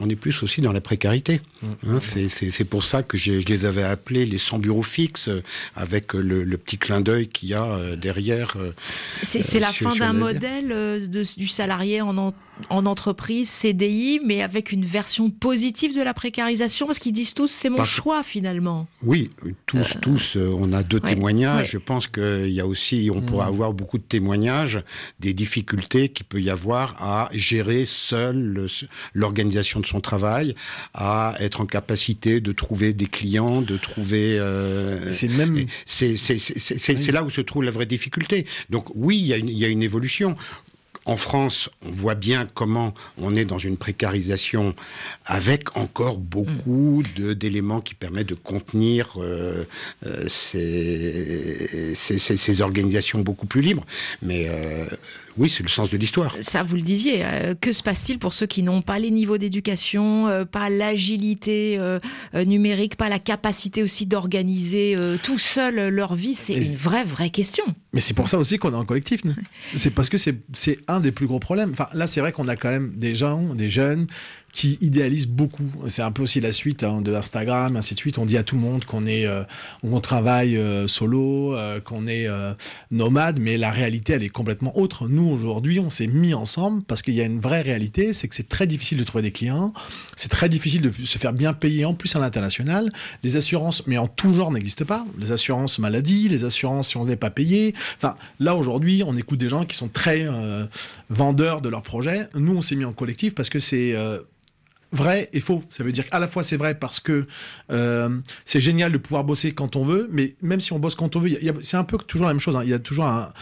on 0.00 0.08
est 0.08 0.16
plus 0.16 0.42
aussi 0.42 0.60
dans 0.60 0.72
la 0.72 0.80
précarité. 0.80 1.40
Mmh. 1.62 1.68
Hein, 1.88 2.00
c'est 2.28 2.64
pour 2.64 2.84
ça 2.84 3.02
que 3.02 3.18
je 3.18 3.32
les 3.32 3.64
avais 3.66 3.82
appelés 3.82 4.24
les 4.24 4.38
sans 4.38 4.58
bureaux 4.58 4.82
fixes, 4.82 5.28
avec 5.76 6.14
le, 6.14 6.44
petit 6.56 6.78
clin 6.78 7.00
d'œil 7.00 7.28
qu'il 7.28 7.50
y 7.50 7.54
a 7.54 7.64
euh, 7.64 7.96
derrière. 7.96 8.54
Euh, 8.56 8.72
c'est 9.08 9.60
la 9.60 9.72
fin 9.72 9.94
d'un 9.94 10.12
modèle 10.12 10.72
euh, 10.72 11.24
du 11.36 11.48
salarié 11.48 12.00
en, 12.00 12.32
en 12.68 12.86
entreprise, 12.86 13.48
CDI, 13.48 14.20
mais 14.24 14.42
avec 14.42 14.72
une 14.72 14.84
version 14.84 15.30
positive 15.30 15.96
de 15.96 16.02
la 16.02 16.14
précarisation, 16.14 16.86
parce 16.86 16.98
qu'ils 16.98 17.12
disent 17.12 17.34
tous 17.34 17.48
c'est 17.48 17.70
mon 17.70 17.84
choix 17.84 18.22
finalement. 18.22 18.86
Oui, 19.02 19.30
tous, 19.66 19.96
tous, 20.00 20.36
on 20.36 20.72
a 20.72 20.82
deux 20.82 21.00
témoignages. 21.00 21.70
Je 21.70 21.78
pense 21.78 22.06
qu'il 22.06 22.50
y 22.50 22.60
a 22.60 22.66
aussi, 22.66 23.10
on 23.12 23.20
pourrait 23.20 23.46
mmh. 23.46 23.48
avoir 23.48 23.72
beaucoup 23.72 23.98
de 23.98 24.02
témoignages 24.02 24.80
des 25.18 25.32
difficultés 25.32 26.08
qu'il 26.08 26.26
peut 26.26 26.40
y 26.40 26.50
avoir 26.50 26.96
à 26.98 27.28
gérer 27.32 27.84
seul 27.84 28.66
l'organisation 29.14 29.80
de 29.80 29.86
son 29.86 30.00
travail, 30.00 30.54
à 30.94 31.34
être 31.38 31.60
en 31.60 31.66
capacité 31.66 32.40
de 32.40 32.52
trouver 32.52 32.92
des 32.92 33.06
clients, 33.06 33.62
de 33.62 33.76
trouver. 33.76 34.38
Euh, 34.38 35.10
c'est 35.10 35.28
même. 35.28 35.56
C'est 35.86 37.12
là 37.12 37.22
où 37.24 37.30
se 37.30 37.40
trouve 37.40 37.64
la 37.64 37.70
vraie 37.70 37.86
difficulté. 37.86 38.46
Donc 38.70 38.88
oui, 38.94 39.18
il 39.18 39.50
y, 39.50 39.58
y 39.58 39.64
a 39.64 39.68
une 39.68 39.82
évolution 39.82 40.36
en 41.10 41.16
France, 41.16 41.68
on 41.84 41.90
voit 41.90 42.14
bien 42.14 42.48
comment 42.54 42.94
on 43.18 43.34
est 43.34 43.44
dans 43.44 43.58
une 43.58 43.76
précarisation 43.76 44.76
avec 45.26 45.76
encore 45.76 46.18
beaucoup 46.18 47.02
mm. 47.18 47.34
d'éléments 47.34 47.80
qui 47.80 47.96
permettent 47.96 48.28
de 48.28 48.36
contenir 48.36 49.14
euh, 49.16 49.64
euh, 50.06 50.28
ces, 50.28 51.96
organisations 52.60 53.22
beaucoup 53.22 53.46
plus 53.46 53.60
libres. 53.60 53.84
Mais 54.22 54.46
euh, 54.48 54.86
oui, 55.36 55.50
c'est 55.50 55.64
le 55.64 55.68
sens 55.68 55.90
de 55.90 55.96
l'histoire. 55.96 56.36
Ça, 56.42 56.62
vous 56.62 56.76
le 56.76 56.82
disiez. 56.82 57.24
que 57.60 57.72
se 57.72 57.82
passe-t-il 57.82 58.20
pour 58.20 58.32
ceux 58.32 58.46
qui 58.46 58.62
n'ont 58.62 58.82
pas 58.82 59.00
les 59.00 59.10
niveaux 59.10 59.38
d'éducation, 59.38 60.46
pas 60.52 60.70
l'agilité 60.70 61.76
numérique, 62.34 62.94
pas 62.94 63.08
la 63.08 63.18
capacité 63.18 63.82
aussi 63.82 64.06
d'organiser 64.06 64.96
tout 65.24 65.38
seul 65.38 65.88
leur 65.88 66.14
vie? 66.14 66.36
C'est 66.36 66.54
une 66.54 66.76
vraie, 66.76 67.02
vraie 67.02 67.30
question. 67.30 67.64
Mais 67.92 68.00
c'est 68.00 68.14
pour 68.14 68.28
ça 68.28 68.38
aussi 68.38 68.58
qu'on 68.58 68.72
est 68.72 68.76
en 68.76 68.84
collectif, 68.84 69.22
C'est 69.76 69.90
parce 69.90 70.08
que 70.08 70.16
c'est 70.16 70.78
un 70.86 71.00
des 71.00 71.10
plus 71.10 71.26
gros 71.26 71.40
problèmes. 71.40 71.70
Enfin, 71.72 71.88
là, 71.92 72.06
c'est 72.06 72.20
vrai 72.20 72.30
qu'on 72.30 72.46
a 72.46 72.54
quand 72.54 72.70
même 72.70 72.92
des 72.96 73.16
gens, 73.16 73.54
des 73.54 73.68
jeunes 73.68 74.06
qui 74.52 74.78
idéalise 74.80 75.26
beaucoup. 75.26 75.70
C'est 75.88 76.02
un 76.02 76.10
peu 76.10 76.22
aussi 76.22 76.40
la 76.40 76.52
suite 76.52 76.82
hein, 76.82 77.02
de 77.02 77.14
Instagram, 77.14 77.76
ainsi 77.76 77.94
de 77.94 77.98
suite. 77.98 78.18
On 78.18 78.26
dit 78.26 78.36
à 78.36 78.42
tout 78.42 78.56
le 78.56 78.60
monde 78.60 78.84
qu'on 78.84 79.06
est, 79.06 79.26
euh, 79.26 79.42
on 79.82 80.00
travaille 80.00 80.56
euh, 80.56 80.88
solo, 80.88 81.54
euh, 81.54 81.80
qu'on 81.80 82.06
est 82.06 82.28
nomade, 82.90 83.38
mais 83.40 83.56
la 83.56 83.70
réalité, 83.70 84.14
elle 84.14 84.22
est 84.22 84.28
complètement 84.28 84.76
autre. 84.76 85.08
Nous, 85.08 85.28
aujourd'hui, 85.28 85.78
on 85.78 85.90
s'est 85.90 86.06
mis 86.06 86.34
ensemble 86.34 86.82
parce 86.82 87.02
qu'il 87.02 87.14
y 87.14 87.20
a 87.20 87.24
une 87.24 87.40
vraie 87.40 87.62
réalité, 87.62 88.12
c'est 88.12 88.28
que 88.28 88.34
c'est 88.34 88.48
très 88.48 88.66
difficile 88.66 88.98
de 88.98 89.04
trouver 89.04 89.22
des 89.22 89.32
clients, 89.32 89.72
c'est 90.16 90.28
très 90.28 90.48
difficile 90.48 90.82
de 90.82 90.92
se 91.04 91.18
faire 91.18 91.32
bien 91.32 91.52
payer 91.52 91.84
en 91.84 91.94
plus 91.94 92.14
à 92.16 92.18
l'international. 92.18 92.92
Les 93.22 93.36
assurances, 93.36 93.86
mais 93.86 93.98
en 93.98 94.08
tout 94.08 94.34
genre, 94.34 94.50
n'existent 94.50 94.84
pas. 94.84 95.06
Les 95.18 95.32
assurances 95.32 95.78
maladie, 95.78 96.28
les 96.28 96.44
assurances 96.44 96.88
si 96.88 96.96
on 96.96 97.04
n'est 97.04 97.16
pas 97.16 97.30
payé. 97.30 97.74
Enfin, 97.96 98.16
là, 98.38 98.56
aujourd'hui, 98.56 99.02
on 99.06 99.16
écoute 99.16 99.38
des 99.38 99.48
gens 99.48 99.64
qui 99.64 99.76
sont 99.76 99.88
très 99.88 100.26
vendeurs 101.08 101.60
de 101.60 101.68
leurs 101.68 101.82
projets. 101.82 102.26
Nous, 102.34 102.56
on 102.56 102.62
s'est 102.62 102.76
mis 102.76 102.84
en 102.84 102.92
collectif 102.92 103.34
parce 103.34 103.48
que 103.48 103.60
c'est 103.60 103.94
vrai 104.92 105.28
et 105.32 105.40
faux. 105.40 105.62
Ça 105.68 105.84
veut 105.84 105.92
dire 105.92 106.08
qu'à 106.08 106.18
la 106.18 106.28
fois 106.28 106.42
c'est 106.42 106.56
vrai 106.56 106.74
parce 106.74 107.00
que 107.00 107.26
euh, 107.70 108.20
c'est 108.44 108.60
génial 108.60 108.92
de 108.92 108.98
pouvoir 108.98 109.24
bosser 109.24 109.52
quand 109.52 109.76
on 109.76 109.84
veut, 109.84 110.08
mais 110.10 110.34
même 110.42 110.60
si 110.60 110.72
on 110.72 110.78
bosse 110.78 110.94
quand 110.94 111.16
on 111.16 111.20
veut, 111.20 111.38
c'est 111.62 111.76
un 111.76 111.84
peu 111.84 111.98
toujours 111.98 112.26
la 112.26 112.32
même 112.32 112.40
chose. 112.40 112.56
Hein. 112.56 112.62
Il 112.64 112.70
y 112.70 112.74
a 112.74 112.78
toujours 112.78 113.06
un, 113.06 113.32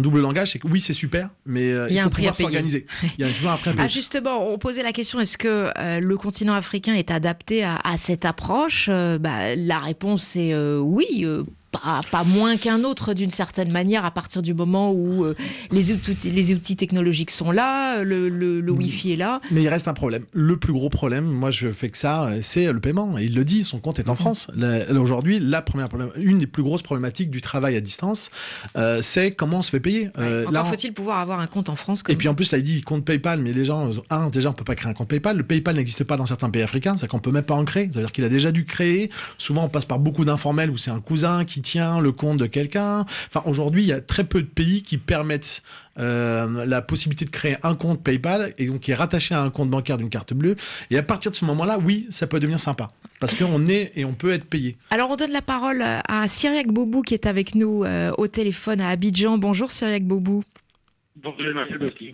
double 0.00 0.20
langage, 0.20 0.52
c'est 0.52 0.58
que 0.58 0.66
oui, 0.68 0.80
c'est 0.80 0.94
super, 0.94 1.28
mais 1.44 1.70
euh, 1.70 1.86
il, 1.90 1.96
y 1.96 1.98
a 1.98 2.04
faut 2.04 2.08
un 2.08 2.10
pouvoir 2.10 2.34
s'organiser. 2.34 2.86
Il 3.18 3.26
y 3.26 3.28
a 3.28 3.32
toujours 3.32 3.50
un 3.50 3.56
prix 3.58 3.70
à 3.70 3.72
payer. 3.74 3.84
Ah, 3.84 3.88
justement, 3.88 4.50
on 4.50 4.56
posait 4.56 4.82
la 4.82 4.92
question 4.92 5.20
est-ce 5.20 5.36
que 5.36 5.70
euh, 5.76 6.00
le 6.00 6.16
continent 6.16 6.54
africain 6.54 6.94
est 6.94 7.10
adapté 7.10 7.62
à, 7.62 7.78
cette 7.98 8.24
approche? 8.24 8.88
Bah, 8.88 9.54
La 9.54 9.80
réponse 9.80 10.34
est 10.36 10.54
oui 10.78 11.26
pas, 11.72 12.24
moins 12.24 12.56
qu'un 12.56 12.84
autre 12.84 13.14
d'une 13.14 13.30
certaine 13.30 13.70
manière 13.70 14.04
à 14.04 14.10
partir 14.10 14.42
du 14.42 14.54
moment 14.54 14.92
où 14.92 15.24
euh, 15.24 15.34
les, 15.70 15.92
outils, 15.92 16.30
les 16.30 16.52
outils 16.54 16.76
technologiques 16.76 17.30
sont 17.30 17.50
là, 17.50 18.02
le, 18.02 18.28
le, 18.28 18.60
mm. 18.60 18.76
Wi-Fi 18.76 19.12
est 19.12 19.16
là. 19.16 19.40
Mais 19.50 19.62
il 19.62 19.68
reste 19.68 19.88
un 19.88 19.94
problème. 19.94 20.24
Le 20.32 20.56
plus 20.56 20.72
gros 20.72 20.88
problème, 20.88 21.24
moi 21.24 21.50
je 21.50 21.72
fais 21.72 21.88
que 21.88 21.98
ça, 21.98 22.30
c'est 22.42 22.72
le 22.72 22.80
paiement. 22.80 23.18
il 23.18 23.34
le 23.34 23.44
dit, 23.44 23.64
son 23.64 23.78
compte 23.78 23.98
est 23.98 24.08
en 24.08 24.14
mm. 24.14 24.16
France. 24.16 24.48
Aujourd'hui, 24.90 25.38
la 25.38 25.62
première 25.62 25.88
une 26.16 26.38
des 26.38 26.46
plus 26.46 26.62
grosses 26.62 26.82
problématiques 26.82 27.30
du 27.30 27.40
travail 27.40 27.76
à 27.76 27.80
distance, 27.80 28.30
euh, 28.76 29.00
c'est 29.02 29.32
comment 29.32 29.58
on 29.58 29.62
se 29.62 29.70
fait 29.70 29.80
payer. 29.80 30.10
Euh, 30.18 30.46
encore 30.46 30.68
faut-il 30.68 30.92
pouvoir 30.92 31.18
avoir 31.18 31.40
un 31.40 31.46
compte 31.46 31.68
en 31.68 31.76
France. 31.76 32.02
Et 32.08 32.16
puis 32.16 32.28
en 32.28 32.34
plus, 32.34 32.52
là, 32.52 32.58
il 32.58 32.64
dit 32.64 32.82
compte 32.82 33.04
PayPal, 33.04 33.40
mais 33.40 33.52
les 33.52 33.64
gens, 33.64 33.90
un, 34.10 34.30
déjà, 34.30 34.50
on 34.50 34.52
peut 34.52 34.64
pas 34.64 34.74
créer 34.74 34.90
un 34.90 34.94
compte 34.94 35.08
PayPal. 35.08 35.36
Le 35.36 35.42
PayPal 35.42 35.76
n'existe 35.76 36.04
pas 36.04 36.16
dans 36.16 36.26
certains 36.26 36.50
pays 36.50 36.62
africains, 36.62 36.96
c'est 36.96 37.08
qu'on 37.08 37.18
peut 37.18 37.30
même 37.30 37.42
pas 37.44 37.54
en 37.54 37.64
créer. 37.64 37.88
C'est-à-dire 37.90 38.12
qu'il 38.12 38.24
a 38.24 38.28
déjà 38.28 38.52
dû 38.52 38.64
créer. 38.64 39.10
Souvent, 39.38 39.64
on 39.64 39.68
passe 39.68 39.84
par 39.84 39.98
beaucoup 39.98 40.24
d'informels 40.24 40.70
où 40.70 40.76
c'est 40.76 40.90
un 40.90 41.00
cousin 41.00 41.44
qui 41.44 41.61
tient 41.62 42.00
le 42.00 42.12
compte 42.12 42.38
de 42.38 42.46
quelqu'un. 42.46 43.06
Enfin, 43.28 43.42
aujourd'hui, 43.46 43.82
il 43.82 43.88
y 43.88 43.92
a 43.92 44.00
très 44.00 44.24
peu 44.24 44.42
de 44.42 44.46
pays 44.46 44.82
qui 44.82 44.98
permettent 44.98 45.62
euh, 45.98 46.64
la 46.64 46.82
possibilité 46.82 47.24
de 47.24 47.30
créer 47.30 47.56
un 47.62 47.74
compte 47.74 48.02
PayPal 48.02 48.54
et 48.58 48.66
donc 48.66 48.80
qui 48.80 48.90
est 48.92 48.94
rattaché 48.94 49.34
à 49.34 49.42
un 49.42 49.50
compte 49.50 49.70
bancaire 49.70 49.98
d'une 49.98 50.10
carte 50.10 50.32
bleue. 50.32 50.56
Et 50.90 50.98
à 50.98 51.02
partir 51.02 51.30
de 51.30 51.36
ce 51.36 51.44
moment-là, 51.44 51.78
oui, 51.78 52.06
ça 52.10 52.26
peut 52.26 52.40
devenir 52.40 52.60
sympa 52.60 52.90
parce 53.20 53.34
qu'on 53.34 53.68
est 53.68 53.92
et 53.94 54.04
on 54.04 54.14
peut 54.14 54.32
être 54.32 54.46
payé. 54.46 54.76
Alors 54.90 55.10
on 55.10 55.16
donne 55.16 55.30
la 55.30 55.42
parole 55.42 55.80
à 55.82 56.26
Cyriac 56.26 56.66
Bobou 56.66 57.02
qui 57.02 57.14
est 57.14 57.26
avec 57.26 57.54
nous 57.54 57.84
euh, 57.84 58.10
au 58.18 58.26
téléphone 58.26 58.80
à 58.80 58.88
Abidjan. 58.88 59.38
Bonjour 59.38 59.70
Cyriac 59.70 60.02
Bobou. 60.02 60.42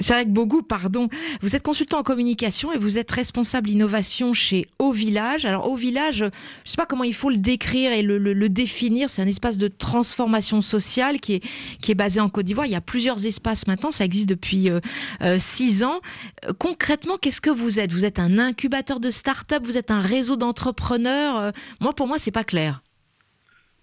C'est 0.01 0.15
avec 0.15 0.33
Bogou, 0.33 0.63
pardon. 0.63 1.09
Vous 1.41 1.55
êtes 1.55 1.63
consultant 1.63 2.01
en 2.01 2.03
communication 2.03 2.73
et 2.73 2.79
vous 2.79 2.99
êtes 2.99 3.11
responsable 3.11 3.71
innovation 3.71 4.33
chez 4.33 4.67
Au 4.79 4.91
Village. 4.91 5.45
Alors 5.45 5.71
Au 5.71 5.77
Village, 5.77 6.17
je 6.19 6.25
ne 6.25 6.31
sais 6.65 6.77
pas 6.77 6.85
comment 6.85 7.05
il 7.05 7.15
faut 7.15 7.31
le 7.31 7.37
décrire 7.37 7.93
et 7.93 8.03
le, 8.03 8.49
définir. 8.49 9.09
C'est 9.09 9.23
un 9.23 9.27
espace 9.27 9.57
de 9.57 9.69
transformation 9.69 10.61
sociale 10.61 11.21
qui 11.21 11.35
est, 11.35 11.45
qui 11.81 11.93
est 11.93 11.95
basé 11.95 12.19
en 12.19 12.29
Côte 12.29 12.47
d'Ivoire. 12.47 12.67
Il 12.67 12.73
y 12.73 12.77
a 12.77 12.81
plusieurs 12.81 13.25
espaces 13.25 13.67
maintenant, 13.67 13.93
ça 13.93 14.05
existe 14.05 14.29
depuis 14.29 14.69
euh, 14.69 14.81
euh, 15.23 15.39
six 15.39 15.85
ans. 15.85 16.01
Euh, 16.45 16.53
concrètement, 16.59 17.19
qu'est-ce 17.19 17.41
que 17.41 17.51
vous 17.51 17.79
êtes? 17.79 17.93
Vous 17.93 18.05
êtes 18.05 18.19
un 18.19 18.39
incubateur 18.39 18.99
de 18.99 19.11
start-up? 19.11 19.63
Vous 19.65 19.79
êtes 19.79 19.93
un 19.93 20.01
réseau 20.01 20.37
d'entrepreneurs? 20.37 21.53
Moi, 21.81 21.93
pour 21.95 22.09
moi, 22.09 22.19
c'est 22.19 22.33
pas 22.33 22.45
clair. 22.45 22.83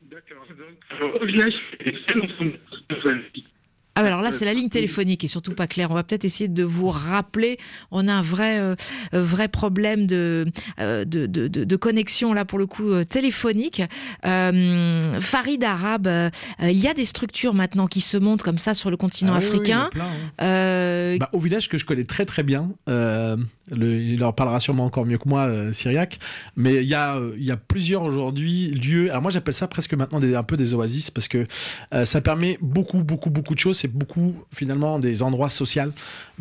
D'accord. 0.01 0.45
Au 1.21 1.25
Village, 1.25 1.55
ah 3.97 4.01
alors 4.01 4.21
là, 4.21 4.33
c'est 4.33 4.43
la 4.43 4.53
ligne 4.53 4.67
téléphonique 4.67 5.23
et 5.23 5.29
surtout 5.29 5.53
pas 5.53 5.67
claire. 5.67 5.89
On 5.89 5.93
va 5.93 6.03
peut-être 6.03 6.25
essayer 6.25 6.49
de 6.49 6.63
vous 6.63 6.89
rappeler. 6.89 7.57
On 7.91 8.09
a 8.09 8.13
un 8.13 8.21
vrai, 8.21 8.59
euh, 8.59 8.75
vrai 9.13 9.47
problème 9.47 10.05
de, 10.05 10.45
euh, 10.81 11.05
de, 11.05 11.25
de, 11.27 11.47
de, 11.47 11.75
connexion 11.77 12.33
là 12.33 12.43
pour 12.43 12.59
le 12.59 12.67
coup 12.67 12.89
euh, 12.89 13.05
téléphonique. 13.05 13.81
Farid 14.21 15.63
Arabe, 15.63 16.09
il 16.61 16.77
y 16.77 16.87
a 16.89 16.93
des 16.93 17.05
structures 17.05 17.53
maintenant 17.53 17.87
qui 17.87 18.01
se 18.01 18.17
montent 18.17 18.43
comme 18.43 18.57
ça 18.57 18.73
sur 18.73 18.91
le 18.91 18.97
continent 18.97 19.33
ah 19.33 19.37
africain. 19.37 19.89
Hein. 20.39 21.17
Bah, 21.17 21.29
au 21.31 21.39
village 21.39 21.69
que 21.69 21.77
je 21.77 21.85
connais 21.85 22.03
très 22.03 22.25
très 22.25 22.43
bien, 22.43 22.71
il 22.87 24.19
leur 24.19 24.35
parlera 24.35 24.59
sûrement 24.59 24.85
encore 24.85 25.05
mieux 25.05 25.17
que 25.17 25.29
moi, 25.29 25.43
euh, 25.43 25.71
Syriac. 25.71 26.19
Mais 26.57 26.75
il 26.83 26.87
y 26.87 26.95
a, 26.95 27.17
il 27.37 27.45
y 27.45 27.51
a 27.51 27.57
plusieurs 27.57 28.03
aujourd'hui 28.03 28.71
lieux. 28.71 29.09
Alors 29.09 29.21
moi 29.21 29.31
j'appelle 29.31 29.53
ça 29.53 29.67
presque 29.67 29.93
maintenant 29.93 30.19
des, 30.19 30.35
un 30.35 30.43
peu 30.43 30.57
des 30.57 30.73
oasis 30.73 31.11
parce 31.11 31.29
que 31.29 31.47
ça 32.03 32.19
permet 32.19 32.57
beaucoup 32.61 33.03
beaucoup 33.03 33.29
beaucoup 33.29 33.55
de 33.55 33.59
choses 33.59 33.84
c'est 33.85 33.93
beaucoup 33.93 34.33
finalement 34.51 34.97
des 34.97 35.21
endroits 35.21 35.49
sociaux. 35.49 35.91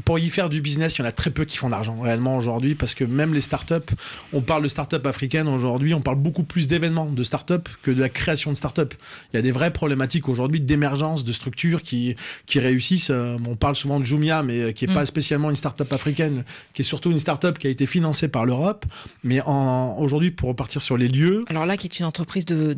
Pour 0.05 0.19
y 0.19 0.31
faire 0.31 0.49
du 0.49 0.61
business, 0.63 0.97
il 0.97 1.01
y 1.01 1.03
en 1.03 1.09
a 1.09 1.13
très 1.13 1.31
peu 1.31 1.45
qui 1.45 1.59
font 1.59 1.69
d'argent 1.69 2.01
réellement 2.01 2.37
aujourd'hui 2.37 2.75
parce 2.75 2.95
que 2.95 3.05
même 3.05 3.35
les 3.35 3.43
startups, 3.43 3.95
on 4.33 4.41
parle 4.41 4.63
de 4.63 4.69
startups 4.69 5.05
africaines 5.05 5.47
aujourd'hui, 5.47 5.93
on 5.93 6.01
parle 6.01 6.17
beaucoup 6.17 6.43
plus 6.43 6.69
d'événements 6.69 7.07
de 7.07 7.23
startups 7.23 7.71
que 7.83 7.91
de 7.91 8.01
la 8.01 8.09
création 8.09 8.51
de 8.51 8.57
startups. 8.57 8.97
Il 9.33 9.37
y 9.37 9.39
a 9.39 9.43
des 9.43 9.53
vraies 9.53 9.73
problématiques 9.73 10.29
aujourd'hui 10.29 10.61
d'émergence 10.61 11.25
de 11.25 11.33
structures 11.33 11.83
qui, 11.83 12.17
qui 12.47 12.61
réussissent. 12.61 13.11
Euh, 13.11 13.37
on 13.47 13.57
parle 13.57 13.77
souvent 13.77 14.01
de 14.01 14.05
Jumia, 14.05 14.43
mais 14.43 14.61
euh, 14.61 14.73
qui 14.73 14.87
n'est 14.87 14.95
pas 14.95 15.03
mm. 15.03 15.07
spécialement 15.07 15.51
une 15.51 15.57
startup 15.57 15.93
africaine, 15.93 16.45
qui 16.73 16.83
est 16.83 16.85
surtout 16.85 17.11
une 17.11 17.19
startup 17.19 17.59
qui 17.59 17.67
a 17.67 17.71
été 17.71 17.85
financée 17.87 18.29
par 18.29 18.47
l'Europe. 18.47 18.87
Mais 19.23 19.41
aujourd'hui, 19.43 20.31
pour 20.31 20.49
repartir 20.49 20.81
sur 20.81 20.97
les 20.97 21.09
lieux. 21.09 21.45
Alors 21.49 21.67
là, 21.67 21.77
qui 21.77 21.87
est 21.87 21.99
une 21.99 22.07
entreprise 22.07 22.47
de 22.47 22.75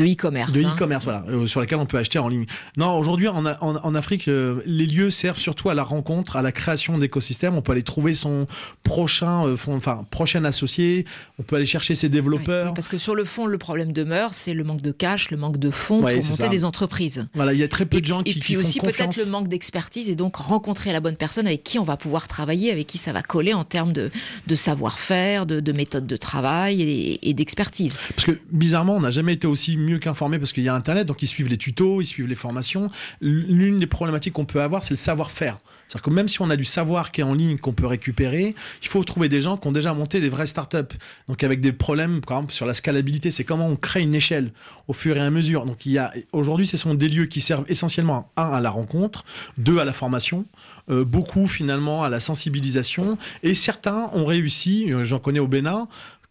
e-commerce. 0.00 0.52
De 0.52 0.64
hein. 0.64 0.72
e-commerce, 0.74 1.04
voilà, 1.04 1.24
euh, 1.28 1.46
sur 1.46 1.60
laquelle 1.60 1.78
on 1.78 1.86
peut 1.86 1.98
acheter 1.98 2.18
en 2.18 2.28
ligne. 2.28 2.46
Non, 2.76 2.98
aujourd'hui, 2.98 3.28
en, 3.28 3.83
en, 3.84 3.94
Afrique, 3.94 4.26
les 4.26 4.86
lieux 4.86 5.10
servent 5.10 5.38
surtout 5.38 5.70
à 5.70 5.74
la 5.74 5.82
rencontre, 5.82 6.36
à 6.36 6.42
la 6.42 6.52
création 6.52 6.98
d'écosystèmes. 6.98 7.54
On 7.56 7.62
peut 7.62 7.72
aller 7.72 7.82
trouver 7.82 8.14
son 8.14 8.46
prochain, 8.82 9.52
enfin, 9.52 10.04
prochain 10.10 10.44
associé. 10.44 11.04
On 11.38 11.42
peut 11.42 11.56
aller 11.56 11.66
chercher 11.66 11.94
ses 11.94 12.08
développeurs. 12.08 12.74
parce 12.74 12.88
que 12.88 12.98
sur 12.98 13.14
le 13.14 13.24
fond, 13.24 13.46
le 13.46 13.58
problème 13.58 13.92
demeure, 13.92 14.34
c'est 14.34 14.54
le 14.54 14.64
manque 14.64 14.82
de 14.82 14.92
cash, 14.92 15.30
le 15.30 15.36
manque 15.36 15.58
de 15.58 15.70
fonds 15.70 16.00
pour 16.00 16.10
monter 16.10 16.48
des 16.48 16.64
entreprises. 16.64 17.26
Voilà, 17.34 17.52
il 17.52 17.58
y 17.58 17.62
a 17.62 17.68
très 17.68 17.86
peu 17.86 18.00
de 18.00 18.06
gens 18.06 18.22
qui, 18.22 18.38
et 18.38 18.40
puis 18.40 18.56
aussi 18.56 18.80
peut-être 18.80 19.16
le 19.16 19.26
manque 19.26 19.48
d'expertise 19.48 20.08
et 20.08 20.14
donc 20.14 20.36
rencontrer 20.36 20.92
la 20.92 21.00
bonne 21.00 21.16
personne 21.16 21.46
avec 21.46 21.64
qui 21.64 21.78
on 21.78 21.84
va 21.84 21.96
pouvoir 21.96 22.28
travailler, 22.28 22.70
avec 22.70 22.86
qui 22.86 22.98
ça 22.98 23.12
va 23.12 23.22
coller 23.22 23.54
en 23.54 23.64
termes 23.64 23.92
de, 23.92 24.10
de 24.46 24.54
savoir-faire, 24.54 25.46
de, 25.46 25.60
de 25.60 25.72
méthode 25.72 26.06
de 26.06 26.16
travail 26.16 26.82
et, 26.82 27.28
et 27.28 27.34
d'expertise. 27.34 27.96
Parce 28.14 28.26
que 28.26 28.38
bizarrement, 28.50 28.96
on 28.96 29.00
n'a 29.00 29.10
jamais 29.10 29.34
été 29.34 29.46
aussi 29.46 29.76
mieux 29.76 29.98
qu'informé 29.98 30.38
parce 30.38 30.52
qu'il 30.52 30.64
y 30.64 30.68
a 30.68 30.74
Internet, 30.74 31.06
donc 31.06 31.22
ils 31.22 31.28
suivent 31.28 31.48
les 31.48 31.58
tutos, 31.58 32.00
ils 32.00 32.06
suivent 32.06 32.28
les 32.28 32.34
formations. 32.34 32.90
L'une 33.20 33.73
des 33.78 33.86
problématiques 33.86 34.34
qu'on 34.34 34.44
peut 34.44 34.60
avoir, 34.60 34.82
c'est 34.82 34.92
le 34.92 34.98
savoir-faire. 34.98 35.58
C'est-à-dire 35.86 36.02
que 36.02 36.10
même 36.10 36.28
si 36.28 36.40
on 36.40 36.50
a 36.50 36.56
du 36.56 36.64
savoir 36.64 37.12
qui 37.12 37.20
est 37.20 37.24
en 37.24 37.34
ligne 37.34 37.58
qu'on 37.58 37.72
peut 37.72 37.86
récupérer, 37.86 38.54
il 38.82 38.88
faut 38.88 39.04
trouver 39.04 39.28
des 39.28 39.42
gens 39.42 39.56
qui 39.56 39.68
ont 39.68 39.72
déjà 39.72 39.92
monté 39.92 40.20
des 40.20 40.28
vraies 40.28 40.46
startups. 40.46 40.96
Donc 41.28 41.44
avec 41.44 41.60
des 41.60 41.72
problèmes, 41.72 42.20
par 42.20 42.38
exemple, 42.38 42.54
sur 42.54 42.66
la 42.66 42.74
scalabilité, 42.74 43.30
c'est 43.30 43.44
comment 43.44 43.68
on 43.68 43.76
crée 43.76 44.00
une 44.00 44.14
échelle 44.14 44.52
au 44.88 44.92
fur 44.92 45.16
et 45.16 45.20
à 45.20 45.30
mesure. 45.30 45.66
Donc 45.66 45.86
il 45.86 45.92
y 45.92 45.98
a 45.98 46.12
aujourd'hui, 46.32 46.66
ce 46.66 46.76
sont 46.76 46.94
des 46.94 47.08
lieux 47.08 47.26
qui 47.26 47.40
servent 47.40 47.64
essentiellement 47.68 48.32
un 48.36 48.50
à 48.50 48.60
la 48.60 48.70
rencontre, 48.70 49.24
deux 49.58 49.78
à 49.78 49.84
la 49.84 49.92
formation, 49.92 50.46
euh, 50.90 51.04
beaucoup 51.04 51.46
finalement 51.46 52.02
à 52.02 52.08
la 52.08 52.20
sensibilisation, 52.20 53.18
et 53.42 53.54
certains 53.54 54.10
ont 54.14 54.24
réussi. 54.24 54.92
Euh, 54.92 55.04
j'en 55.04 55.18
connais 55.18 55.40
au 55.40 55.48
Bénin 55.48 55.88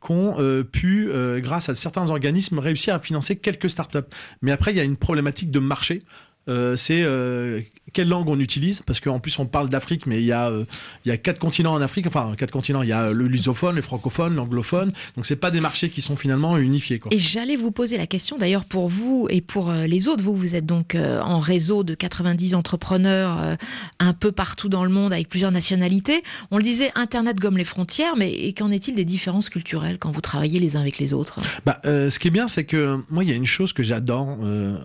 ont 0.09 0.35
euh, 0.37 0.65
pu, 0.65 1.09
grâce 1.37 1.69
à 1.69 1.75
certains 1.75 2.09
organismes, 2.09 2.59
réussir 2.59 2.93
à 2.93 2.99
financer 2.99 3.37
quelques 3.37 3.69
startups. 3.69 3.99
Mais 4.41 4.51
après, 4.51 4.71
il 4.71 4.77
y 4.77 4.81
a 4.81 4.83
une 4.83 4.97
problématique 4.97 5.49
de 5.49 5.59
marché. 5.59 6.03
C'est 6.47 7.03
quelle 7.93 8.09
langue 8.09 8.27
on 8.27 8.39
utilise, 8.39 8.81
parce 8.85 8.99
qu'en 8.99 9.19
plus 9.19 9.37
on 9.39 9.45
parle 9.45 9.69
d'Afrique, 9.69 10.07
mais 10.07 10.21
il 10.21 10.25
y, 10.25 10.31
a, 10.31 10.49
euh, 10.49 10.65
il 11.05 11.09
y 11.09 11.11
a 11.11 11.17
quatre 11.17 11.39
continents 11.39 11.73
en 11.73 11.81
Afrique, 11.81 12.07
enfin 12.07 12.33
quatre 12.37 12.51
continents, 12.51 12.81
il 12.81 12.89
y 12.89 12.93
a 12.93 13.11
le 13.11 13.27
lusophone, 13.27 13.75
le 13.75 13.81
francophone, 13.81 14.35
l'anglophone, 14.35 14.91
donc 15.15 15.25
c'est 15.25 15.35
pas 15.35 15.51
des 15.51 15.59
marchés 15.59 15.89
qui 15.89 16.01
sont 16.01 16.15
finalement 16.15 16.57
unifiés. 16.57 16.99
Quoi. 16.99 17.13
Et 17.13 17.19
j'allais 17.19 17.55
vous 17.55 17.71
poser 17.71 17.97
la 17.97 18.07
question 18.07 18.37
d'ailleurs 18.37 18.65
pour 18.65 18.89
vous 18.89 19.27
et 19.29 19.41
pour 19.41 19.69
euh, 19.69 19.85
les 19.85 20.07
autres, 20.07 20.23
vous 20.23 20.35
vous 20.35 20.55
êtes 20.55 20.65
donc 20.65 20.95
euh, 20.95 21.21
en 21.21 21.39
réseau 21.39 21.83
de 21.83 21.93
90 21.93 22.55
entrepreneurs 22.55 23.57
un 23.99 24.13
peu 24.13 24.31
partout 24.31 24.69
dans 24.69 24.83
le 24.83 24.89
monde 24.89 25.13
avec 25.13 25.29
plusieurs 25.29 25.51
nationalités. 25.51 26.23
On 26.51 26.57
le 26.57 26.63
disait, 26.63 26.91
Internet 26.95 27.39
gomme 27.39 27.57
les 27.57 27.63
frontières, 27.63 28.15
mais 28.15 28.53
qu'en 28.53 28.71
est-il 28.71 28.95
des 28.95 29.05
différences 29.05 29.49
culturelles 29.49 29.97
quand 29.99 30.11
vous 30.11 30.21
travaillez 30.21 30.59
les 30.59 30.75
uns 30.75 30.81
avec 30.81 30.97
les 30.97 31.13
autres? 31.13 31.39
Bah, 31.65 31.79
Ce 31.83 32.17
qui 32.17 32.29
est 32.29 32.31
bien, 32.31 32.47
c'est 32.47 32.63
que 32.63 32.99
moi 33.09 33.23
il 33.23 33.29
y 33.29 33.33
a 33.33 33.35
une 33.35 33.45
chose 33.45 33.73
que 33.73 33.83
j'adore 33.83 34.37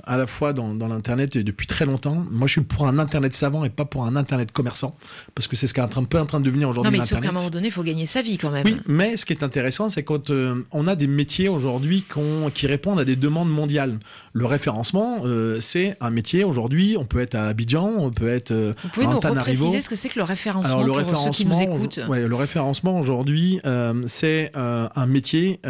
à 0.05 0.17
la 0.17 0.27
fois 0.27 0.53
dans, 0.53 0.75
dans 0.75 0.89
l'Internet 0.89 1.37
et 1.37 1.43
depuis 1.49 1.67
très 1.67 1.87
longtemps, 1.87 2.25
moi 2.31 2.47
je 2.47 2.53
suis 2.53 2.61
pour 2.61 2.87
un 2.87 2.99
internet 2.99 3.33
savant 3.33 3.65
et 3.65 3.71
pas 3.71 3.85
pour 3.85 4.05
un 4.05 4.17
internet 4.17 4.53
commerçant, 4.53 4.97
parce 5.35 5.49
que 5.49 5.57
c'est 5.57 5.67
ce 5.67 5.75
qui 5.75 5.81
est 5.81 5.83
un 5.83 6.05
peu 6.05 6.19
en 6.19 6.27
train 6.27 6.41
de 6.41 6.45
devenir 6.45 6.69
aujourd'hui. 6.69 6.93
Non, 6.93 6.99
mais 6.99 7.05
sauf 7.05 7.21
qu'à 7.21 7.31
un 7.31 7.33
moment 7.33 7.51
donné, 7.51 7.69
il 7.69 7.73
faut 7.73 7.83
gagner 7.83 8.07
sa 8.07 8.23
vie 8.23 8.39
quand 8.39 8.51
même. 8.51 8.65
Oui, 8.65 8.81
mais 8.87 9.17
ce 9.17 9.27
qui 9.27 9.33
est 9.33 9.43
intéressant, 9.43 9.89
c'est 9.89 10.03
quand 10.03 10.31
euh, 10.31 10.67
on 10.73 10.87
a 10.87 10.95
des 10.95 11.07
métiers 11.07 11.49
aujourd'hui 11.49 12.05
qui 12.55 12.67
répondent 12.67 13.01
à 13.01 13.05
des 13.05 13.17
demandes 13.17 13.51
mondiales. 13.51 13.99
Le 14.33 14.45
référencement, 14.45 15.19
euh, 15.25 15.59
c'est 15.61 15.97
un 16.01 16.11
métier 16.11 16.45
aujourd'hui. 16.45 16.97
On 16.99 17.05
peut 17.05 17.21
être 17.21 17.35
à 17.35 17.47
Abidjan, 17.47 17.95
on 17.99 18.11
peut 18.11 18.29
être. 18.29 18.51
Euh, 18.51 18.75
Vous 18.83 18.91
pouvez 18.91 19.07
nous 19.07 19.21
repréciser 19.21 19.81
ce 19.81 19.89
que 19.89 19.97
c'est 19.97 20.09
que 20.09 20.19
le 20.19 20.25
référencement 20.25 20.81
le 20.81 20.87
pour 20.87 20.97
référencement, 20.97 21.33
ceux 21.33 21.45
qui 21.45 21.47
nous 21.47 21.61
écoutent. 21.61 22.01
Ouais, 22.09 22.27
le 22.27 22.35
référencement 22.35 22.99
aujourd'hui, 23.01 23.61
c'est 24.07 24.53
un 24.55 25.07
métier 25.07 25.61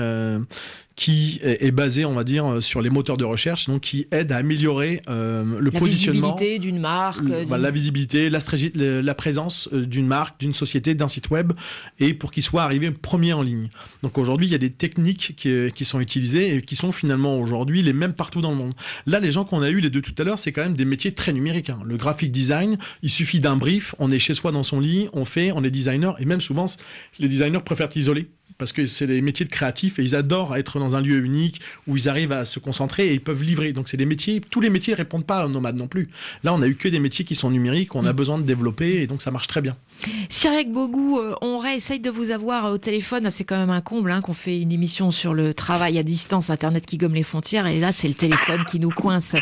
qui 0.98 1.38
est 1.44 1.70
basé, 1.70 2.04
on 2.04 2.12
va 2.12 2.24
dire, 2.24 2.60
sur 2.60 2.82
les 2.82 2.90
moteurs 2.90 3.16
de 3.16 3.24
recherche, 3.24 3.68
donc 3.68 3.82
qui 3.82 4.08
aide 4.10 4.32
à 4.32 4.36
améliorer 4.36 5.00
euh, 5.08 5.44
le 5.60 5.70
positionnement. 5.70 6.30
La 6.30 6.34
visibilité 6.34 6.58
d'une 6.58 6.80
marque. 6.80 7.28
La 7.28 7.70
visibilité, 7.70 8.28
la, 8.28 8.40
la 8.74 9.14
présence 9.14 9.68
euh, 9.72 9.86
d'une 9.86 10.08
marque, 10.08 10.40
d'une 10.40 10.52
société, 10.52 10.96
d'un 10.96 11.06
site 11.06 11.30
web, 11.30 11.52
et 12.00 12.14
pour 12.14 12.32
qu'il 12.32 12.42
soit 12.42 12.64
arrivé 12.64 12.90
premier 12.90 13.32
en 13.32 13.42
ligne. 13.42 13.68
Donc 14.02 14.18
aujourd'hui, 14.18 14.48
il 14.48 14.50
y 14.50 14.56
a 14.56 14.58
des 14.58 14.70
techniques 14.70 15.36
qui, 15.36 15.50
euh, 15.50 15.70
qui, 15.70 15.84
sont 15.84 16.00
utilisées 16.00 16.56
et 16.56 16.62
qui 16.62 16.74
sont 16.74 16.90
finalement 16.90 17.38
aujourd'hui 17.38 17.80
les 17.80 17.92
mêmes 17.92 18.12
partout 18.12 18.40
dans 18.40 18.50
le 18.50 18.56
monde. 18.56 18.72
Là, 19.06 19.20
les 19.20 19.30
gens 19.30 19.44
qu'on 19.44 19.62
a 19.62 19.70
eu 19.70 19.78
les 19.78 19.90
deux 19.90 20.02
tout 20.02 20.14
à 20.18 20.24
l'heure, 20.24 20.40
c'est 20.40 20.50
quand 20.50 20.64
même 20.64 20.74
des 20.74 20.84
métiers 20.84 21.14
très 21.14 21.32
numériques. 21.32 21.70
Hein. 21.70 21.78
Le 21.84 21.96
graphic 21.96 22.32
design, 22.32 22.76
il 23.02 23.10
suffit 23.10 23.38
d'un 23.38 23.54
brief, 23.54 23.94
on 24.00 24.10
est 24.10 24.18
chez 24.18 24.34
soi 24.34 24.50
dans 24.50 24.64
son 24.64 24.80
lit, 24.80 25.08
on 25.12 25.24
fait, 25.24 25.52
on 25.52 25.62
est 25.62 25.70
designer, 25.70 26.20
et 26.20 26.24
même 26.24 26.40
souvent, 26.40 26.66
les 27.20 27.28
designers 27.28 27.62
préfèrent 27.64 27.96
isoler 27.96 28.26
parce 28.56 28.72
que 28.72 28.86
c'est 28.86 29.06
les 29.06 29.20
métiers 29.20 29.46
de 29.46 29.50
créatifs 29.50 29.98
et 29.98 30.02
ils 30.02 30.16
adorent 30.16 30.56
être 30.56 30.78
dans 30.78 30.96
un 30.96 31.00
lieu 31.00 31.24
unique 31.24 31.60
où 31.86 31.96
ils 31.96 32.08
arrivent 32.08 32.32
à 32.32 32.44
se 32.44 32.58
concentrer 32.58 33.08
et 33.08 33.12
ils 33.14 33.22
peuvent 33.22 33.42
livrer. 33.42 33.72
Donc 33.72 33.88
c'est 33.88 33.96
des 33.96 34.06
métiers, 34.06 34.40
tous 34.40 34.60
les 34.60 34.70
métiers 34.70 34.94
ne 34.94 34.96
répondent 34.96 35.26
pas 35.26 35.46
aux 35.46 35.48
nomades 35.48 35.76
non 35.76 35.86
plus. 35.86 36.08
Là, 36.42 36.52
on 36.54 36.62
a 36.62 36.66
eu 36.66 36.74
que 36.74 36.88
des 36.88 36.98
métiers 36.98 37.24
qui 37.24 37.34
sont 37.34 37.50
numériques, 37.50 37.94
on 37.94 38.04
a 38.04 38.12
mm. 38.12 38.16
besoin 38.16 38.38
de 38.38 38.42
développer 38.42 39.02
et 39.02 39.06
donc 39.06 39.22
ça 39.22 39.30
marche 39.30 39.46
très 39.46 39.60
bien. 39.60 39.76
Cyril 40.28 40.72
Bogou, 40.72 41.18
euh, 41.18 41.34
on 41.40 41.58
réessaye 41.58 42.00
de 42.00 42.10
vous 42.10 42.30
avoir 42.30 42.72
au 42.72 42.78
téléphone. 42.78 43.30
C'est 43.30 43.44
quand 43.44 43.58
même 43.58 43.70
un 43.70 43.80
comble 43.80 44.10
hein, 44.10 44.20
qu'on 44.20 44.34
fait 44.34 44.60
une 44.60 44.72
émission 44.72 45.10
sur 45.10 45.34
le 45.34 45.54
travail 45.54 45.98
à 45.98 46.02
distance, 46.02 46.50
Internet 46.50 46.86
qui 46.86 46.98
gomme 46.98 47.14
les 47.14 47.22
frontières. 47.22 47.66
Et 47.66 47.80
là, 47.80 47.92
c'est 47.92 48.08
le 48.08 48.14
téléphone 48.14 48.64
qui 48.64 48.80
nous 48.80 48.90
coince. 48.90 49.34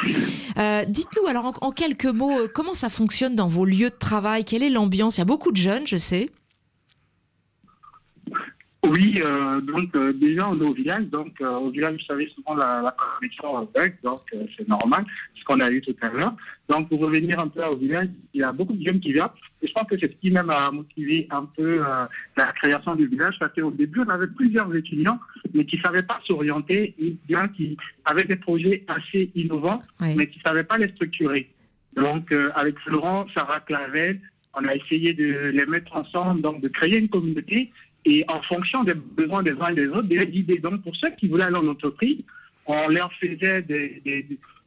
Euh, 0.59 0.85
dites-nous 0.87 1.27
alors 1.27 1.53
en, 1.61 1.73
quelques 1.73 2.07
mots, 2.07 2.39
euh, 2.39 2.49
comment 2.53 2.75
ça 2.75 2.89
fonctionne 2.89 3.35
dans 3.35 3.47
vos 3.49 3.65
lieux 3.65 3.91
de 3.91 3.97
travail? 3.99 4.45
Quelle 4.45 4.63
est 4.63 4.71
l'ambiance? 4.71 5.17
Il 5.17 5.21
y 5.21 5.23
a 5.23 5.27
beaucoup 5.27 5.53
de 5.53 5.57
jeunes, 5.57 5.87
je 5.87 5.97
sais. 5.97 6.31
Oui, 8.87 9.21
euh, 9.25 9.61
donc 9.61 9.95
euh, 9.97 10.13
déjà 10.13 10.49
on 10.49 10.61
est 10.61 10.65
au 10.65 10.73
village, 10.73 11.07
donc 11.07 11.41
euh, 11.41 11.57
au 11.57 11.71
village, 11.71 11.95
vous 11.95 12.07
savez, 12.07 12.29
souvent 12.29 12.55
la, 12.55 12.83
la 12.83 12.97
connexion 13.19 13.69
bug, 13.75 13.97
donc 14.05 14.21
c'est 14.57 14.69
normal, 14.69 15.05
ce 15.35 15.45
qu'on 15.45 15.59
a 15.59 15.71
eu 15.71 15.81
tout 15.81 15.97
à 16.03 16.09
l'heure. 16.09 16.37
Donc 16.69 16.89
pour 16.89 17.01
revenir 17.01 17.41
un 17.41 17.49
peu 17.49 17.65
au 17.65 17.77
village, 17.77 18.09
il 18.33 18.43
y 18.43 18.45
a 18.45 18.53
beaucoup 18.53 18.75
de 18.75 18.85
jeunes 18.85 19.01
qui 19.01 19.13
viennent, 19.13 19.27
et 19.61 19.67
je 19.67 19.73
pense 19.73 19.89
que 19.89 19.99
c'est 19.99 20.13
ce 20.13 20.17
qui 20.17 20.31
même 20.31 20.51
a 20.51 20.71
motivé 20.71 21.27
un 21.31 21.47
peu 21.57 21.81
la 22.37 22.47
création 22.53 22.95
du 22.95 23.09
village, 23.09 23.37
parce 23.41 23.53
qu'au 23.55 23.73
début 23.73 24.01
on 24.01 24.09
avait 24.09 24.29
plusieurs 24.29 24.73
étudiants, 24.75 25.19
mais 25.53 25.65
qui 25.65 25.79
ne 25.79 25.83
savaient 25.83 26.03
pas 26.03 26.21
s'orienter, 26.25 26.95
et 27.01 27.17
bien 27.27 27.49
qui 27.49 27.77
avaient 28.05 28.25
des 28.25 28.37
projets 28.37 28.85
assez 28.87 29.33
innovants, 29.35 29.83
mais 30.01 30.29
qui 30.29 30.39
ne 30.39 30.43
savaient 30.45 30.65
pas 30.65 30.79
les 30.79 30.89
structurer. 30.89 31.51
Donc 31.97 32.33
avec 32.55 32.79
Florent, 32.81 33.27
Sarah 33.35 33.61
Clavel, 33.61 34.21
on 34.55 34.65
a 34.65 34.75
essayé 34.75 35.13
de 35.13 35.51
les 35.51 35.67
mettre 35.67 35.95
ensemble, 35.95 36.41
donc 36.41 36.63
de 36.63 36.69
créer 36.69 36.99
une 36.99 37.09
communauté 37.09 37.71
et 38.07 38.25
en 38.29 38.41
fonction 38.43 38.85
des 38.85 38.95
besoins 38.95 39.43
des 39.43 39.57
uns 39.61 39.69
et 39.69 39.75
des 39.75 39.89
autres, 39.89 40.03
des 40.09 40.23
idées. 40.33 40.59
Donc, 40.59 40.83
pour 40.83 40.95
ceux 40.97 41.11
qui 41.11 41.29
voulaient 41.29 41.45
aller 41.45 41.57
en 41.57 41.67
entreprise, 41.67 42.19
on 42.65 42.89
leur 42.89 43.13
faisait 43.15 43.63
des, 43.63 44.01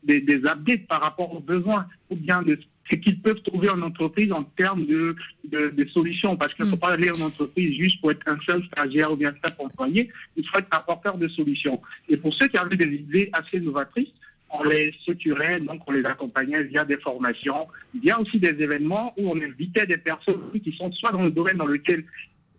des, 0.03 0.21
des, 0.21 0.45
updates 0.45 0.85
par 0.87 1.01
rapport 1.01 1.33
aux 1.33 1.39
besoins 1.39 1.87
ou 2.09 2.15
bien 2.15 2.41
de 2.41 2.59
ce 2.89 2.95
qu'ils 2.97 3.21
peuvent 3.21 3.41
trouver 3.41 3.69
en 3.69 3.81
entreprise 3.81 4.31
en 4.31 4.43
termes 4.43 4.85
de, 4.85 5.15
de, 5.45 5.85
solutions. 5.87 6.35
Parce 6.35 6.53
qu'il 6.53 6.65
ne 6.65 6.71
faut 6.71 6.75
mm. 6.75 6.79
pas 6.79 6.93
aller 6.93 7.09
en 7.11 7.21
entreprise 7.21 7.77
juste 7.77 8.01
pour 8.01 8.11
être 8.11 8.27
un 8.27 8.39
seul 8.41 8.63
stagiaire 8.65 9.11
ou 9.11 9.15
bien 9.15 9.29
un 9.29 9.47
seul 9.47 9.55
employé. 9.57 10.09
Il 10.35 10.45
faut 10.45 10.59
être 10.59 10.67
apporteur 10.71 11.17
de 11.17 11.27
solutions. 11.29 11.81
Et 12.09 12.17
pour 12.17 12.33
ceux 12.33 12.47
qui 12.47 12.57
avaient 12.57 12.75
des 12.75 12.93
idées 12.93 13.29
assez 13.31 13.59
novatrices, 13.61 14.13
on 14.51 14.63
les 14.63 14.91
structurait, 15.01 15.59
donc 15.59 15.81
on 15.87 15.91
les 15.91 16.03
accompagnait 16.05 16.63
via 16.63 16.83
des 16.83 16.97
formations, 16.97 17.67
via 17.93 18.19
aussi 18.19 18.39
des 18.39 18.61
événements 18.61 19.13
où 19.17 19.29
on 19.29 19.37
invitait 19.39 19.85
des 19.85 19.97
personnes 19.97 20.41
qui 20.63 20.73
sont 20.73 20.91
soit 20.91 21.11
dans 21.11 21.23
le 21.23 21.31
domaine 21.31 21.57
dans 21.57 21.67
lequel 21.67 22.03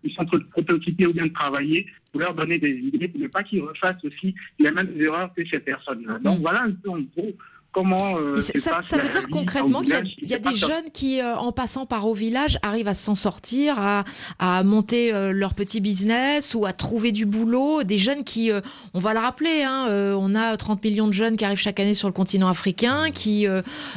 ils 0.03 0.12
sont 0.12 0.22
en 0.22 0.26
train 0.26 0.38
de 0.38 0.44
prototyper 0.44 1.07
ou 1.07 1.12
bien 1.12 1.26
de 1.26 1.32
travailler 1.32 1.86
pour 2.11 2.20
leur 2.20 2.34
donner 2.34 2.59
des 2.59 2.70
idées 2.70 3.09
pour 3.09 3.20
ne 3.20 3.28
pas 3.28 3.42
qu'ils 3.42 3.62
refassent 3.62 4.05
aussi 4.05 4.34
les 4.59 4.70
mêmes 4.70 4.92
erreurs 4.98 5.32
que 5.34 5.44
ces 5.44 5.61
personnes-là. 5.61 6.18
Donc 6.18 6.38
mm. 6.38 6.42
voilà 6.42 6.62
un 6.62 6.72
peu 6.72 6.90
en 6.90 7.01
gros 7.01 7.32
comment 7.72 8.16
euh, 8.16 8.40
ça, 8.40 8.82
ça 8.82 8.98
veut 8.98 9.08
dire 9.08 9.28
concrètement 9.30 9.82
qu'il 9.82 9.92
y 10.22 10.34
a, 10.34 10.38
des 10.38 10.54
jeunes 10.54 10.90
qui, 10.92 11.20
euh, 11.20 11.36
en 11.36 11.52
passant 11.52 11.86
par 11.86 12.06
au 12.06 12.14
village, 12.14 12.58
arrivent 12.62 12.88
à 12.88 12.94
s'en 12.94 13.14
sortir, 13.14 13.78
à, 13.78 14.04
à 14.38 14.62
monter 14.62 15.12
euh, 15.12 15.32
leur 15.32 15.54
petit 15.54 15.80
business 15.80 16.54
ou 16.54 16.66
à 16.66 16.72
trouver 16.72 17.12
du 17.12 17.26
boulot. 17.26 17.82
Des 17.84 17.98
jeunes 17.98 18.24
qui, 18.24 18.50
on 18.94 19.00
va 19.00 19.14
le 19.14 19.20
rappeler, 19.20 19.62
hein, 19.62 19.86
on 20.16 20.34
a 20.34 20.56
30 20.56 20.82
millions 20.84 21.06
de 21.06 21.12
jeunes 21.12 21.36
qui 21.36 21.44
arrivent 21.44 21.58
chaque 21.58 21.80
année 21.80 21.94
sur 21.94 22.08
le 22.08 22.14
continent 22.14 22.48
africain, 22.48 23.10
qui 23.10 23.46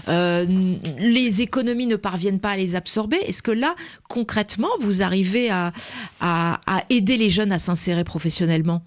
les 0.08 1.42
économies 1.42 1.88
ne 1.88 1.96
parviennent 1.96 2.40
pas 2.40 2.52
à 2.52 2.58
les 2.58 2.76
absorber. 2.76 3.18
Est-ce 3.18 3.44
que 3.44 3.52
là, 3.52 3.76
concrètement, 4.10 4.70
vous 4.80 5.02
arrivez 5.02 5.50
à, 5.50 5.72
à, 6.20 6.60
à 6.68 6.84
aider 6.90 7.18
les 7.18 7.30
jeunes 7.30 7.52
à 7.52 7.60
s'insérer 7.60 8.04
professionnellement? 8.04 8.84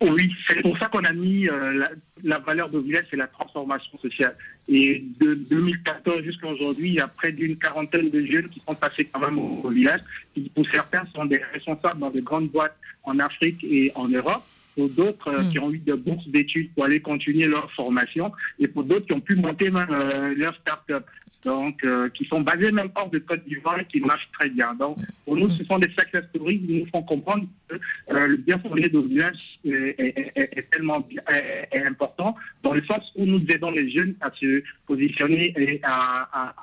Oui, 0.00 0.32
c'est 0.46 0.62
pour 0.62 0.78
ça 0.78 0.86
qu'on 0.86 1.02
a 1.02 1.12
mis 1.12 1.48
euh, 1.48 1.84
la, 2.22 2.38
valeur 2.38 2.68
de 2.68 2.78
village, 2.78 3.06
c'est 3.10 3.16
la 3.16 3.26
transformation 3.26 3.98
sociale. 3.98 4.36
Et 4.68 5.04
de 5.18 5.34
2014 5.34 6.22
jusqu'à 6.22 6.46
aujourd'hui, 6.46 6.90
il 6.90 6.94
y 6.94 7.00
a 7.00 7.08
près 7.08 7.32
d'une 7.32 7.56
quarantaine 7.56 8.08
de 8.08 8.24
jeunes 8.24 8.48
qui 8.48 8.62
sont 8.66 8.76
passés 8.76 9.06
quand 9.06 9.18
même 9.18 9.38
au, 9.38 9.68
village, 9.68 10.00
qui 10.34 10.50
pour 10.54 10.64
certains 10.66 11.04
sont 11.06 11.24
des 11.24 11.42
responsables 11.52 11.98
dans 11.98 12.10
de 12.10 12.20
grandes 12.20 12.48
boîtes 12.48 12.76
en 13.02 13.18
Afrique 13.18 13.64
et 13.64 13.90
en 13.96 14.06
Europe 14.06 14.44
pour 14.76 14.88
d'autres 14.88 15.28
euh, 15.28 15.42
hmm. 15.42 15.50
qui 15.50 15.58
ont 15.58 15.72
eu 15.72 15.78
de 15.78 15.94
bourses 15.94 16.28
d'études 16.28 16.72
pour 16.74 16.84
aller 16.84 17.00
continuer 17.00 17.46
leur 17.46 17.70
formation 17.72 18.30
et 18.60 18.68
pour 18.68 18.84
d'autres 18.84 19.06
qui 19.06 19.14
ont 19.14 19.20
pu 19.20 19.34
monter 19.34 19.72
même 19.72 19.88
euh, 19.90 20.32
leur 20.36 20.54
start-up 20.54 21.04
donc 21.44 21.84
euh, 21.84 22.08
qui 22.10 22.24
sont 22.24 22.40
basés 22.40 22.72
même 22.72 22.90
hors 22.94 23.10
de 23.10 23.18
Côte 23.18 23.44
d'Ivoire 23.46 23.78
et 23.80 23.84
qui 23.84 24.00
marchent 24.00 24.28
très 24.38 24.48
bien. 24.48 24.74
Donc 24.74 24.98
pour 25.24 25.36
nous, 25.36 25.50
ce 25.50 25.64
sont 25.64 25.78
des 25.78 25.88
success 25.90 26.24
stories 26.34 26.60
qui 26.60 26.80
nous 26.80 26.86
font 26.86 27.02
comprendre 27.02 27.44
que 27.68 27.76
euh, 28.12 28.26
le 28.26 28.36
bien 28.36 28.58
fondé 28.58 28.88
de 28.88 28.98
village 28.98 29.58
est, 29.64 30.70
tellement 30.70 31.06
est, 31.30 31.84
important 31.84 32.34
dans 32.62 32.72
le 32.72 32.82
sens 32.84 33.12
où 33.14 33.24
nous 33.24 33.40
aidons 33.48 33.70
les 33.70 33.88
jeunes 33.88 34.14
à 34.20 34.30
se 34.34 34.62
positionner 34.86 35.54
et 35.56 35.80
à, 35.84 36.54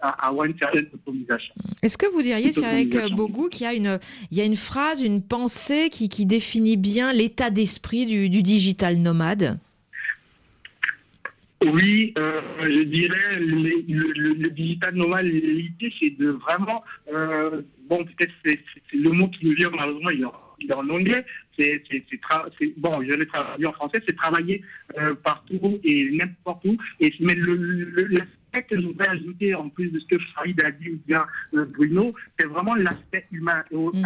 avoir 0.00 0.46
une 0.46 0.58
certaine 0.58 0.86
autonomisation. 0.92 1.54
Est-ce 1.82 1.98
que 1.98 2.06
vous 2.06 2.22
diriez, 2.22 2.52
c'est 2.52 2.64
avec 2.64 2.96
Bogou, 3.14 3.48
qu'il 3.48 3.62
y 3.62 3.66
a 3.66 3.74
une, 3.74 3.98
il 4.30 4.38
y 4.38 4.40
a 4.40 4.44
une 4.44 4.56
phrase, 4.56 5.02
une 5.02 5.22
pensée 5.22 5.90
qui, 5.90 6.08
qui 6.08 6.26
définit 6.26 6.76
bien 6.76 7.12
l'état 7.12 7.50
d'esprit 7.50 8.06
du, 8.06 8.28
du 8.28 8.42
digital 8.42 8.96
nomade? 8.96 9.58
Oui, 11.66 12.14
euh, 12.16 12.40
je 12.62 12.82
dirais 12.84 13.38
le, 13.38 13.82
le, 13.86 14.32
le, 14.32 14.50
digital 14.50 14.94
nomade, 14.94 15.26
l'idée 15.26 15.92
c'est 16.00 16.16
de 16.18 16.30
vraiment, 16.30 16.82
euh, 17.12 17.60
bon 17.86 18.02
peut-être 18.04 18.32
c'est 18.44 18.58
le 18.94 19.10
mot 19.10 19.28
qui 19.28 19.46
nous 19.46 19.54
vient 19.54 19.70
malheureusement, 19.70 20.08
il 20.10 20.70
est 20.70 20.72
en, 20.72 20.88
anglais, 20.88 21.24
c'est 21.58 21.82
bon, 22.78 23.02
je 23.02 23.12
l'ai 23.12 23.26
traduit 23.26 23.66
en 23.66 23.72
français, 23.72 24.00
c'est 24.06 24.16
travailler 24.16 24.62
euh, 24.98 25.14
partout 25.14 25.78
et 25.84 26.10
n'importe 26.10 26.64
où, 26.64 26.78
et 26.98 27.12
mais 27.20 27.34
le, 27.34 27.54
le 27.54 28.22
que 28.52 28.80
je 28.80 28.86
voudrais 28.86 29.08
ajouter, 29.08 29.54
en 29.54 29.68
plus 29.68 29.90
de 29.90 29.98
ce 29.98 30.06
que 30.06 30.18
Farid 30.34 30.60
a 30.64 30.70
dit 30.70 30.90
ou 30.90 31.00
bien 31.06 31.24
euh, 31.54 31.64
Bruno, 31.64 32.14
c'est 32.38 32.46
vraiment 32.46 32.74
l'aspect 32.74 33.26
humain. 33.32 33.62
Mm. 33.70 34.04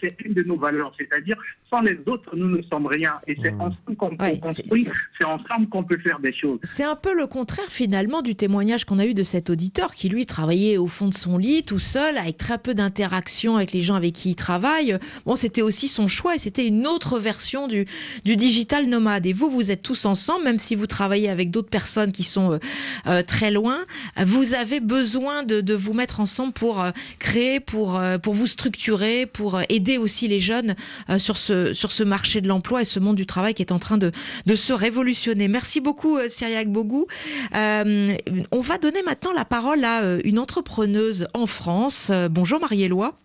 c'est 0.00 0.16
une 0.24 0.34
de 0.34 0.42
nos 0.42 0.56
valeurs, 0.56 0.92
c'est-à-dire 0.98 1.36
sans 1.68 1.80
les 1.80 1.98
autres, 2.06 2.34
nous 2.36 2.48
ne 2.48 2.62
sommes 2.62 2.86
rien. 2.86 3.14
Et 3.26 3.36
c'est 3.42 3.52
mm. 3.52 3.60
ensemble 3.60 3.96
qu'on 3.96 4.16
peut 4.16 4.36
construire, 4.40 4.92
c'est 5.18 5.26
ensemble 5.26 5.68
qu'on 5.68 5.84
peut 5.84 5.98
faire 5.98 6.20
des 6.20 6.32
choses. 6.32 6.58
C'est 6.62 6.84
un 6.84 6.96
peu 6.96 7.14
le 7.14 7.26
contraire 7.26 7.68
finalement 7.68 8.22
du 8.22 8.34
témoignage 8.34 8.84
qu'on 8.84 8.98
a 8.98 9.06
eu 9.06 9.14
de 9.14 9.22
cet 9.22 9.50
auditeur 9.50 9.94
qui 9.94 10.08
lui 10.08 10.26
travaillait 10.26 10.76
au 10.76 10.86
fond 10.86 11.08
de 11.08 11.14
son 11.14 11.38
lit, 11.38 11.62
tout 11.62 11.78
seul, 11.78 12.18
avec 12.18 12.36
très 12.36 12.58
peu 12.58 12.74
d'interaction 12.74 13.56
avec 13.56 13.72
les 13.72 13.82
gens 13.82 13.94
avec 13.94 14.14
qui 14.14 14.30
il 14.30 14.36
travaille. 14.36 14.98
Bon, 15.26 15.36
c'était 15.36 15.62
aussi 15.62 15.88
son 15.88 16.06
choix 16.06 16.34
et 16.34 16.38
c'était 16.38 16.66
une 16.66 16.86
autre 16.86 17.18
version 17.18 17.68
du, 17.68 17.86
du 18.24 18.36
digital 18.36 18.86
nomade. 18.86 19.26
Et 19.26 19.32
vous, 19.32 19.50
vous 19.50 19.70
êtes 19.70 19.82
tous 19.82 20.04
ensemble, 20.04 20.44
même 20.44 20.58
si 20.58 20.74
vous 20.74 20.86
travaillez 20.86 21.28
avec 21.28 21.50
d'autres 21.50 21.70
personnes 21.70 22.12
qui 22.12 22.24
sont 22.24 22.52
euh, 22.52 22.58
euh, 23.06 23.22
très 23.22 23.50
loin 23.50 23.79
vous 24.16 24.54
avez 24.54 24.80
besoin 24.80 25.42
de, 25.42 25.74
vous 25.74 25.92
mettre 25.92 26.20
ensemble 26.20 26.52
pour 26.52 26.80
euh, 26.80 26.90
créer, 27.18 27.60
pour, 27.60 27.96
euh, 27.96 28.18
pour 28.18 28.34
vous 28.34 28.46
structurer, 28.46 29.26
pour 29.26 29.56
euh, 29.56 29.62
aider 29.68 29.98
aussi 29.98 30.28
les 30.28 30.40
jeunes 30.40 30.74
sur 31.18 31.36
ce, 31.36 32.02
marché 32.02 32.40
de 32.40 32.48
l'emploi 32.48 32.82
et 32.82 32.84
ce 32.84 32.98
monde 32.98 33.16
du 33.16 33.26
travail 33.26 33.54
qui 33.54 33.62
est 33.62 33.72
en 33.72 33.78
train 33.78 33.98
de, 33.98 34.12
de 34.46 34.56
se 34.56 34.72
révolutionner. 34.72 35.48
Merci 35.48 35.80
beaucoup, 35.80 36.18
Cyriac 36.28 36.68
Bogou. 36.68 37.06
on 37.52 38.60
va 38.60 38.78
donner 38.78 39.02
maintenant 39.02 39.32
la 39.32 39.44
parole 39.44 39.84
à 39.84 40.18
une 40.24 40.38
entrepreneuse 40.38 41.28
en 41.34 41.46
France. 41.46 42.10
bonjour, 42.30 42.60
Marie-Éloi. 42.60 43.18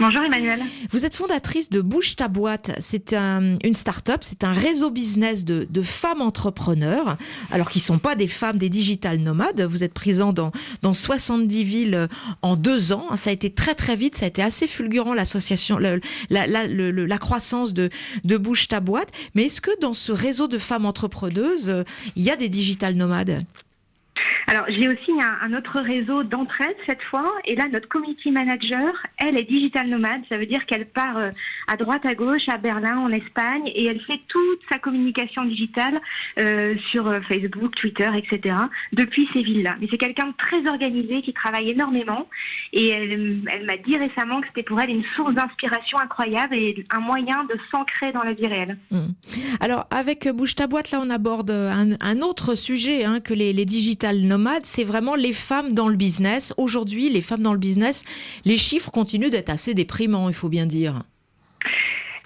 Bonjour 0.00 0.22
Emmanuel. 0.22 0.60
Vous 0.90 1.04
êtes 1.06 1.14
fondatrice 1.14 1.70
de 1.70 1.80
Bouge 1.80 2.16
ta 2.16 2.28
boîte. 2.28 2.72
C'est 2.78 3.12
un, 3.12 3.56
une 3.62 3.72
start-up, 3.72 4.20
c'est 4.22 4.44
un 4.44 4.52
réseau 4.52 4.90
business 4.90 5.44
de, 5.44 5.82
femmes 5.82 6.22
entrepreneurs, 6.22 7.16
alors 7.50 7.70
qui 7.70 7.80
sont 7.80 7.98
pas 7.98 8.14
des 8.14 8.26
femmes, 8.26 8.58
des 8.58 8.70
digital 8.70 9.18
nomades. 9.18 9.62
Vous 9.62 9.84
êtes 9.84 9.94
présent 9.94 10.32
dans, 10.32 10.50
dans 10.82 10.94
70 10.94 11.64
villes 11.64 12.08
en 12.42 12.56
deux 12.56 12.92
ans. 12.92 13.14
Ça 13.16 13.30
a 13.30 13.32
été 13.32 13.50
très 13.50 13.74
très 13.74 13.96
vite, 13.96 14.16
ça 14.16 14.24
a 14.24 14.28
été 14.28 14.42
assez 14.42 14.66
fulgurant 14.66 15.14
l'association, 15.14 15.78
la, 15.78 17.18
croissance 17.18 17.74
de, 17.74 17.90
de 18.24 18.36
Bouge 18.36 18.68
ta 18.68 18.80
boîte. 18.80 19.12
Mais 19.34 19.44
est-ce 19.44 19.60
que 19.60 19.78
dans 19.80 19.94
ce 19.94 20.12
réseau 20.12 20.48
de 20.48 20.58
femmes 20.58 20.86
entrepreneuses, 20.86 21.84
il 22.16 22.22
y 22.22 22.30
a 22.30 22.36
des 22.36 22.48
digital 22.48 22.94
nomades? 22.94 23.44
Alors, 24.46 24.64
j'ai 24.68 24.88
aussi 24.88 25.12
un, 25.42 25.52
autre 25.54 25.80
réseau 25.80 26.22
d'entraide 26.22 26.76
cette 26.86 27.02
fois. 27.02 27.32
Et 27.44 27.56
là, 27.56 27.66
notre 27.72 27.88
community 27.88 28.30
manager, 28.30 28.92
elle 29.18 29.36
est 29.36 29.44
digital 29.44 29.88
nomade. 29.88 30.22
Ça 30.28 30.38
veut 30.38 30.46
dire 30.46 30.66
qu'elle 30.66 30.86
part 30.86 31.16
euh, 31.16 31.30
à 31.66 31.76
droite, 31.76 32.04
à 32.06 32.14
gauche, 32.14 32.48
à 32.48 32.58
Berlin, 32.58 32.98
en 32.98 33.10
Espagne, 33.10 33.62
et 33.66 33.86
elle 33.86 34.00
fait 34.00 34.20
toute 34.28 34.60
sa 34.70 34.78
communication 34.78 35.44
digitale 35.44 36.00
euh, 36.38 36.76
sur 36.90 37.08
euh, 37.08 37.20
Facebook, 37.22 37.74
Twitter, 37.74 38.08
etc. 38.16 38.56
depuis 38.92 39.28
ces 39.32 39.42
villes-là. 39.42 39.76
Mais 39.80 39.88
c'est 39.90 39.98
quelqu'un 39.98 40.28
de 40.28 40.34
très 40.36 40.66
organisé 40.68 41.22
qui 41.22 41.32
travaille 41.32 41.70
énormément. 41.70 42.28
Et 42.72 42.88
elle, 42.88 43.64
m'a 43.64 43.76
dit 43.76 43.96
récemment 43.96 44.40
que 44.40 44.46
c'était 44.48 44.62
pour 44.62 44.80
elle 44.80 44.90
une 44.90 45.04
source 45.16 45.34
d'inspiration 45.34 45.98
incroyable 45.98 46.54
et 46.54 46.84
un 46.90 47.00
moyen 47.00 47.44
de 47.44 47.58
s'ancrer 47.70 48.12
dans 48.12 48.22
la 48.22 48.34
vie 48.34 48.46
réelle. 48.46 48.78
Mmh. 48.90 49.06
Alors, 49.60 49.86
avec 49.90 50.28
Bouge 50.28 50.54
ta 50.54 50.66
boîte, 50.66 50.90
là, 50.90 51.00
on 51.02 51.10
aborde 51.10 51.50
un, 51.50 52.20
autre 52.20 52.54
sujet 52.54 53.04
hein, 53.04 53.20
que 53.20 53.34
les, 53.34 53.52
les 53.52 53.64
digital 54.04 54.20
nomades 54.20 54.66
c'est 54.66 54.84
vraiment 54.84 55.14
les 55.14 55.32
femmes 55.32 55.72
dans 55.72 55.88
le 55.88 55.96
business. 55.96 56.52
Aujourd'hui, 56.58 57.08
les 57.08 57.22
femmes 57.22 57.42
dans 57.42 57.52
le 57.54 57.58
business, 57.58 58.04
les 58.44 58.58
chiffres 58.58 58.90
continuent 58.90 59.30
d'être 59.30 59.50
assez 59.50 59.72
déprimants, 59.72 60.28
il 60.28 60.34
faut 60.34 60.50
bien 60.50 60.66
dire. 60.66 61.02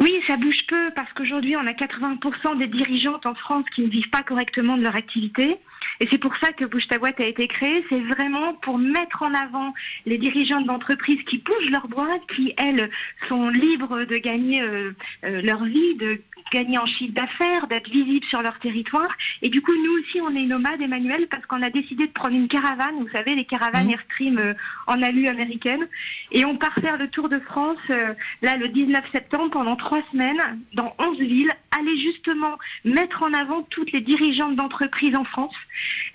Oui, 0.00 0.20
ça 0.26 0.36
bouge 0.36 0.66
peu 0.68 0.90
parce 0.94 1.12
qu'aujourd'hui, 1.12 1.56
on 1.56 1.66
a 1.66 1.72
80% 1.72 2.58
des 2.58 2.68
dirigeantes 2.68 3.26
en 3.26 3.34
France 3.34 3.64
qui 3.74 3.82
ne 3.82 3.88
vivent 3.88 4.10
pas 4.10 4.22
correctement 4.22 4.76
de 4.76 4.82
leur 4.82 4.94
activité. 4.94 5.56
Et 6.00 6.08
c'est 6.10 6.18
pour 6.18 6.36
ça 6.36 6.52
que 6.52 6.64
Bouge 6.64 6.86
ta 6.86 6.98
boîte 6.98 7.20
a 7.20 7.24
été 7.24 7.48
créé. 7.48 7.84
C'est 7.88 8.00
vraiment 8.00 8.54
pour 8.54 8.78
mettre 8.78 9.22
en 9.22 9.34
avant 9.34 9.74
les 10.06 10.18
dirigeantes 10.18 10.66
d'entreprises 10.66 11.22
qui 11.24 11.38
bougent 11.38 11.70
leur 11.70 11.88
boîte, 11.88 12.22
qui, 12.34 12.54
elles, 12.56 12.90
sont 13.28 13.48
libres 13.48 14.04
de 14.04 14.18
gagner 14.18 14.62
euh, 14.62 14.92
euh, 15.24 15.42
leur 15.42 15.64
vie, 15.64 15.94
de 15.96 16.20
gagner 16.52 16.78
en 16.78 16.86
chiffre 16.86 17.12
d'affaires, 17.12 17.66
d'être 17.66 17.88
visibles 17.88 18.26
sur 18.26 18.42
leur 18.42 18.58
territoire. 18.58 19.08
Et 19.42 19.48
du 19.48 19.60
coup, 19.62 19.72
nous 19.72 19.92
aussi, 20.00 20.20
on 20.20 20.34
est 20.34 20.46
nomades, 20.46 20.80
Emmanuel, 20.80 21.26
parce 21.28 21.44
qu'on 21.46 21.62
a 21.62 21.70
décidé 21.70 22.06
de 22.06 22.12
prendre 22.12 22.34
une 22.34 22.48
caravane, 22.48 22.96
vous 23.00 23.08
savez, 23.10 23.34
les 23.34 23.44
caravanes 23.44 23.86
mmh. 23.86 23.90
Airstream 23.90 24.38
euh, 24.38 24.54
en 24.86 25.02
alu 25.02 25.26
américaine. 25.26 25.86
Et 26.32 26.44
on 26.44 26.56
part 26.56 26.74
faire 26.74 26.98
le 26.98 27.08
tour 27.08 27.28
de 27.28 27.38
France, 27.38 27.78
euh, 27.90 28.14
là, 28.42 28.56
le 28.56 28.68
19 28.68 29.04
septembre, 29.12 29.50
pendant 29.50 29.76
trois 29.76 30.00
semaines, 30.12 30.60
dans 30.74 30.94
11 30.98 31.18
villes, 31.18 31.52
aller 31.78 31.98
justement 31.98 32.58
mettre 32.84 33.22
en 33.22 33.32
avant 33.32 33.62
toutes 33.62 33.92
les 33.92 34.00
dirigeantes 34.00 34.56
d'entreprises 34.56 35.14
en 35.14 35.24
France, 35.24 35.54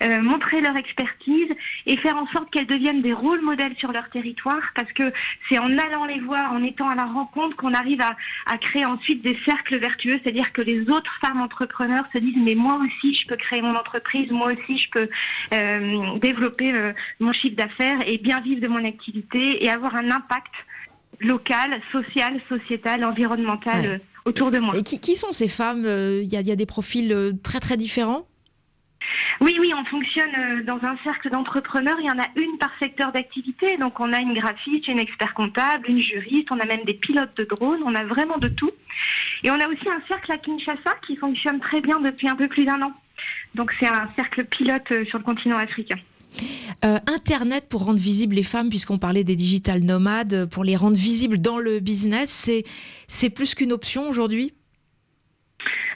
euh, 0.02 0.20
montrer 0.20 0.60
leur 0.60 0.76
expertise 0.76 1.48
et 1.86 1.96
faire 1.96 2.16
en 2.16 2.26
sorte 2.28 2.50
qu'elles 2.50 2.66
deviennent 2.66 3.02
des 3.02 3.12
rôles 3.12 3.40
modèles 3.40 3.76
sur 3.76 3.92
leur 3.92 4.10
territoire, 4.10 4.62
parce 4.74 4.92
que 4.92 5.12
c'est 5.48 5.58
en 5.58 5.78
allant 5.78 6.04
les 6.04 6.20
voir, 6.20 6.52
en 6.52 6.62
étant 6.62 6.88
à 6.88 6.94
la 6.94 7.04
rencontre, 7.04 7.56
qu'on 7.56 7.74
arrive 7.74 8.00
à, 8.00 8.16
à 8.46 8.58
créer 8.58 8.84
ensuite 8.84 9.22
des 9.22 9.38
cercles 9.44 9.78
vertueux 9.78 10.13
c'est-à-dire 10.22 10.52
que 10.52 10.62
les 10.62 10.82
autres 10.90 11.12
femmes 11.20 11.40
entrepreneurs 11.40 12.04
se 12.12 12.18
disent 12.18 12.36
mais 12.36 12.54
moi 12.54 12.80
aussi 12.84 13.14
je 13.14 13.26
peux 13.26 13.36
créer 13.36 13.62
mon 13.62 13.74
entreprise, 13.74 14.30
moi 14.30 14.52
aussi 14.52 14.78
je 14.78 14.90
peux 14.90 15.08
euh, 15.52 16.18
développer 16.18 16.74
euh, 16.74 16.92
mon 17.20 17.32
chiffre 17.32 17.56
d'affaires 17.56 17.98
et 18.06 18.18
bien 18.18 18.40
vivre 18.40 18.60
de 18.60 18.68
mon 18.68 18.84
activité 18.84 19.64
et 19.64 19.70
avoir 19.70 19.94
un 19.96 20.10
impact 20.10 20.52
local, 21.20 21.80
social, 21.92 22.40
sociétal, 22.48 23.04
environnemental 23.04 23.86
euh, 23.86 23.98
autour 24.24 24.50
de 24.50 24.58
moi. 24.58 24.76
Et 24.76 24.82
qui, 24.82 25.16
sont 25.16 25.32
ces 25.32 25.48
femmes 25.48 25.84
Il 25.86 26.24
y, 26.24 26.36
y, 26.36 26.52
a 26.52 26.56
des 26.56 26.66
profils 26.66 27.38
très 27.42 27.60
très 27.60 27.76
différents? 27.76 28.26
Oui, 29.40 29.56
oui, 29.60 29.72
on 29.76 29.84
fonctionne 29.84 30.30
euh, 30.38 30.62
dans 30.62 30.78
un 30.82 30.96
cercle 31.04 31.30
d'entrepreneurs. 31.30 31.96
Il 32.00 32.06
y 32.06 32.10
en 32.10 32.18
a 32.18 32.26
une 32.36 32.58
par 32.58 32.70
secteur 32.78 33.12
d'activité. 33.12 33.76
Donc, 33.76 34.00
on 34.00 34.12
a 34.12 34.20
une 34.20 34.34
graphiste, 34.34 34.88
une 34.88 34.98
expert 34.98 35.34
comptable, 35.34 35.88
une 35.88 35.98
juriste. 35.98 36.50
On 36.50 36.60
a 36.60 36.66
même 36.66 36.84
des 36.84 36.94
pilotes 36.94 37.36
de 37.36 37.44
drones. 37.44 37.82
On 37.84 37.94
a 37.94 38.04
vraiment 38.04 38.38
de 38.38 38.48
tout. 38.48 38.70
Et 39.42 39.50
on 39.50 39.60
a 39.60 39.68
aussi 39.68 39.88
un 39.88 40.00
cercle 40.08 40.32
à 40.32 40.38
Kinshasa 40.38 40.94
qui 41.06 41.16
fonctionne 41.16 41.60
très 41.60 41.80
bien 41.80 42.00
depuis 42.00 42.28
un 42.28 42.36
peu 42.36 42.48
plus 42.48 42.64
d'un 42.64 42.80
an. 42.82 42.92
Donc, 43.54 43.72
c'est 43.78 43.86
un 43.86 44.08
cercle 44.16 44.44
pilote 44.44 44.90
euh, 44.92 45.04
sur 45.04 45.18
le 45.18 45.24
continent 45.24 45.56
africain. 45.56 45.96
Euh, 46.84 46.98
Internet 47.06 47.66
pour 47.68 47.84
rendre 47.84 48.00
visibles 48.00 48.34
les 48.34 48.42
femmes, 48.42 48.68
puisqu'on 48.68 48.98
parlait 48.98 49.24
des 49.24 49.36
digital 49.36 49.82
nomades, 49.82 50.46
pour 50.46 50.64
les 50.64 50.76
rendre 50.76 50.96
visibles 50.96 51.40
dans 51.40 51.58
le 51.58 51.80
business, 51.80 52.50
c'est 53.06 53.30
plus 53.30 53.54
qu'une 53.54 53.72
option 53.72 54.08
aujourd'hui? 54.08 54.52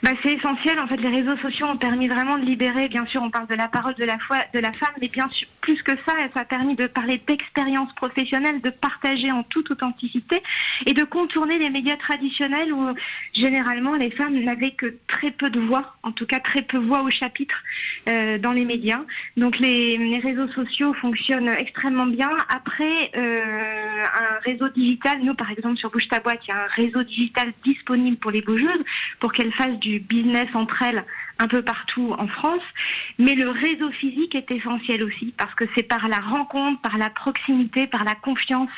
Bah, 0.03 0.11
c'est 0.23 0.33
essentiel. 0.33 0.79
En 0.79 0.87
fait, 0.87 0.97
les 0.97 1.09
réseaux 1.09 1.37
sociaux 1.37 1.67
ont 1.67 1.77
permis 1.77 2.07
vraiment 2.07 2.37
de 2.37 2.45
libérer. 2.45 2.87
Bien 2.87 3.05
sûr, 3.05 3.21
on 3.21 3.29
parle 3.29 3.47
de 3.47 3.55
la 3.55 3.67
parole 3.67 3.95
de 3.95 4.05
la, 4.05 4.17
foi, 4.19 4.37
de 4.53 4.59
la 4.59 4.71
femme, 4.73 4.93
mais 5.01 5.09
bien 5.09 5.29
sûr, 5.29 5.47
plus 5.61 5.81
que 5.83 5.91
ça, 6.05 6.13
ça 6.33 6.41
a 6.41 6.45
permis 6.45 6.75
de 6.75 6.87
parler 6.87 7.21
d'expérience 7.27 7.93
professionnelle, 7.95 8.61
de 8.61 8.69
partager 8.69 9.31
en 9.31 9.43
toute 9.43 9.71
authenticité 9.71 10.41
et 10.85 10.93
de 10.93 11.03
contourner 11.03 11.57
les 11.57 11.69
médias 11.69 11.97
traditionnels 11.97 12.73
où 12.73 12.93
généralement 13.33 13.95
les 13.95 14.11
femmes 14.11 14.39
n'avaient 14.39 14.71
que 14.71 14.95
très 15.07 15.31
peu 15.31 15.49
de 15.49 15.59
voix, 15.59 15.95
en 16.03 16.11
tout 16.11 16.25
cas 16.25 16.39
très 16.39 16.61
peu 16.61 16.77
voix 16.77 17.01
au 17.01 17.09
chapitre 17.09 17.61
euh, 18.07 18.37
dans 18.37 18.51
les 18.51 18.65
médias. 18.65 19.01
Donc 19.37 19.59
les, 19.59 20.19
réseaux 20.19 20.49
sociaux 20.49 20.93
fonctionnent 20.93 21.47
extrêmement 21.47 22.05
bien. 22.05 22.29
Après, 22.49 23.11
euh, 23.15 24.03
un 24.03 24.39
réseau 24.43 24.67
digital, 24.69 25.19
nous 25.23 25.33
par 25.33 25.49
exemple 25.51 25.77
sur 25.77 25.89
Bouge 25.89 26.07
ta 26.09 26.19
boîte, 26.19 26.39
il 26.47 26.49
y 26.49 26.53
a 26.53 26.63
un 26.63 26.67
réseau 26.67 27.03
digital 27.03 27.53
disponible 27.63 28.17
pour 28.17 28.31
les 28.31 28.41
bougeuses 28.41 28.83
pour 29.19 29.31
qu'elles 29.31 29.53
fassent 29.59 29.79
du 29.79 29.99
business 29.99 30.47
entre 30.53 30.81
elles 30.83 31.03
un 31.39 31.47
peu 31.47 31.61
partout 31.61 32.13
en 32.17 32.27
France. 32.27 32.61
Mais 33.17 33.35
le 33.35 33.49
réseau 33.49 33.91
physique 33.91 34.35
est 34.35 34.51
essentiel 34.51 35.03
aussi 35.03 35.33
parce 35.37 35.55
que 35.55 35.63
c'est 35.75 35.83
par 35.83 36.07
la 36.07 36.19
rencontre, 36.19 36.81
par 36.81 36.97
la 36.97 37.09
proximité, 37.09 37.87
par 37.87 38.03
la 38.03 38.15
confiance 38.15 38.69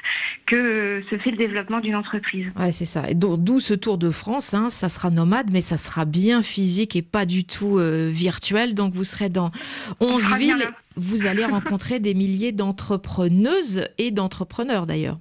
que 0.45 1.03
se 1.09 1.17
fait 1.17 1.31
le 1.31 1.37
développement 1.37 1.79
d'une 1.79 1.95
entreprise. 1.95 2.47
Ouais, 2.57 2.71
c'est 2.71 2.85
ça. 2.85 3.09
Et 3.09 3.15
D'où 3.15 3.59
ce 3.59 3.73
Tour 3.73 3.97
de 3.97 4.11
France. 4.11 4.53
Hein, 4.53 4.69
ça 4.69 4.89
sera 4.89 5.09
nomade, 5.09 5.49
mais 5.51 5.61
ça 5.61 5.77
sera 5.77 6.05
bien 6.05 6.41
physique 6.41 6.95
et 6.95 7.01
pas 7.01 7.25
du 7.25 7.45
tout 7.45 7.77
euh, 7.77 8.09
virtuel. 8.11 8.75
Donc 8.75 8.93
vous 8.93 9.03
serez 9.03 9.29
dans 9.29 9.51
11 9.99 10.21
sera 10.21 10.37
bien 10.37 10.57
villes. 10.57 10.67
Vous 10.97 11.25
allez 11.25 11.45
rencontrer 11.45 11.99
des 11.99 12.13
milliers 12.13 12.51
d'entrepreneuses 12.51 13.87
et 13.97 14.11
d'entrepreneurs 14.11 14.85
d'ailleurs. 14.85 15.17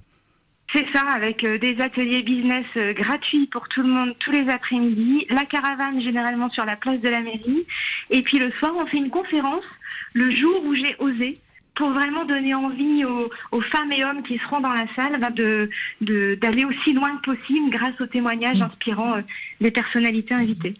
C'est 0.73 0.85
ça, 0.93 1.01
avec 1.01 1.43
euh, 1.43 1.57
des 1.57 1.79
ateliers 1.81 2.23
business 2.23 2.65
euh, 2.77 2.93
gratuits 2.93 3.47
pour 3.47 3.67
tout 3.67 3.81
le 3.81 3.89
monde 3.89 4.15
tous 4.19 4.31
les 4.31 4.47
après-midi, 4.49 5.25
la 5.29 5.43
caravane 5.45 5.99
généralement 5.99 6.49
sur 6.49 6.65
la 6.65 6.75
place 6.77 6.99
de 7.01 7.09
la 7.09 7.21
mairie, 7.21 7.65
et 8.09 8.21
puis 8.21 8.39
le 8.39 8.51
soir 8.51 8.71
on 8.77 8.85
fait 8.85 8.97
une 8.97 9.09
conférence 9.09 9.65
le 10.13 10.29
jour 10.31 10.63
où 10.65 10.73
j'ai 10.73 10.95
osé 10.99 11.39
pour 11.73 11.89
vraiment 11.91 12.25
donner 12.25 12.53
envie 12.53 13.05
aux, 13.05 13.29
aux 13.53 13.61
femmes 13.61 13.91
et 13.93 14.03
hommes 14.03 14.23
qui 14.23 14.37
seront 14.39 14.59
dans 14.59 14.69
la 14.73 14.85
salle 14.95 15.19
bah, 15.19 15.29
de 15.29 15.69
de- 16.01 16.35
d'aller 16.41 16.65
aussi 16.65 16.93
loin 16.93 17.17
que 17.17 17.31
possible 17.31 17.69
grâce 17.69 17.99
aux 17.99 18.05
témoignages 18.07 18.61
inspirants 18.61 19.15
euh, 19.15 19.21
des 19.61 19.71
personnalités 19.71 20.33
invitées. 20.33 20.73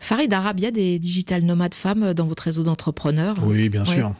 Farid 0.00 0.32
Arab, 0.32 0.58
il 0.58 0.62
y 0.62 0.66
a 0.66 0.70
des 0.70 0.98
digital 0.98 1.42
nomades 1.42 1.74
femmes 1.74 2.14
dans 2.14 2.26
votre 2.26 2.44
réseau 2.44 2.62
d'entrepreneurs? 2.62 3.36
Oui, 3.44 3.68
bien 3.68 3.84
Ouais. 3.84 3.94
sûr. 3.94 4.12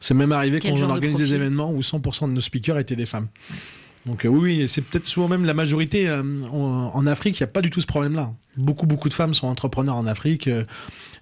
C'est 0.00 0.14
même 0.14 0.32
arrivé 0.32 0.60
Quel 0.60 0.70
quand 0.72 0.76
on 0.76 0.80
genre 0.80 0.88
de 0.88 0.92
organise 0.94 1.18
des 1.18 1.34
événements 1.34 1.72
où 1.72 1.80
100% 1.80 2.28
de 2.28 2.32
nos 2.34 2.40
speakers 2.42 2.78
étaient 2.78 2.96
des 2.96 3.06
femmes. 3.06 3.28
Donc 4.06 4.24
euh, 4.24 4.28
oui, 4.28 4.66
c'est 4.66 4.82
peut-être 4.82 5.04
souvent 5.04 5.28
même 5.28 5.44
la 5.44 5.54
majorité. 5.54 6.08
euh, 6.08 6.22
en, 6.50 7.06
Afrique, 7.06 7.38
il 7.38 7.42
n'y 7.42 7.48
a 7.48 7.52
pas 7.52 7.62
du 7.62 7.70
tout 7.70 7.80
ce 7.80 7.86
problème-là. 7.86 8.32
Beaucoup, 8.56 8.86
beaucoup 8.86 9.08
de 9.08 9.14
femmes 9.14 9.32
sont 9.34 9.46
entrepreneurs 9.46 9.96
en 9.96 10.06
Afrique. 10.06 10.48
euh, 10.48 10.64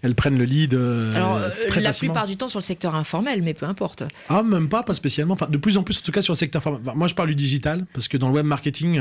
elles 0.02 0.14
prennent 0.14 0.38
le 0.38 0.46
lead 0.46 0.72
Alors, 0.72 1.38
très 1.68 1.82
la 1.82 1.88
facilement. 1.90 2.14
plupart 2.14 2.26
du 2.26 2.38
temps 2.38 2.48
sur 2.48 2.58
le 2.58 2.64
secteur 2.64 2.94
informel, 2.94 3.42
mais 3.42 3.52
peu 3.52 3.66
importe. 3.66 4.02
Ah, 4.30 4.42
même 4.42 4.70
pas, 4.70 4.82
pas 4.82 4.94
spécialement. 4.94 5.34
Enfin, 5.34 5.46
de 5.50 5.58
plus 5.58 5.76
en 5.76 5.82
plus, 5.82 5.98
en 5.98 6.00
tout 6.00 6.10
cas 6.10 6.22
sur 6.22 6.32
le 6.32 6.38
secteur 6.38 6.62
formel. 6.62 6.80
Enfin, 6.86 6.96
moi, 6.96 7.06
je 7.06 7.14
parle 7.14 7.28
du 7.28 7.34
digital 7.34 7.84
parce 7.92 8.08
que 8.08 8.16
dans 8.16 8.28
le 8.28 8.34
web 8.34 8.46
marketing, 8.46 8.94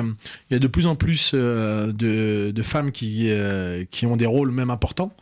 il 0.50 0.54
y 0.54 0.56
a 0.58 0.60
de 0.60 0.68
plus 0.68 0.88
en 0.88 0.96
plus 0.96 1.34
de, 1.34 2.52
de 2.54 2.64
femmes 2.64 2.92
qui, 2.92 3.32
qui 3.92 4.06
ont 4.06 4.18
des 4.18 4.26
rôles 4.26 4.52
même 4.52 4.70
importants. 4.72 5.14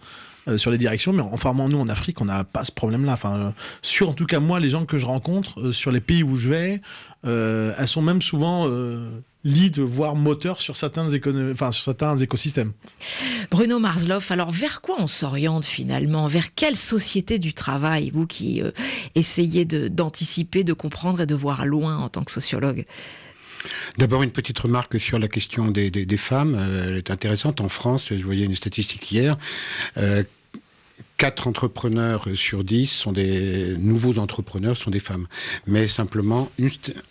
Euh, 0.47 0.57
sur 0.57 0.71
les 0.71 0.77
directions, 0.77 1.13
mais 1.13 1.21
enfin 1.21 1.53
moi, 1.53 1.67
nous 1.67 1.79
en 1.79 1.89
Afrique, 1.89 2.21
on 2.21 2.25
n'a 2.25 2.43
pas 2.43 2.63
ce 2.65 2.71
problème-là. 2.71 3.13
Enfin, 3.13 3.35
euh, 3.35 3.49
sur 3.81 4.09
en 4.09 4.13
tout 4.13 4.25
cas 4.25 4.39
moi, 4.39 4.59
les 4.59 4.69
gens 4.69 4.85
que 4.85 4.97
je 4.97 5.05
rencontre 5.05 5.59
euh, 5.59 5.71
sur 5.71 5.91
les 5.91 5.99
pays 6.01 6.23
où 6.23 6.35
je 6.35 6.49
vais, 6.49 6.81
euh, 7.25 7.73
elles 7.77 7.87
sont 7.87 8.01
même 8.01 8.21
souvent 8.21 8.65
euh, 8.67 9.09
lead, 9.43 9.79
voire 9.79 10.15
moteurs 10.15 10.61
sur 10.61 10.75
certains, 10.77 11.07
enfin, 11.51 11.71
sur 11.71 11.83
certains 11.83 12.17
écosystèmes. 12.17 12.73
Bruno 13.49 13.79
Marsloff, 13.79 14.29
alors 14.31 14.51
vers 14.51 14.81
quoi 14.81 14.95
on 14.99 15.07
s'oriente 15.07 15.65
finalement? 15.65 16.27
Vers 16.27 16.53
quelle 16.53 16.75
société 16.75 17.39
du 17.39 17.53
travail, 17.53 18.11
vous 18.13 18.27
qui 18.27 18.61
euh, 18.61 18.71
essayez 19.15 19.65
de- 19.65 19.87
d'anticiper, 19.87 20.63
de 20.63 20.73
comprendre 20.73 21.21
et 21.21 21.25
de 21.25 21.35
voir 21.35 21.65
loin 21.65 21.97
en 21.97 22.09
tant 22.09 22.23
que 22.23 22.31
sociologue? 22.31 22.85
D'abord, 23.97 24.23
une 24.23 24.31
petite 24.31 24.59
remarque 24.59 24.99
sur 24.99 25.17
la 25.19 25.27
question 25.27 25.69
des, 25.71 25.89
des- 25.91 26.05
des 26.05 26.17
femmes. 26.17 26.55
Euh, 26.57 26.89
elle 26.89 26.97
est 26.97 27.11
intéressante. 27.11 27.59
En 27.59 27.69
France, 27.69 28.13
je 28.15 28.23
voyais 28.23 28.45
une 28.45 28.55
statistique 28.55 29.11
hier. 29.11 29.37
Euh, 29.97 30.23
4 31.17 31.47
entrepreneurs 31.47 32.27
sur 32.35 32.63
10 32.63 32.87
sont 32.87 33.11
des 33.11 33.75
nouveaux 33.77 34.17
entrepreneurs, 34.19 34.77
sont 34.77 34.91
des 34.91 34.99
femmes. 34.99 35.27
Mais 35.65 35.87
simplement, 35.87 36.49
une 36.57 36.69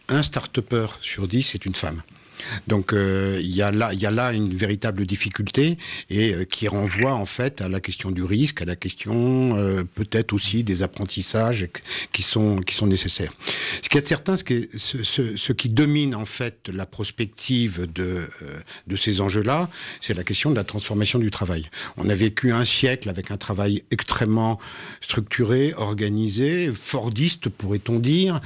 un 0.09 0.23
start-upper 0.23 0.87
sur 1.01 1.29
10 1.29 1.55
est 1.55 1.67
une 1.67 1.75
femme. 1.75 2.03
Donc 2.67 2.93
euh, 2.93 3.39
il 3.41 3.55
y 3.55 3.63
a 3.63 3.71
là 3.71 4.33
une 4.33 4.55
véritable 4.55 5.07
difficulté 5.07 5.79
et 6.11 6.35
euh, 6.35 6.45
qui 6.45 6.69
renvoie 6.69 7.15
en 7.15 7.27
fait 7.27 7.61
à 7.61 7.69
la 7.69 7.81
question 7.81 8.11
du 8.11 8.25
risque, 8.25 8.63
à 8.63 8.65
la 8.65 8.77
question 8.77 9.57
euh, 9.57 9.85
peut-être 9.95 10.33
aussi 10.33 10.63
des 10.65 10.83
apprentissages 10.83 11.69
qui 12.13 12.23
sont 12.23 12.61
nécessaires. 12.83 13.33
Ce 13.83 13.89
qui 13.89 13.99
est 13.99 14.07
certain, 14.07 14.37
ce 14.37 15.53
qui, 15.53 15.69
domine 15.69 16.15
en 16.15 16.25
fait 16.25 16.69
la 16.73 16.87
prospective 16.87 17.91
de 17.93 18.29
de 18.87 18.97
ces 18.97 19.21
enjeux-là, 19.21 19.69
c'est 20.01 20.15
la 20.15 20.25
question 20.25 20.51
de 20.51 20.57
la 20.57 20.65
transformation 20.65 21.19
du 21.19 21.31
travail. 21.31 21.67
On 21.97 22.09
a 22.09 22.15
vécu 22.15 22.53
un 22.53 22.65
siècle 22.65 23.09
avec 23.09 23.31
un 23.31 23.37
travail 23.37 23.83
extrêmement 23.91 24.59
structuré, 25.01 25.75
organisé, 25.77 26.71
fordiste 26.73 27.49
pourrait-on 27.49 27.99
dire, 27.99 28.41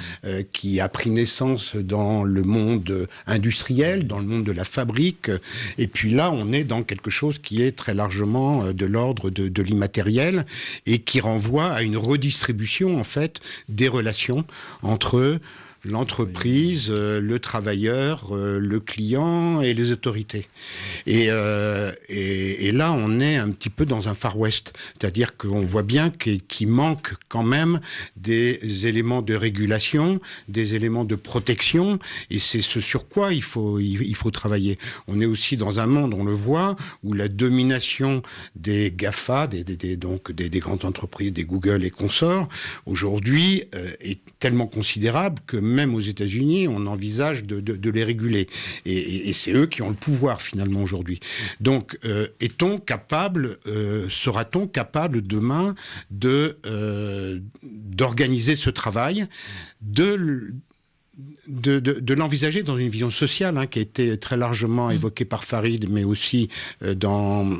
qui 0.52 0.80
a 0.80 0.88
pris 0.88 1.10
naissance 1.10 1.76
dans 1.76 2.24
le 2.24 2.42
monde 2.42 3.08
industriel, 3.26 3.79
dans 3.80 4.18
le 4.18 4.26
monde 4.26 4.44
de 4.44 4.52
la 4.52 4.64
fabrique. 4.64 5.30
Et 5.78 5.86
puis 5.86 6.10
là, 6.10 6.30
on 6.30 6.52
est 6.52 6.64
dans 6.64 6.82
quelque 6.82 7.10
chose 7.10 7.38
qui 7.38 7.62
est 7.62 7.72
très 7.72 7.94
largement 7.94 8.64
euh, 8.64 8.72
de 8.72 8.86
l'ordre 8.86 9.30
de, 9.30 9.48
de 9.48 9.62
l'immatériel 9.62 10.46
et 10.86 10.98
qui 10.98 11.20
renvoie 11.20 11.66
à 11.66 11.82
une 11.82 11.96
redistribution 11.96 12.98
en 13.00 13.04
fait 13.04 13.40
des 13.68 13.88
relations 13.88 14.44
entre 14.82 15.40
l'entreprise, 15.84 16.88
euh, 16.90 17.20
le 17.20 17.38
travailleur, 17.38 18.36
euh, 18.36 18.58
le 18.58 18.80
client 18.80 19.60
et 19.60 19.72
les 19.74 19.92
autorités. 19.92 20.46
Et, 21.06 21.26
euh, 21.28 21.92
et, 22.08 22.66
et 22.66 22.72
là, 22.72 22.92
on 22.92 23.20
est 23.20 23.36
un 23.36 23.50
petit 23.50 23.70
peu 23.70 23.86
dans 23.86 24.08
un 24.08 24.14
Far 24.14 24.38
West, 24.38 24.72
c'est-à-dire 24.98 25.36
qu'on 25.36 25.60
voit 25.60 25.82
bien 25.82 26.10
qu'il 26.10 26.68
manque 26.68 27.14
quand 27.28 27.42
même 27.42 27.80
des 28.16 28.86
éléments 28.86 29.22
de 29.22 29.34
régulation, 29.34 30.20
des 30.48 30.74
éléments 30.74 31.04
de 31.04 31.14
protection, 31.14 31.98
et 32.30 32.38
c'est 32.38 32.60
ce 32.60 32.80
sur 32.80 33.08
quoi 33.08 33.32
il 33.32 33.42
faut, 33.42 33.78
il, 33.78 34.14
faut 34.14 34.30
travailler. 34.30 34.78
On 35.08 35.20
est 35.20 35.26
aussi 35.26 35.56
dans 35.56 35.80
un 35.80 35.86
monde, 35.86 36.14
on 36.14 36.24
le 36.24 36.32
voit, 36.32 36.76
où 37.02 37.14
la 37.14 37.28
domination 37.28 38.22
des 38.54 38.92
GAFA, 38.94 39.46
des, 39.46 39.64
donc 39.96 40.32
des, 40.32 40.48
des 40.48 40.60
grandes 40.60 40.84
entreprises, 40.84 41.32
des 41.32 41.44
Google 41.44 41.84
et 41.84 41.90
consorts, 41.90 42.48
aujourd'hui 42.86 43.64
est 44.00 44.20
tellement 44.38 44.66
considérable 44.66 45.40
que 45.46 45.56
même 45.70 45.94
aux 45.94 46.00
États-Unis, 46.00 46.68
on 46.68 46.86
envisage 46.86 47.44
de, 47.44 47.60
de- 47.60 47.76
de 47.76 47.90
les 47.90 48.04
réguler. 48.04 48.46
Et, 48.84 48.92
et- 48.96 49.28
et 49.28 49.32
c'est 49.32 49.52
eux 49.52 49.66
qui 49.66 49.80
ont 49.82 49.88
le 49.90 49.94
pouvoir 49.94 50.42
finalement 50.42 50.82
aujourd'hui. 50.82 51.20
Donc, 51.60 51.98
euh, 52.04 52.26
est-on 52.40 52.78
capable, 52.78 53.58
euh, 53.66 54.06
sera-t-on 54.10 54.66
capable 54.66 55.22
demain 55.22 55.74
de 56.10 56.58
euh, 56.66 57.38
d'organiser 57.62 58.56
ce 58.56 58.70
travail, 58.70 59.26
de 59.80 60.52
de, 61.48 61.80
de- 61.80 62.00
de 62.00 62.14
l'envisager 62.14 62.62
dans 62.62 62.78
une 62.78 62.88
vision 62.88 63.10
sociale 63.10 63.58
hein, 63.58 63.66
qui 63.66 63.78
a 63.78 63.82
été 63.82 64.16
très 64.16 64.36
largement 64.38 64.90
évoquée 64.90 65.26
par 65.26 65.44
Farid, 65.44 65.90
mais 65.90 66.04
aussi 66.04 66.48
dans 66.96 67.58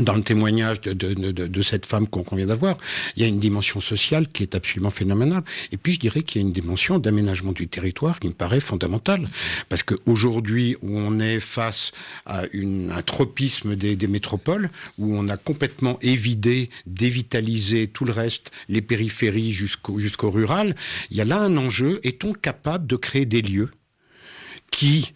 dans 0.00 0.14
le 0.14 0.22
témoignage 0.22 0.80
de, 0.80 0.92
de, 0.92 1.62
cette 1.62 1.86
femme 1.86 2.06
qu'on 2.06 2.22
qu'on 2.22 2.36
vient 2.36 2.46
d'avoir, 2.46 2.76
il 3.16 3.22
y 3.22 3.24
a 3.24 3.28
une 3.28 3.38
dimension 3.38 3.80
sociale 3.80 4.28
qui 4.28 4.42
est 4.42 4.54
absolument 4.54 4.90
phénoménale. 4.90 5.42
Et 5.72 5.76
puis 5.76 5.94
je 5.94 6.00
dirais 6.00 6.22
qu'il 6.22 6.40
y 6.40 6.44
a 6.44 6.46
une 6.46 6.52
dimension 6.52 6.98
d'aménagement 6.98 7.52
du 7.52 7.68
territoire 7.68 8.18
qui 8.20 8.28
me 8.28 8.32
paraît 8.32 8.60
fondamentale. 8.60 9.28
Parce 9.68 9.82
qu'aujourd'hui, 9.82 10.76
où 10.82 10.98
on 10.98 11.18
est 11.18 11.40
face 11.40 11.92
à 12.26 12.42
une, 12.52 12.90
un 12.90 13.02
tropisme 13.02 13.76
des, 13.76 13.96
des 13.96 14.06
métropoles, 14.06 14.70
où 14.98 15.14
on 15.16 15.28
a 15.28 15.36
complètement 15.36 15.98
évidé, 16.02 16.70
dévitalisé 16.86 17.86
tout 17.86 18.04
le 18.04 18.12
reste, 18.12 18.50
les 18.68 18.82
périphéries 18.82 19.52
jusqu'au 19.52 19.98
jusqu'au 19.98 20.30
rural, 20.30 20.74
il 21.10 21.16
y 21.16 21.20
a 21.20 21.24
là 21.24 21.40
un 21.40 21.56
enjeu. 21.56 22.00
Est-on 22.02 22.32
capable 22.32 22.86
de 22.86 22.96
créer 22.96 23.26
des 23.26 23.42
lieux 23.42 23.70
qui 24.70 25.12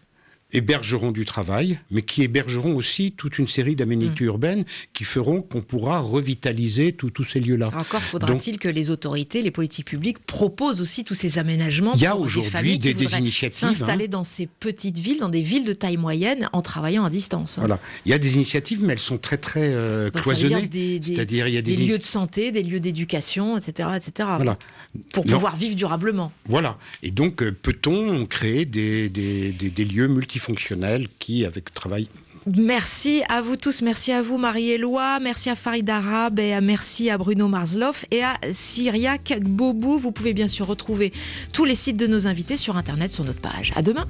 hébergeront 0.55 1.11
du 1.13 1.25
travail, 1.25 1.79
mais 1.91 2.03
qui 2.03 2.23
hébergeront 2.23 2.75
aussi 2.77 3.13
toute 3.13 3.39
une 3.39 3.49
série 3.49 3.77
d'aménités 3.77 4.25
urbaines 4.25 4.65
qui 4.93 5.05
feront 5.05 5.43
qu'on 5.43 5.61
pourra 5.61 5.99
revitaliser 6.01 6.93
tous 6.93 7.25
ces 7.25 7.41
lieux-là. 7.41 7.71
Encore 7.77 8.01
faudra-t-il 8.03 8.59
que 8.59 8.69
les 8.69 8.91
autorités, 8.91 9.43
les 9.43 9.51
politiques 9.51 9.87
publiques 9.87 10.19
proposent 10.21 10.81
aussi 10.81 11.05
tous 11.05 11.15
ces 11.15 11.39
aménagements 11.39 11.93
Il 11.95 12.01
y 12.03 12.07
a 12.07 12.11
pour 12.13 12.21
des 12.21 12.27
aujourd'hui 12.27 12.51
familles 12.51 12.79
des- 12.79 12.91
initiatives, 13.19 13.59
s'installer 13.69 14.05
hein. 14.05 14.09
dans 14.11 14.25
ces 14.25 14.47
petites 14.47 14.99
villes, 14.99 15.19
dans 15.19 15.29
des 15.29 15.41
villes 15.41 15.65
de 15.65 15.73
taille 15.73 15.97
moyenne, 15.97 16.49
en 16.53 16.63
travaillant 16.63 17.05
à 17.05 17.11
distance. 17.11 17.59
hein. 17.59 17.63
Voilà. 17.63 17.81
Il 18.07 18.11
y 18.11 18.15
a 18.15 18.19
des 18.19 18.35
initiatives, 18.37 18.81
mais 18.83 18.93
elles 18.93 18.99
sont 18.99 19.19
très 19.19 19.37
très 19.39 19.69
euh, 19.73 20.11
Donc, 20.11 20.23
cloisonnées. 20.23 20.69
C'est-à-dire, 21.03 21.49
il 21.49 21.55
y 21.55 21.59
a 21.59 21.63
des, 21.63 21.77
des 21.77 21.85
lieux 21.87 21.99
de 21.99 22.03
santé, 22.05 22.53
des 22.53 22.63
lieux 22.63 22.81
d'éducation, 22.81 23.57
etc., 23.59 23.89
etc. 23.97 24.29
Voilà. 24.37 24.57
Pour 25.13 25.27
Non. 25.27 25.33
pouvoir 25.35 25.57
vivre 25.57 25.75
durablement. 25.75 26.33
Voilà. 26.49 26.79
Et 27.03 27.11
donc, 27.11 27.43
euh, 27.43 27.51
peut-on 27.51 28.27
créer 28.27 28.65
des- 28.65 29.09
des 29.09 29.85
lieux 29.85 30.07
multifonctionnels 30.09 30.44
qui, 31.19 31.45
avec 31.45 31.71
le 31.71 31.75
travail, 31.75 32.09
Merci 32.47 33.23
à 33.31 33.41
vous 33.41 33.57
tous, 33.57 33.81
merci 33.81 34.13
à 34.13 34.21
vous 34.21 34.37
Marie-Éloi, 34.37 35.19
merci 35.19 35.49
à 35.49 35.55
Farid 35.55 35.89
Arab 35.89 36.39
et 36.39 36.61
merci 36.61 37.09
à 37.09 37.17
Bruno 37.17 37.49
Marsloff 37.49 38.05
et 38.11 38.23
à 38.23 38.35
Cyriac 38.53 39.41
Bobou. 39.41 39.97
Vous 39.97 40.13
pouvez 40.13 40.35
bien 40.35 40.49
sûr 40.49 40.67
retrouver 40.67 41.11
tous 41.55 41.65
les 41.65 41.75
sites 41.75 41.97
de 41.97 42.07
nos 42.07 42.27
invités 42.27 42.59
sur 42.59 42.77
internet 42.77 43.13
sur 43.13 43.25
notre 43.25 43.41
page. 43.41 43.73
À 43.77 43.81
demain. 43.81 44.07